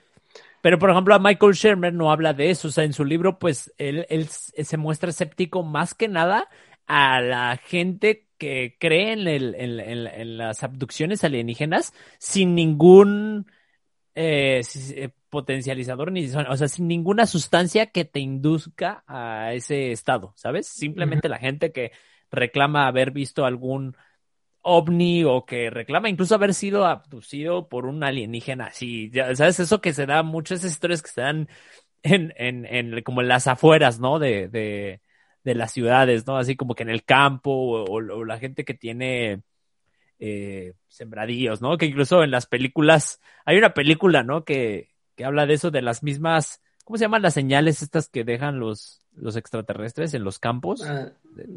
[0.60, 2.68] Pero, por ejemplo, a Michael Shermer no habla de eso.
[2.68, 6.48] O sea, en su libro, pues, él, él se muestra escéptico más que nada
[6.86, 13.46] a la gente que cree en, el, en, en, las abducciones alienígenas sin ningún
[14.14, 14.62] eh,
[14.94, 20.66] eh potencializador, ni, o sea, sin ninguna sustancia que te induzca a ese estado, ¿sabes?
[20.68, 21.92] Simplemente la gente que
[22.30, 23.96] reclama haber visto algún
[24.62, 29.60] ovni o que reclama incluso haber sido abducido por un alienígena así, ¿sabes?
[29.60, 31.48] Eso que se da, muchas historias que se dan
[32.02, 34.18] en, en, en como en las afueras, ¿no?
[34.18, 35.00] De, de,
[35.44, 36.36] de las ciudades, ¿no?
[36.36, 37.50] Así como que en el campo
[37.88, 39.42] o, la gente que tiene
[40.18, 41.78] eh, sembradíos, ¿no?
[41.78, 44.44] Que incluso en las películas, hay una película, ¿no?
[44.44, 44.87] Que,
[45.18, 48.60] que habla de eso, de las mismas, ¿cómo se llaman las señales estas que dejan
[48.60, 50.80] los, los extraterrestres en los campos?
[50.86, 51.10] Ah,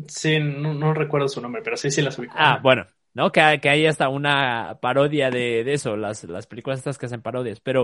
[0.08, 2.34] sí, no, recuerdo su nombre, pero sí, sí las ubico.
[2.36, 3.32] Ah, bueno, ¿no?
[3.32, 7.22] Que, que hay hasta una parodia de, de eso, las, las películas estas que hacen
[7.22, 7.84] parodias, pero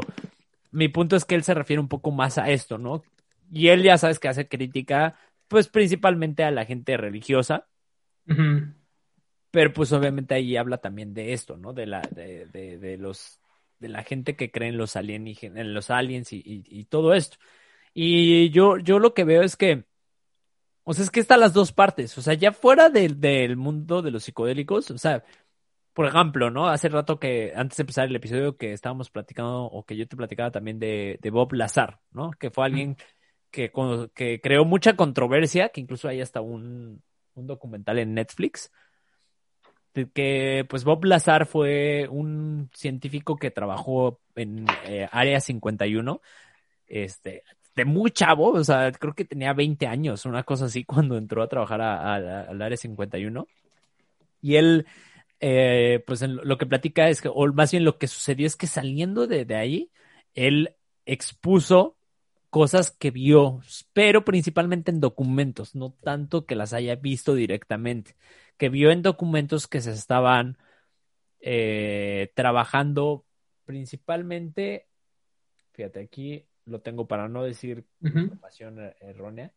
[0.71, 3.03] mi punto es que él se refiere un poco más a esto, ¿no?
[3.51, 5.15] Y él ya sabes que hace crítica
[5.47, 7.67] pues principalmente a la gente religiosa.
[9.51, 11.71] Pero pues obviamente ahí habla también de esto, ¿no?
[11.71, 13.39] De la, de, de, los,
[13.79, 17.37] de la gente que cree en los alienígenas, en los aliens y, y, todo esto.
[17.93, 19.85] Y yo, yo lo que veo es que,
[20.83, 22.17] o sea, es que están las dos partes.
[22.17, 25.23] O sea, ya fuera del, del mundo de los psicodélicos, o sea,
[25.93, 26.67] por ejemplo, ¿no?
[26.69, 30.15] Hace rato que, antes de empezar el episodio que estábamos platicando, o que yo te
[30.15, 32.31] platicaba también de, de Bob Lazar, ¿no?
[32.31, 32.97] Que fue alguien
[33.51, 33.71] que,
[34.13, 37.01] que creó mucha controversia, que incluso hay hasta un,
[37.33, 38.71] un documental en Netflix,
[40.13, 46.21] que pues Bob Lazar fue un científico que trabajó en eh, Área 51,
[46.87, 47.43] este,
[47.75, 51.43] de muy chavo, o sea, creo que tenía 20 años, una cosa así, cuando entró
[51.43, 53.47] a trabajar al Área 51.
[54.41, 54.85] Y él,
[55.39, 58.67] eh, pues lo que platica es que, o más bien lo que sucedió es que
[58.67, 59.91] saliendo de, de ahí,
[60.33, 60.75] él
[61.05, 61.97] expuso
[62.49, 63.61] cosas que vio,
[63.93, 68.15] pero principalmente en documentos, no tanto que las haya visto directamente,
[68.57, 70.57] que vio en documentos que se estaban
[71.39, 73.25] eh, trabajando
[73.65, 74.87] principalmente,
[75.73, 79.51] fíjate aquí, lo tengo para no decir información er-, errónea,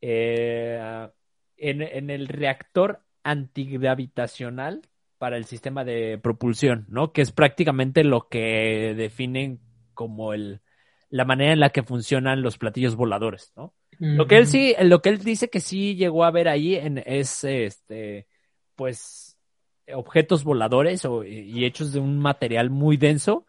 [0.00, 1.08] eh,
[1.56, 4.82] en, en, el reactor antigravitacional
[5.18, 7.12] para el sistema de propulsión, ¿no?
[7.12, 9.60] Que es prácticamente lo que definen
[9.94, 10.60] como el,
[11.10, 13.74] la manera en la que funcionan los platillos voladores, ¿no?
[13.98, 17.02] Lo que él sí, lo que él dice que sí llegó a ver ahí en,
[17.04, 18.26] es, este,
[18.76, 19.36] pues,
[19.92, 23.46] objetos voladores o, y hechos de un material muy denso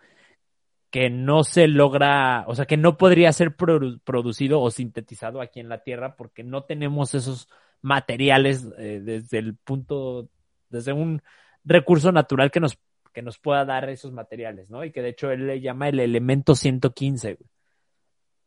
[0.89, 5.69] que no se logra, o sea, que no podría ser producido o sintetizado aquí en
[5.69, 7.47] la Tierra porque no tenemos esos
[7.81, 10.29] materiales eh, desde el punto,
[10.69, 11.21] desde un
[11.63, 12.79] recurso natural que nos
[13.13, 14.83] que nos pueda dar esos materiales, ¿no?
[14.83, 17.37] Y que de hecho él le llama el elemento 115,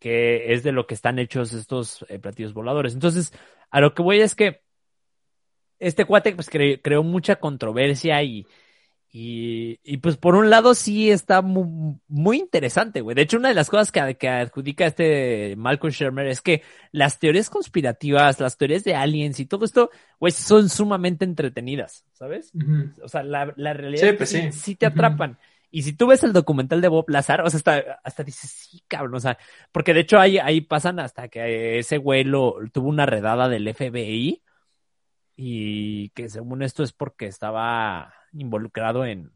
[0.03, 2.92] que es de lo que están hechos estos eh, platillos voladores.
[2.92, 3.32] Entonces,
[3.70, 4.61] a lo que voy es que
[5.78, 8.44] este cuate pues creó mucha controversia y,
[9.12, 13.14] y, y, pues por un lado sí está muy, muy interesante, güey.
[13.14, 17.20] De hecho, una de las cosas que, que, adjudica este Malcolm Shermer es que las
[17.20, 22.53] teorías conspirativas, las teorías de aliens y todo esto, güey, son sumamente entretenidas, ¿sabes?
[23.05, 24.74] O sea, la, la realidad que pues sí.
[24.74, 25.38] te atrapan.
[25.75, 28.85] Y si tú ves el documental de Bob Lazar, o sea, hasta, hasta dices, sí,
[28.87, 29.39] cabrón, o sea,
[29.73, 34.43] porque de hecho ahí, ahí pasan hasta que ese güey tuvo una redada del FBI
[35.35, 39.33] y que según esto es porque estaba involucrado en,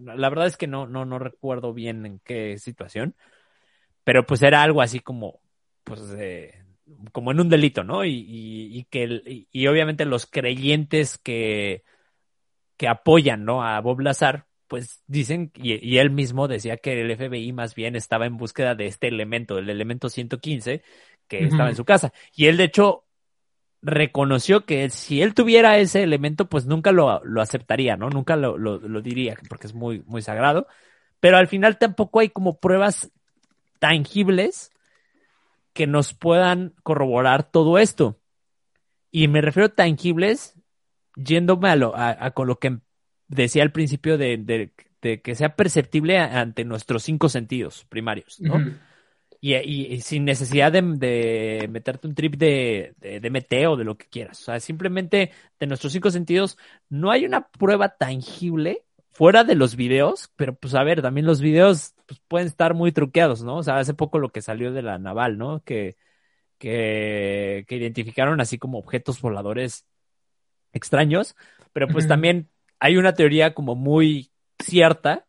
[0.00, 3.16] la verdad es que no, no, no recuerdo bien en qué situación,
[4.04, 5.40] pero pues era algo así como,
[5.82, 6.00] pues,
[7.12, 8.04] como en un delito, ¿no?
[8.04, 11.84] Y, y, que, y, obviamente los creyentes que,
[12.76, 13.64] que apoyan, ¿no?
[13.64, 18.26] A Bob Lazar, pues dicen, y, él mismo decía que el FBI más bien estaba
[18.26, 20.82] en búsqueda de este elemento, el elemento 115,
[21.26, 22.12] que estaba en su casa.
[22.34, 23.04] Y él, de hecho,
[23.82, 28.10] reconoció que si él tuviera ese elemento, pues nunca lo, lo aceptaría, ¿no?
[28.10, 30.66] Nunca lo, lo, lo, diría, porque es muy, muy sagrado.
[31.20, 33.10] Pero al final tampoco hay como pruebas
[33.78, 34.70] tangibles
[35.72, 38.20] que nos puedan corroborar todo esto.
[39.10, 40.54] Y me refiero a tangibles
[41.16, 42.78] yéndome a, lo, a, con lo que
[43.28, 44.70] decía al principio de, de,
[45.02, 48.60] de, que sea perceptible ante nuestros cinco sentidos primarios, ¿no?
[49.40, 54.06] Y, sin necesidad de, meterte un trip de, de, de, MT o de lo que
[54.06, 54.40] quieras.
[54.40, 56.58] O sea, simplemente de nuestros cinco sentidos
[56.88, 61.40] no hay una prueba tangible fuera de los videos, pero pues a ver, también los
[61.40, 63.58] videos pues, pueden estar muy truqueados, ¿no?
[63.58, 65.62] O sea, hace poco lo que salió de la naval, ¿no?
[65.64, 65.96] Que,
[66.58, 69.86] que, que identificaron así como objetos voladores
[70.72, 71.36] extraños,
[71.72, 72.48] pero pues también
[72.80, 75.26] hay una teoría como muy cierta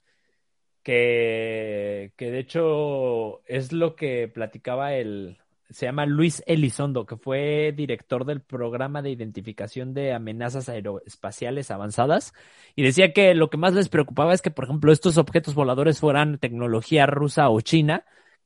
[0.83, 5.37] que, que de hecho es lo que platicaba el,
[5.69, 12.33] se llama Luis Elizondo, que fue director del programa de identificación de amenazas aeroespaciales avanzadas,
[12.75, 15.99] y decía que lo que más les preocupaba es que, por ejemplo, estos objetos voladores
[15.99, 18.05] fueran tecnología rusa o china,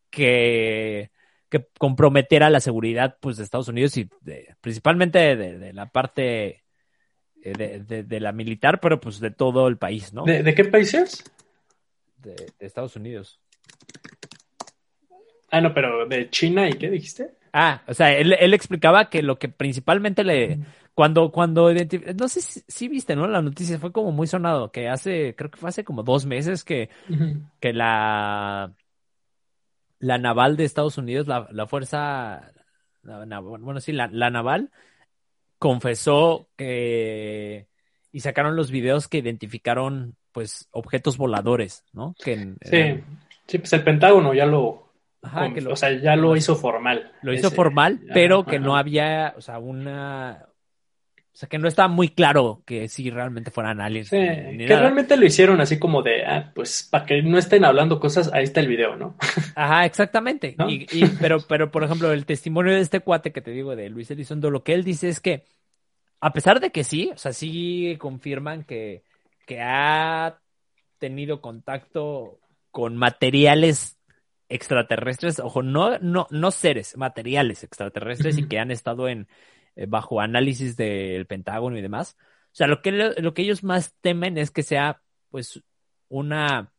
[0.09, 1.11] que,
[1.49, 4.09] que comprometiera la seguridad pues, de Estados Unidos y
[4.61, 6.62] principalmente de, la parte
[7.43, 10.23] eh, de, la militar, pero pues de todo el país, ¿no?
[10.23, 11.23] ¿De, qué países?
[12.17, 13.39] de Estados Unidos.
[15.51, 17.35] Ah, no, pero de China y qué dijiste?
[17.53, 20.57] Ah, o sea, él, él explicaba que lo que principalmente le,
[20.95, 23.27] cuando, cuando no sé si, viste, ¿no?
[23.27, 26.63] La noticia fue como muy sonado, que hace, creo que fue hace como dos meses
[26.63, 26.89] que,
[27.59, 28.73] que la,
[29.99, 32.51] la naval de Estados Unidos, la, la fuerza,
[33.03, 34.71] bueno, sí, la, la naval,
[35.63, 37.67] confesó que,
[38.11, 42.15] y sacaron los videos que identificaron, pues, objetos voladores, ¿no?
[42.21, 43.01] Que, sí,
[43.47, 44.89] sí, pues el Pentágono ya lo,
[45.21, 47.13] o sea, ya lo hizo formal.
[47.21, 50.49] Lo hizo formal, pero que no había, o sea, una...
[51.33, 54.09] O sea, que no estaba muy claro que si realmente fueran aliens.
[54.09, 57.99] Sí, que realmente lo hicieron así como de, ah, pues para que no estén hablando
[57.99, 59.15] cosas, ahí está el video, ¿no?
[59.55, 60.55] Ajá, exactamente.
[60.67, 64.11] Y, pero, pero, por ejemplo, el testimonio de este cuate que te digo de Luis
[64.11, 65.43] Elizondo, lo que él dice es que,
[66.19, 69.01] a pesar de que sí, o sea, sí confirman que,
[69.47, 70.37] que ha
[70.99, 73.97] tenido contacto con materiales
[74.49, 79.27] extraterrestres, ojo, no, no, no seres, materiales extraterrestres y que han estado en
[79.75, 82.17] eh, bajo análisis del Pentágono y demás.
[82.19, 85.63] O sea, lo que, lo que ellos más temen es que sea, pues,
[86.07, 86.71] una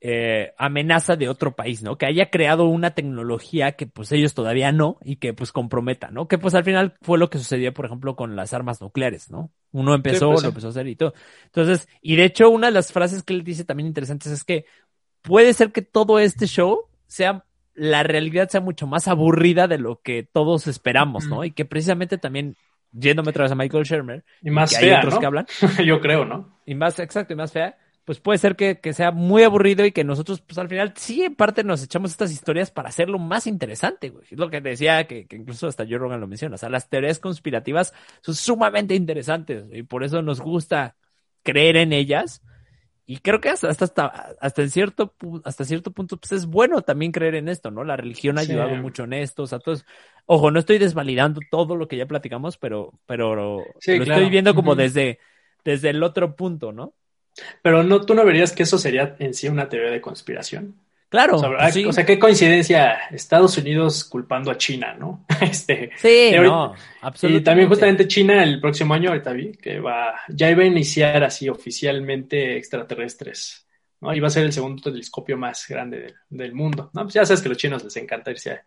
[0.00, 1.96] eh, amenaza de otro país, ¿no?
[1.96, 6.28] Que haya creado una tecnología que, pues, ellos todavía no y que, pues, comprometa, ¿no?
[6.28, 9.50] Que, pues, al final fue lo que sucedió, por ejemplo, con las armas nucleares, ¿no?
[9.72, 11.14] Uno empezó, pues lo empezó a hacer y todo.
[11.46, 14.66] Entonces, y de hecho, una de las frases que él dice también interesantes es que
[15.22, 20.00] puede ser que todo este show sea la realidad sea mucho más aburrida de lo
[20.00, 21.44] que todos esperamos, ¿no?
[21.44, 22.56] Y que precisamente también,
[22.92, 25.46] yéndome otra vez a Michael Shermer, y más que fea, hay otros que hablan.
[25.84, 26.58] Yo creo, ¿no?
[26.66, 30.04] Y más, exacto, y más fea, pues puede ser que, sea muy aburrido y que
[30.04, 34.10] nosotros, pues al final, sí, en parte nos echamos estas historias para hacerlo más interesante,
[34.10, 34.24] güey.
[34.30, 36.54] Es lo que decía, que, que incluso hasta Joe Rogan lo menciona.
[36.54, 40.96] O sea, las teorías conspirativas son sumamente interesantes y por eso nos gusta
[41.42, 42.42] creer en ellas
[43.06, 44.06] y creo que hasta, hasta,
[44.40, 47.84] hasta, cierto, hasta cierto punto pues es bueno también creer en esto, ¿no?
[47.84, 49.84] La religión ha ayudado mucho en esto, o sea, todos,
[50.24, 54.74] ojo, no estoy desvalidando todo lo que ya platicamos, pero, pero lo estoy viendo como
[54.74, 55.18] desde,
[55.64, 56.94] desde el otro punto, ¿no?
[57.62, 60.76] Pero no, tú no verías que eso sería en sí una teoría de conspiración.
[61.14, 61.36] Claro.
[61.36, 65.24] O sea, qué coincidencia Estados Unidos culpando a China, ¿no?
[65.40, 67.40] este, sí, no, absolutamente.
[67.40, 71.22] Y también justamente China el próximo año, ahorita vi, que va, ya iba a iniciar
[71.22, 73.64] así oficialmente extraterrestres,
[74.00, 74.12] ¿no?
[74.12, 77.02] Iba a ser el segundo telescopio más grande del, mundo, ¿no?
[77.02, 78.62] Pues ya sabes que a los chinos les encanta irse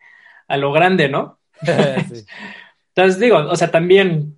[0.47, 1.41] a, lo grande, ¿no?
[2.95, 4.37] Entonces digo, o sea, también,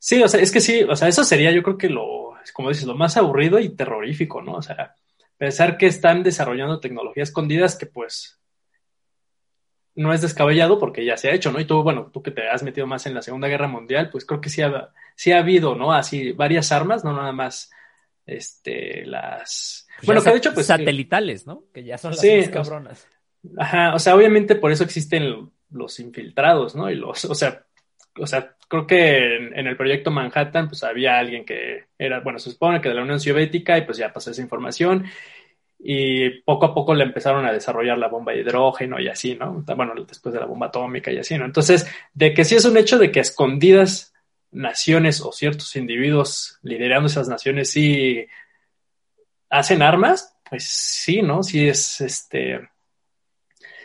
[0.00, 2.70] sí, o sea, es que sí, o sea, eso sería yo creo que lo, como
[2.70, 4.54] dices, lo más aburrido y terrorífico, ¿no?
[4.54, 4.96] O sea,
[5.38, 8.40] pensar que están desarrollando tecnologías escondidas que pues
[9.94, 11.58] no es descabellado porque ya se ha hecho, ¿no?
[11.58, 14.26] Y tú, bueno, tú que te has metido más en la Segunda Guerra Mundial, pues
[14.26, 15.92] creo que sí ha, sí ha habido, ¿no?
[15.92, 17.70] Así varias armas, no nada más
[18.26, 21.64] este las pues bueno, que de hecho pues satelitales, ¿no?
[21.72, 23.08] Que ya son las sí, cabronas.
[23.56, 26.90] Ajá, o sea, obviamente por eso existen los infiltrados, ¿no?
[26.90, 27.64] Y los, o sea,
[28.18, 32.50] o sea, creo que en, el proyecto Manhattan, pues había alguien que era, bueno, se
[32.50, 35.04] supone que de la Unión Soviética y pues ya pasó esa información
[35.78, 39.62] y poco a poco le empezaron a desarrollar la bomba de hidrógeno y así, ¿no?
[39.76, 41.44] Bueno, después de la bomba atómica y así, ¿no?
[41.44, 44.14] Entonces, de que sí es un hecho de que escondidas
[44.50, 48.26] naciones o ciertos individuos liderando esas naciones sí
[49.50, 51.42] hacen armas, pues sí, ¿no?
[51.42, 52.68] Sí es este,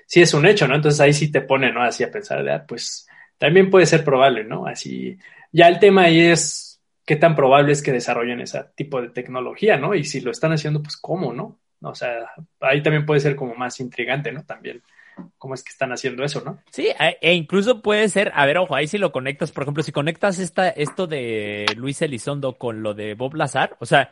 [0.06, 0.76] sí es un hecho, ¿no?
[0.76, 1.84] Entonces ahí sí te pone, ¿no?
[1.84, 3.08] Así a pensar de, ah, pues
[3.42, 4.68] también puede ser probable, ¿no?
[4.68, 5.18] Así,
[5.52, 9.78] ya el tema ahí es qué tan probable es que desarrollen ese tipo de tecnología,
[9.78, 9.96] ¿no?
[9.96, 11.58] Y si lo están haciendo, pues cómo, ¿no?
[11.82, 14.46] O sea, ahí también puede ser como más intrigante, ¿no?
[14.46, 14.84] También
[15.40, 16.62] cómo es que están haciendo eso, ¿no?
[16.70, 19.92] Sí, e incluso puede ser, a ver, ojo, ahí si lo conectas, por ejemplo, si
[19.92, 24.12] conectas esta, esto de Luis Elizondo con lo de Bob Lazar, o sea,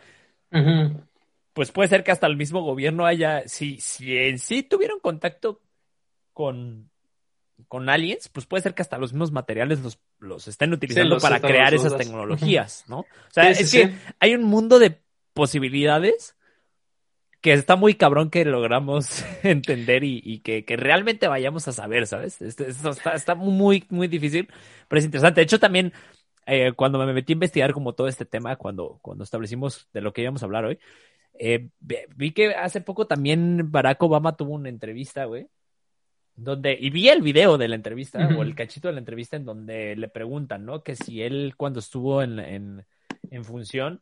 [1.53, 5.61] pues puede ser que hasta el mismo gobierno haya, si, si en sí tuvieron contacto
[6.33, 6.88] con,
[7.67, 11.39] con aliens, pues puede ser que hasta los mismos materiales los, los estén utilizando para
[11.39, 12.99] crear esas tecnologías, ¿no?
[12.99, 15.01] O sea, es que hay un mundo de
[15.33, 16.35] posibilidades
[17.41, 22.41] que está muy cabrón que logramos entender y, que, realmente vayamos a saber, ¿sabes?
[22.41, 24.49] Esto, está, muy, muy difícil,
[24.87, 25.41] pero es interesante.
[25.41, 25.93] De hecho, también
[26.45, 30.13] eh, cuando me metí a investigar como todo este tema, cuando, cuando establecimos de lo
[30.13, 30.79] que íbamos a hablar hoy,
[31.41, 31.69] Eh,
[32.17, 35.47] vi que hace poco también Barack Obama tuvo una entrevista, güey.
[36.41, 39.45] Donde, y vi el video de la entrevista, o el cachito de la entrevista, en
[39.45, 40.83] donde le preguntan, ¿no?
[40.83, 42.85] Que si él, cuando estuvo en, en,
[43.29, 44.01] en función,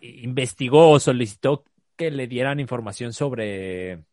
[0.00, 1.64] investigó o solicitó
[1.96, 4.04] que le dieran información sobre,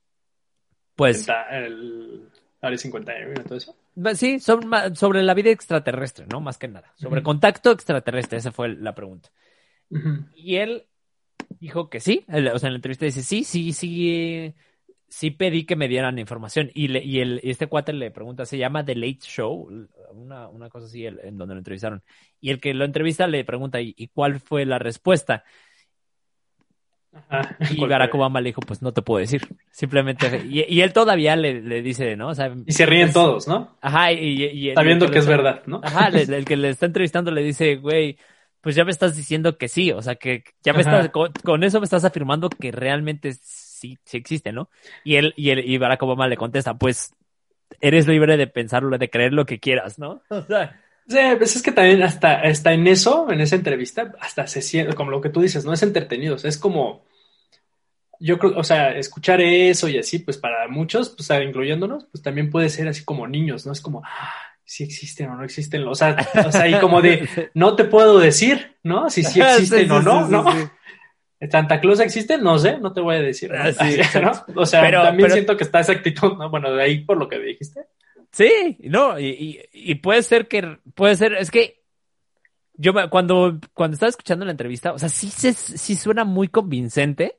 [0.96, 1.28] pues...
[1.52, 2.30] El
[2.62, 3.76] Área 51 y todo eso.
[4.16, 6.42] Sí, sobre, la vida extraterrestre, ¿no?
[6.42, 6.92] Más que nada.
[6.96, 9.30] Sobre contacto extraterrestre, esa fue la pregunta.
[10.36, 10.86] Y él
[11.60, 14.54] dijo que sí, o sea, en la entrevista dice, sí, sí, sí,
[15.16, 16.72] sí pedí que me dieran información.
[16.74, 20.68] Y, le, y, el, este cuate le pregunta, se llama The Late Show, una, una
[20.68, 22.04] cosa así, en donde lo entrevistaron.
[22.42, 25.46] Y el que lo entrevista le pregunta, ¿y, cuál fue la respuesta?
[27.70, 29.48] y Barack Obama le dijo, pues no te puedo decir.
[29.72, 32.34] Simplemente, y, él todavía le, le dice, ¿no?
[32.66, 33.78] y se ríen todos, ¿no?
[33.80, 35.80] Ajá, y, sabiendo que, es verdad, ¿no?
[35.82, 38.18] Ajá, el, que le está entrevistando le dice, güey,
[38.60, 41.80] pues ya me estás diciendo que sí, o sea, que ya me estás, con, eso
[41.80, 43.34] me estás afirmando que realmente
[43.76, 44.70] sí, sí existe, ¿no?
[45.04, 47.14] Y él, y, él, y Barack Obama le contesta, pues
[47.82, 50.22] eres libre de pensarlo, de creer lo que quieras, ¿no?
[50.30, 54.48] O sea, Sí, pues es que también hasta, hasta en eso, en esa entrevista, hasta
[54.48, 57.06] se siente, como lo que tú dices, no es entretenido, o sea, es como,
[58.20, 62.50] yo creo, o sea, escuchar eso y así, pues para muchos, pues incluyéndonos, pues también
[62.50, 63.72] puede ser así como niños, ¿no?
[63.72, 67.28] Es como, ah, si existen o no existen, o sea, o sea, y como de,
[67.54, 69.12] no te puedo decir, ¿no?
[69.12, 70.44] Si sí existen o no, ¿no?
[71.50, 72.38] ¿Santa Claus existe?
[72.38, 73.52] No sé, no te voy a decir.
[73.52, 73.58] ¿no?
[73.58, 76.50] Ah, o sea, también siento que está esa actitud, ¿no?
[76.50, 77.86] Bueno, de ahí por lo que dijiste.
[78.32, 81.86] Sí, no, y, y, puede ser que, puede ser, es que
[82.74, 87.38] yo cuando, cuando estaba escuchando la entrevista, o sea, sí, se, sí suena muy convincente.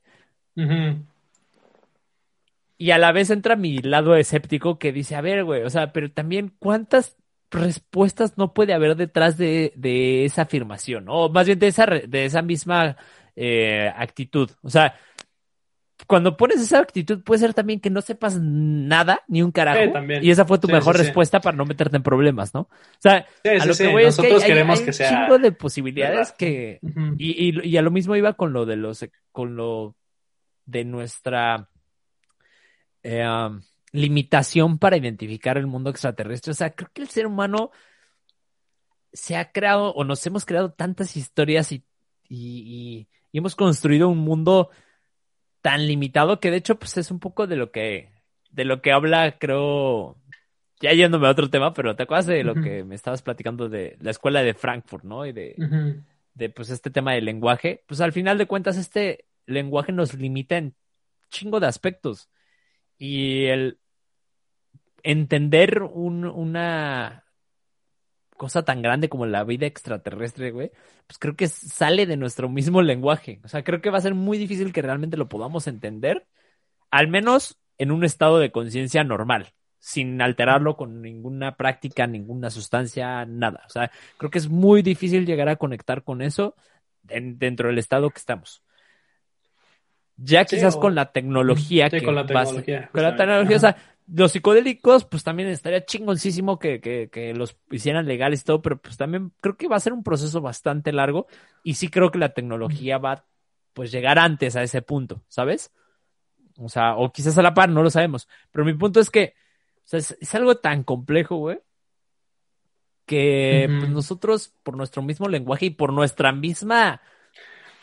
[2.79, 5.93] Y a la vez entra mi lado escéptico que dice, a ver, güey, o sea,
[5.93, 7.15] pero también cuántas
[7.51, 12.25] respuestas no puede haber detrás de, de esa afirmación, o más bien de esa, de
[12.25, 12.97] esa misma
[13.37, 14.49] eh, actitud.
[14.63, 14.95] O sea,
[16.07, 19.93] cuando pones esa actitud puede ser también que no sepas nada, ni un carajo.
[20.21, 22.61] y esa fue tu mejor respuesta para no meterte en problemas, ¿no?
[22.61, 22.69] O
[22.99, 26.79] sea, a lo que voy es que hay, un chingo de posibilidades que...
[27.17, 29.05] y, y, y, a lo mismo iba con lo de los...
[29.31, 29.95] con lo
[30.65, 31.69] de nuestra
[33.03, 33.61] eh, um,
[33.93, 36.51] limitación para identificar el mundo extraterrestre.
[36.51, 37.71] O sea, creo que el ser humano
[39.13, 41.85] se ha creado o nos hemos creado tantas historias y,
[42.29, 44.69] y, hemos construido un mundo
[45.61, 48.09] tan limitado que de hecho pues es un poco de lo que
[48.51, 50.17] de lo que habla creo
[50.79, 53.97] ya yéndome a otro tema pero te acuerdas de lo que me estabas platicando de
[53.99, 55.55] la escuela de Frankfurt no y de,
[56.37, 57.83] de pues este tema del lenguaje.
[57.87, 60.75] Pues al final de cuentas este lenguaje nos limita en
[61.29, 62.29] chingo de aspectos.
[62.97, 63.79] Y el
[65.03, 67.25] entender una
[68.37, 70.71] cosa tan grande como la vida extraterrestre, güey,
[71.07, 73.41] pues creo que sale de nuestro mismo lenguaje.
[73.43, 76.25] O sea, creo que va a ser muy difícil que realmente lo podamos entender,
[76.91, 83.25] al menos en un estado de conciencia normal, sin alterarlo con ninguna práctica, ninguna sustancia,
[83.25, 83.63] nada.
[83.67, 86.55] O sea, creo que es muy difícil llegar a conectar con eso
[87.01, 88.63] dentro del estado que estamos.
[90.17, 92.89] Ya quizás con la tecnología que con la tecnología.
[92.91, 93.77] con la tecnología, o sea,
[94.07, 98.77] los psicodélicos, pues también estaría chingoncísimo que, que, que, los hicieran legales y todo, pero
[98.77, 101.27] pues también creo que va a ser un proceso bastante largo
[101.63, 103.25] y sí creo que la tecnología va
[103.73, 105.71] pues llegar antes a ese punto, ¿sabes?
[106.57, 108.27] O sea, o quizás a la par, no lo sabemos.
[108.51, 109.35] Pero mi punto es que
[109.85, 111.59] o sea, es, algo tan complejo, güey,
[113.05, 117.01] que pues, nosotros, por nuestro mismo lenguaje y por nuestra misma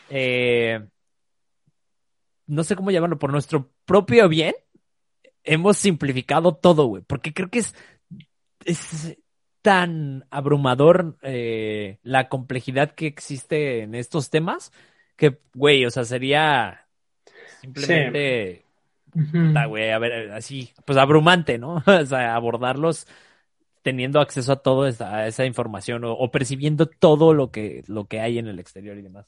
[0.09, 0.85] eh,
[2.47, 4.55] no sé cómo llamarlo, por nuestro propio bien,
[5.45, 7.75] hemos simplificado todo, güey, porque creo que es,
[8.65, 9.17] es
[9.61, 14.71] tan abrumador eh, la complejidad que existe en estos temas
[15.15, 16.85] que, güey, o sea, sería
[17.61, 18.63] simplemente,
[19.67, 21.75] güey, a ver, así, pues abrumante, ¿no?
[21.85, 23.07] o sea, abordarlos
[23.81, 28.19] teniendo acceso a toda esa, esa información o, o, percibiendo todo lo que, lo que
[28.19, 29.27] hay en el exterior y demás.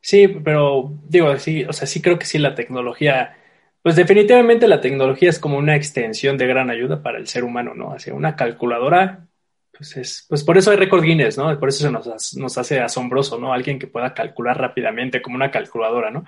[0.00, 3.38] Sí, pero digo, sí, o sea, sí creo que sí la tecnología,
[3.84, 7.74] pues definitivamente la tecnología es como una extensión de gran ayuda para el ser humano,
[7.74, 7.92] ¿no?
[7.92, 9.26] Hacia una calculadora,
[9.76, 11.60] pues es, pues por eso hay récord Guinness, ¿no?
[11.60, 13.52] Por eso se nos, nos hace asombroso, ¿no?
[13.52, 16.24] Alguien que pueda calcular rápidamente como una calculadora, ¿no?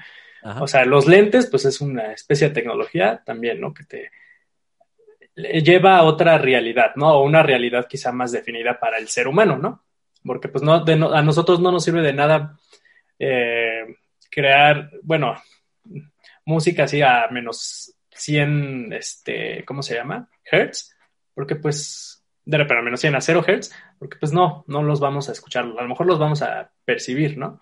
[0.61, 3.73] O sea, los lentes, pues es una especie de tecnología también, ¿no?
[3.73, 4.11] Que te
[5.62, 7.15] lleva a otra realidad, ¿no?
[7.15, 9.83] O una realidad quizá más definida para el ser humano, ¿no?
[10.23, 12.59] Porque pues no, de no a nosotros no nos sirve de nada
[13.19, 13.97] eh,
[14.31, 15.37] crear, bueno,
[16.47, 20.31] música así a menos 100, este, ¿cómo se llama?
[20.51, 20.97] Hertz,
[21.35, 25.01] porque pues, de repente a menos 100 a 0 Hertz, porque pues no, no los
[25.01, 27.60] vamos a escuchar, a lo mejor los vamos a percibir, ¿no?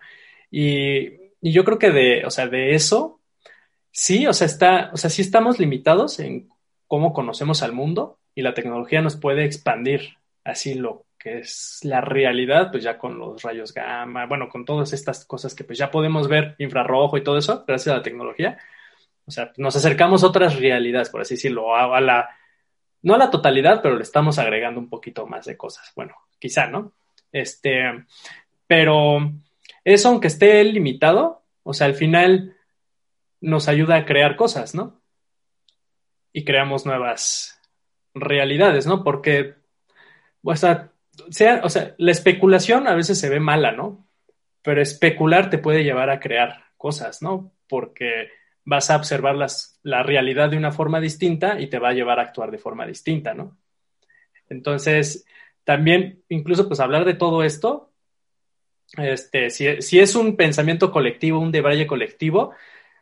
[0.50, 1.08] Y,
[1.40, 3.20] y yo creo que de, o sea, de eso,
[3.90, 6.48] sí, o sea, está, o sea, sí estamos limitados en
[6.86, 12.02] cómo conocemos al mundo y la tecnología nos puede expandir así lo que es la
[12.02, 15.90] realidad, pues ya con los rayos gamma, bueno, con todas estas cosas que pues ya
[15.90, 18.58] podemos ver, infrarrojo y todo eso, gracias a la tecnología.
[19.24, 22.28] O sea, nos acercamos a otras realidades, por así decirlo, a, la,
[23.00, 25.90] no a la totalidad, pero le estamos agregando un poquito más de cosas.
[25.96, 26.92] Bueno, quizá, ¿no?
[27.32, 28.04] Este,
[28.66, 29.32] pero
[29.82, 32.54] eso, aunque esté limitado, o sea, al final
[33.40, 35.00] nos ayuda a crear cosas, ¿no?
[36.34, 37.58] Y creamos nuevas
[38.12, 39.02] realidades, ¿no?
[39.02, 39.54] Porque,
[40.42, 40.90] o sea,
[41.30, 44.06] sea, o sea, la especulación a veces se ve mala, ¿no?
[44.62, 47.52] Pero especular te puede llevar a crear cosas, ¿no?
[47.68, 48.30] Porque
[48.64, 52.18] vas a observar las, la realidad de una forma distinta y te va a llevar
[52.18, 53.56] a actuar de forma distinta, ¿no?
[54.48, 55.26] Entonces,
[55.64, 57.92] también, incluso pues hablar de todo esto,
[58.96, 62.52] este, si, si es un pensamiento colectivo, un debraye colectivo,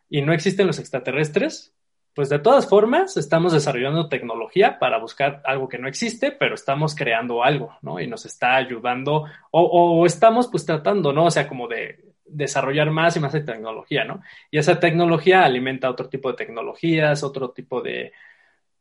[0.09, 1.75] y no existen los extraterrestres,
[2.15, 6.95] pues de todas formas estamos desarrollando tecnología para buscar algo que no existe, pero estamos
[6.95, 8.01] creando algo, ¿no?
[8.01, 11.27] Y nos está ayudando, o, o estamos pues tratando, ¿no?
[11.27, 14.23] O sea, como de desarrollar más y más de tecnología, ¿no?
[14.51, 18.13] Y esa tecnología alimenta otro tipo de tecnologías, otro tipo de,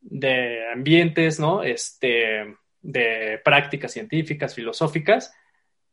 [0.02, 1.64] de ambientes, ¿no?
[1.64, 5.34] Este, de prácticas científicas, filosóficas,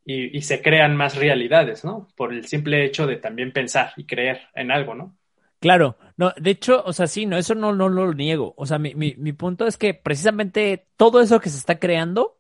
[0.05, 2.09] y, y, se crean más realidades, ¿no?
[2.17, 5.18] Por el simple hecho de también pensar y creer en algo, ¿no?
[5.61, 8.55] Claro, no, de hecho, o sea, sí, no, eso no, no, lo niego.
[8.57, 12.39] O sea, mi, mi, mi punto es que precisamente todo eso que se está creando,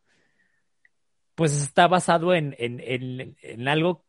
[1.34, 4.04] pues está basado en, en, en, en algo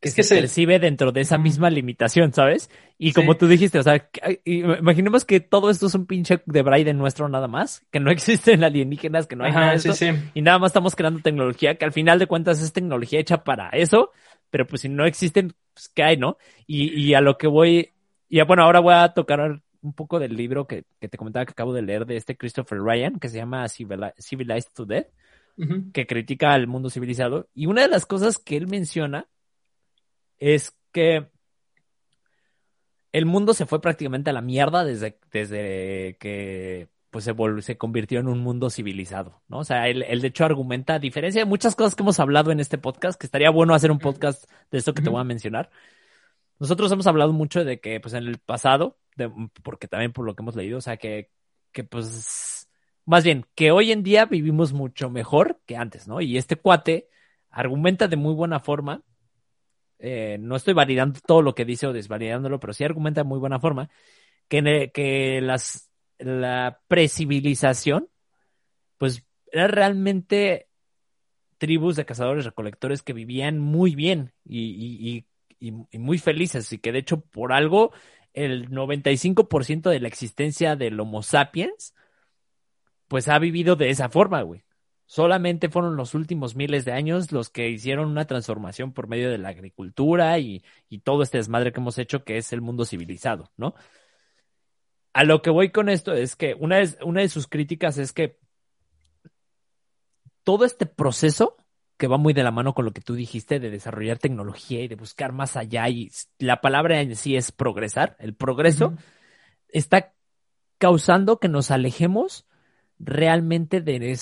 [0.00, 2.70] que es se, que se percibe dentro de esa misma limitación, ¿sabes?
[2.96, 4.08] Y como tú dijiste, o sea,
[4.44, 8.64] imaginemos que todo esto es un pinche de Braille nuestro nada más, que no existen
[8.64, 9.92] alienígenas, que no hay nada de eso,
[10.32, 13.68] y nada más estamos creando tecnología, que al final de cuentas es tecnología hecha para
[13.70, 14.10] eso,
[14.48, 16.38] pero pues si no existen, pues ¿qué hay, no?
[16.66, 17.90] Y, y a lo que voy,
[18.30, 21.52] y bueno, ahora voy a tocar un poco del libro que, que, te comentaba que
[21.52, 25.08] acabo de leer de este Christopher Ryan, que se llama Civilized to Death,
[25.58, 25.92] uh -huh.
[25.92, 29.26] que critica al mundo civilizado, y una de las cosas que él menciona
[30.38, 31.28] es que
[33.12, 38.20] el mundo se fue prácticamente a la mierda desde, desde que pues se, se convirtió
[38.20, 39.58] en un mundo civilizado, ¿no?
[39.58, 42.52] O sea, él, él, de hecho argumenta, a diferencia de muchas cosas que hemos hablado
[42.52, 45.24] en este podcast, que estaría bueno hacer un podcast de esto que te voy a
[45.24, 45.70] mencionar.
[46.60, 48.98] Nosotros hemos hablado mucho de que, pues en el pasado,
[49.64, 51.30] porque también por lo que hemos leído, o sea, que,
[51.72, 52.70] que pues,
[53.04, 56.20] más bien, que hoy en día vivimos mucho mejor que antes, ¿no?
[56.20, 57.08] Y este cuate
[57.50, 59.02] argumenta de muy buena forma
[60.02, 63.38] eh, no estoy validando todo lo que dice o desvalidándolo, pero sí argumenta de muy
[63.38, 63.90] buena forma
[64.48, 68.08] que, que las, la precivilización,
[68.96, 70.68] pues era realmente
[71.58, 75.26] tribus de cazadores recolectores que vivían muy bien y, y, y,
[75.60, 77.92] y, muy felices y que de hecho por algo
[78.32, 81.94] el 95% de la existencia del Homo sapiens
[83.06, 84.62] pues ha vivido de esa forma, güey.
[85.04, 89.38] Solamente fueron los últimos miles de años los que hicieron una transformación por medio de
[89.38, 93.50] la agricultura y, y todo este desmadre que hemos hecho que es el mundo civilizado,
[93.56, 93.74] ¿no?
[95.12, 98.12] A lo que voy con esto es que una de, una de sus críticas es
[98.12, 98.38] que
[100.44, 101.56] todo este proceso
[102.00, 104.88] que va muy de la mano con lo que tú dijiste de desarrollar tecnología y
[104.88, 108.98] de buscar más allá y la palabra en sí es progresar, el progreso uh -huh.
[109.68, 110.14] está
[110.78, 112.46] causando que nos alejemos
[112.98, 114.18] realmente de,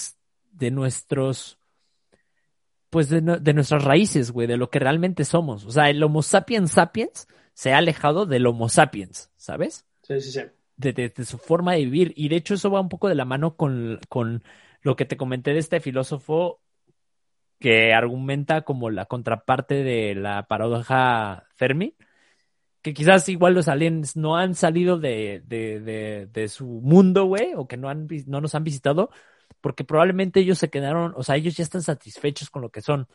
[0.51, 1.61] de nuestros,
[2.91, 5.65] pues de, de nuestras raíces, güey, de lo que realmente somos.
[5.65, 9.87] O sea, el Homo sapiens sapiens se ha alejado del Homo sapiens, ¿sabes?
[10.03, 10.41] Sí, sí, sí.
[10.77, 12.13] De, de, de, su forma de vivir.
[12.17, 14.43] Y de hecho eso va un poco de la mano con, con
[14.83, 16.61] lo que te comenté de este filósofo
[17.59, 21.97] que argumenta como la contraparte de la paradoja Fermi,
[22.83, 27.55] que quizás igual los aliens no han salido de, de, de, de su mundo, güey,
[27.57, 29.11] o que no, han, no nos han visitado,
[29.61, 33.09] porque probablemente ellos se quedaron, o sea, ellos ya están satisfechos con lo que son.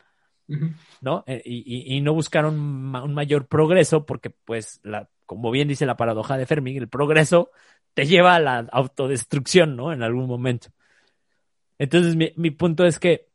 [1.01, 1.23] ¿no?
[1.25, 5.95] Eh, y, y, no buscaron un mayor progreso porque, pues, la, como bien dice la
[5.95, 7.49] paradoja de Fermi, el progreso
[7.93, 9.93] te lleva a la autodestrucción, ¿no?
[9.93, 10.69] En algún momento.
[11.77, 13.29] Entonces, mi, mi punto es que,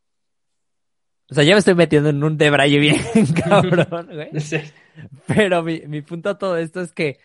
[1.30, 2.96] o sea, ya me estoy metiendo en un debraye bien
[3.48, 4.40] cabrón, güey.
[4.40, 4.58] Sí.
[5.26, 7.18] Pero mi, mi punto a todo esto es que,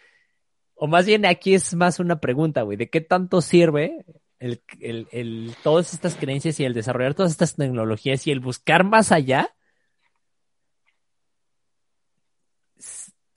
[0.76, 4.06] o más bien aquí es más una pregunta, güey, ¿de qué tanto sirve
[4.40, 8.84] el, el, el, todas estas creencias y el desarrollar todas estas tecnologías y el buscar
[8.84, 9.56] más allá,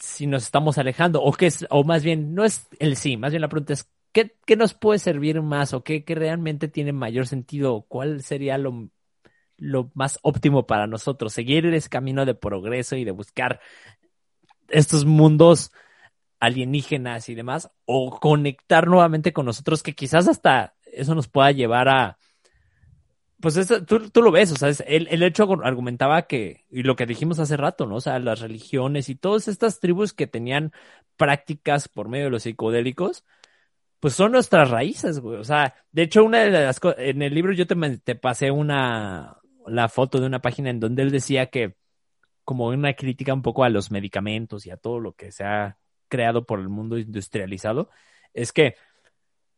[0.01, 3.31] si nos estamos alejando, o que es, o más bien, no es el sí, más
[3.31, 6.93] bien la pregunta es, ¿qué, qué nos puede servir más o qué, qué realmente tiene
[6.93, 7.85] mayor sentido?
[7.89, 8.91] ¿Cuál sería lo,
[9.59, 11.33] lo más óptimo para nosotros?
[11.33, 13.61] Seguir ese camino de progreso y de buscar
[14.69, 15.73] estos mundos
[16.41, 21.89] alienígenas y demás, o conectar nuevamente con nosotros, que quizás hasta eso nos pueda llevar
[21.89, 22.19] a,
[23.41, 27.07] pues tú, tú, lo ves, o sea, el, el, hecho argumentaba que, y lo que
[27.07, 27.97] dijimos hace rato, ¿no?
[27.97, 30.73] O sea, las religiones y todas estas tribus que tenían
[31.17, 33.25] prácticas por medio de los psicodélicos,
[34.01, 35.39] pues son nuestras raíces, güey.
[35.39, 38.51] O sea, de hecho, una de las cosas, en el libro yo te, te pasé
[38.51, 41.77] una, la foto de una página en donde él decía que,
[42.45, 45.79] como una crítica un poco a los medicamentos y a todo lo que se ha
[46.09, 47.91] creado por el mundo industrializado,
[48.35, 48.77] es que,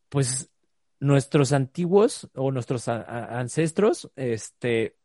[0.09, 0.51] pues,
[0.99, 4.95] nuestros antiguos o nuestros ancestros, este,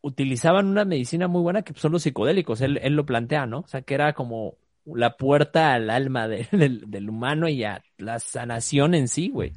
[0.00, 2.60] utilizaban una medicina muy buena que son los psicodélicos.
[2.60, 3.60] Él, él, lo plantea, ¿no?
[3.60, 8.94] O sea, que era como la puerta al alma del, humano y a la sanación
[8.94, 9.52] en sí, güey.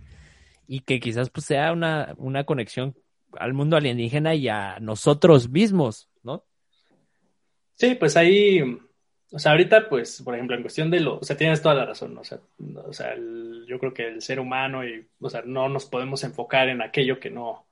[0.68, 2.96] Y que quizás pues sea una, una conexión
[3.38, 6.44] al mundo alienígena y a nosotros mismos, ¿no?
[7.76, 8.62] Sí, pues ahí,
[9.32, 11.86] o sea, ahorita, pues, por ejemplo, en cuestión de lo, o sea, tienes toda la
[11.86, 12.22] razón, ¿no?
[12.22, 12.40] o sea,
[12.86, 13.16] o sea
[13.68, 17.20] yo creo que el ser humano y, o sea, no nos podemos enfocar en aquello
[17.20, 17.68] que no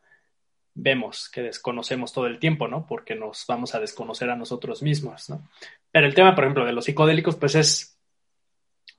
[0.76, 2.86] vemos, que desconocemos todo el tiempo, ¿no?
[2.86, 5.50] Porque nos vamos a desconocer a nosotros mismos, ¿no?
[5.92, 7.98] Pero el tema, por ejemplo, de los psicodélicos, pues es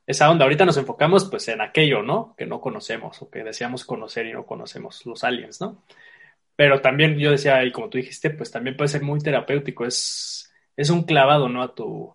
[0.05, 0.44] esa onda.
[0.44, 2.35] Ahorita nos enfocamos, pues, en aquello, ¿no?
[2.36, 5.85] Que no conocemos o que deseamos conocer y no conocemos, los aliens, ¿no?
[6.59, 10.52] Pero también yo decía, y como tú dijiste, pues también puede ser muy terapéutico, es,
[10.76, 11.62] es un clavado, ¿no?
[11.62, 12.12] A tu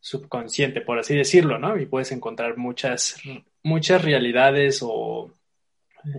[0.00, 1.78] subconsciente, por así decirlo, ¿no?
[1.78, 3.22] Y puedes encontrar muchas,
[3.62, 5.32] muchas realidades o,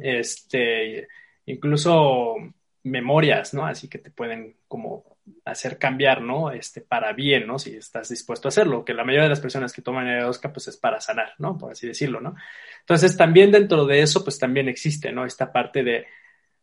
[0.02, 1.10] este,
[1.46, 2.36] incluso
[2.84, 3.66] memorias, ¿no?
[3.66, 6.52] Así que te pueden como hacer cambiar, ¿no?
[6.52, 7.60] Este, para bien, ¿no?
[7.60, 10.70] Si estás dispuesto a hacerlo, que la mayoría de las personas que toman ayahuasca, pues
[10.70, 11.58] es para sanar, ¿no?
[11.58, 12.34] Por así decirlo, ¿no?
[12.80, 15.26] Entonces, también dentro de eso, pues también existe, ¿no?
[15.26, 16.06] Esta parte de,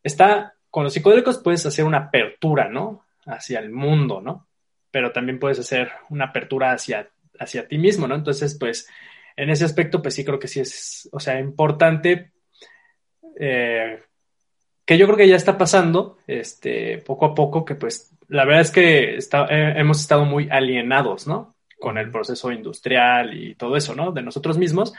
[0.02, 3.04] está con los psicodélicos puedes hacer una apertura, ¿no?
[3.26, 4.48] Hacia el mundo, ¿no?
[4.90, 8.16] Pero también puedes hacer una apertura hacia, hacia ti mismo, ¿no?
[8.16, 8.88] Entonces, pues,
[9.36, 12.32] en ese aspecto, pues sí creo que sí es, o sea, importante,
[13.38, 14.02] eh,
[14.84, 18.62] que yo creo que ya está pasando, este, poco a poco, que pues, la verdad
[18.62, 21.54] es que está, eh, hemos estado muy alienados, ¿no?
[21.78, 24.10] Con el proceso industrial y todo eso, ¿no?
[24.10, 24.92] De nosotros mismos.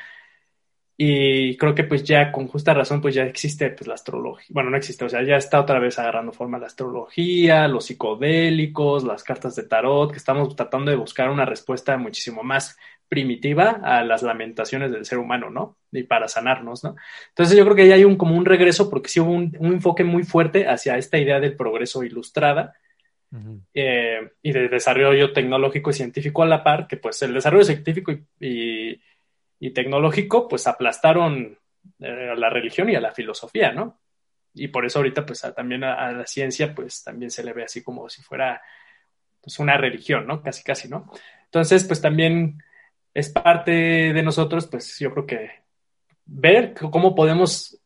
[0.98, 4.70] Y creo que pues ya con justa razón pues ya existe pues la astrología, bueno,
[4.70, 9.24] no existe, o sea, ya está otra vez agarrando forma la astrología, los psicodélicos, las
[9.24, 12.78] cartas de tarot, que estamos tratando de buscar una respuesta muchísimo más
[13.10, 15.78] primitiva a las lamentaciones del ser humano, ¿no?
[15.92, 16.96] Y para sanarnos, ¿no?
[17.30, 20.06] Entonces yo creo que ya hay un como un regreso porque sí hubo un, enfoque
[20.06, 22.74] muy fuerte hacia esta idea del progreso ilustrada.
[23.74, 28.14] Eh, y de desarrollo tecnológico y científico a la par, que pues el desarrollo científico
[28.14, 29.02] y y
[29.74, 31.58] tecnológico, pues aplastaron
[32.00, 34.00] eh, a la religión y a la filosofía, ¿no?
[34.54, 37.84] Y por eso ahorita, pues también a, la ciencia, pues también se le ve así
[37.84, 38.62] como si fuera
[39.42, 40.42] pues una religión, ¿no?
[40.42, 41.12] Casi, casi, ¿no?
[41.44, 42.64] Entonces, pues también
[43.14, 45.52] es parte de nosotros, pues yo creo que
[46.26, 47.80] ver cómo podemos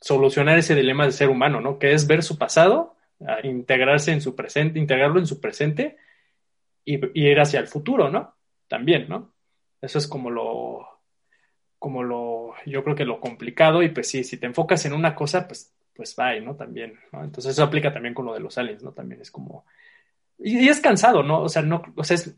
[0.00, 1.78] solucionar ese dilema del ser humano, ¿no?
[1.78, 2.96] Que es ver su pasado,
[3.44, 5.96] integrarse en su presente, integrarlo en su presente
[6.84, 8.36] y, y ir hacia el futuro, ¿no?
[8.68, 9.32] También, ¿no?
[9.80, 10.95] Eso es como lo,
[11.78, 15.14] como lo, yo creo que lo complicado y pues sí, si te enfocas en una
[15.14, 16.56] cosa, pues, pues bye, ¿no?
[16.56, 17.24] También, ¿no?
[17.24, 18.92] Entonces eso aplica también con lo de los aliens, ¿no?
[18.92, 19.64] También es como,
[20.38, 21.42] y, es cansado, ¿no?
[21.42, 22.36] O sea, no, o sea, es,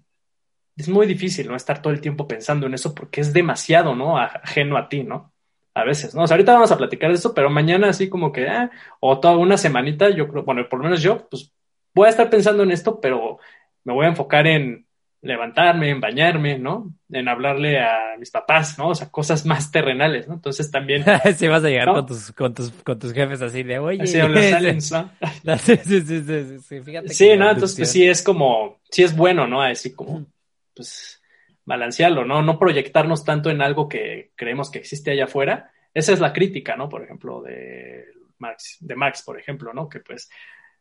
[0.77, 1.57] es, muy difícil, ¿no?
[1.57, 4.19] Estar todo el tiempo pensando en eso porque es demasiado, ¿no?
[4.19, 5.33] Ajeno a ti, ¿no?
[5.75, 6.23] A veces, ¿no?
[6.25, 8.71] O sea, ahorita vamos a platicar de eso, pero mañana así como que, ah,
[9.01, 11.53] o toda una semanita, yo creo, bueno, por lo menos yo, pues
[11.95, 13.39] voy a estar pensando en esto, pero
[13.85, 14.88] me voy a enfocar en,
[15.21, 16.95] levantarme, en bañarme, ¿no?
[17.11, 18.91] En hablarle a mis papás, ¿no?
[18.91, 20.35] O sea, cosas más terrenales, ¿no?
[20.35, 21.05] Entonces también...
[21.37, 24.07] sí, vas a llegar con, tus, con, tus, con tus jefes así de, oye...
[24.07, 25.11] Sí, aliens, ¿no?
[25.59, 27.09] sí, sí, sí, sí, sí, fíjate.
[27.09, 27.51] Sí, ¿no?
[27.51, 29.61] Entonces, pues sí es como, sí es bueno, ¿no?
[29.63, 30.27] Así como,
[30.75, 31.21] pues,
[31.65, 32.41] balancearlo, ¿no?
[32.43, 35.71] No proyectarnos tanto en algo que creemos que existe allá afuera.
[35.93, 36.89] Esa es la crítica, ¿no?
[36.89, 38.07] Por ejemplo, de
[38.39, 39.89] Marx, de Marx, por ejemplo, ¿no?
[39.89, 40.31] Que pues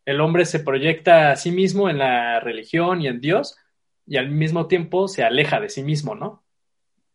[0.06, 3.58] el hombre se proyecta a sí mismo en la religión y en Dios,
[4.08, 6.44] y al mismo tiempo se aleja de sí mismo, ¿no?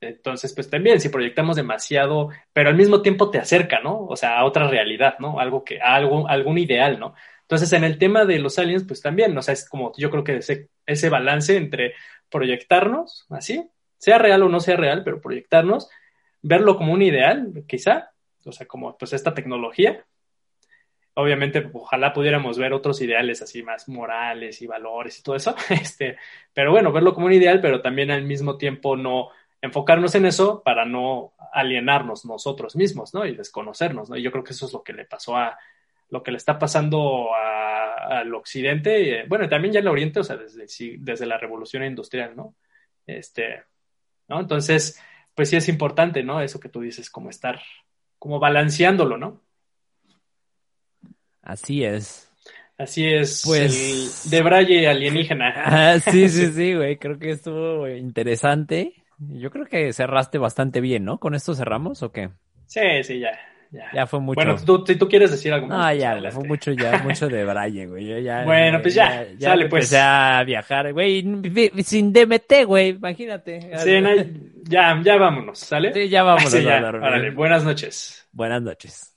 [0.00, 4.04] Entonces, pues también si proyectamos demasiado, pero al mismo tiempo te acerca, ¿no?
[4.06, 5.40] O sea, a otra realidad, ¿no?
[5.40, 7.14] Algo que, a algo, algún ideal, ¿no?
[7.42, 10.24] Entonces, en el tema de los aliens, pues también, o sea, es como yo creo
[10.24, 11.94] que ese, ese balance entre
[12.30, 15.88] proyectarnos, así, sea real o no sea real, pero proyectarnos,
[16.42, 18.10] verlo como un ideal, quizá,
[18.44, 20.04] o sea, como pues esta tecnología,
[21.14, 26.16] obviamente ojalá pudiéramos ver otros ideales así más morales y valores y todo eso, este,
[26.52, 29.28] pero bueno, verlo como un ideal, pero también al mismo tiempo no
[29.60, 33.24] enfocarnos en eso para no alienarnos nosotros mismos, ¿no?
[33.24, 34.16] Y desconocernos, ¿no?
[34.16, 35.56] Y yo creo que eso es lo que le pasó a,
[36.12, 40.36] lo que le está pasando al occidente, y, bueno, también ya al oriente, o sea,
[40.36, 40.66] desde,
[40.98, 42.54] desde la revolución industrial, ¿no?
[43.06, 43.62] Este,
[44.28, 44.40] ¿no?
[44.40, 45.00] Entonces,
[45.34, 46.40] pues sí es importante, ¿no?
[46.40, 47.60] Eso que tú dices, como estar,
[48.18, 49.40] como balanceándolo, ¿no?
[51.42, 52.28] Así es.
[52.78, 55.52] Así es, Pues- el de Braille alienígena.
[55.66, 56.96] Ah, sí, sí, sí, güey.
[56.96, 58.94] Creo que estuvo interesante.
[59.18, 61.18] Yo creo que cerraste bastante bien, ¿no?
[61.18, 62.30] ¿Con esto cerramos o qué?
[62.66, 63.38] Sí, sí, ya,
[63.70, 63.88] ya.
[63.94, 64.34] Ya fue mucho.
[64.34, 65.78] Bueno, tú, si tú quieres decir algo más.
[65.78, 68.06] Ah, ya, fue mucho ya, mucho de Braille, güey.
[68.06, 69.84] Yo ya, Bueno, pues ya, sale, pues.
[69.84, 71.22] Empecé a viajar, güey,
[71.84, 73.60] sin DMT, güey, imagínate.
[73.78, 74.02] Sí,
[74.64, 75.92] ya, ya vámonos, ¿sale?
[75.92, 78.26] Sí, ya vámonos Sí, ya, órale, buenas noches.
[78.32, 79.11] Buenas noches.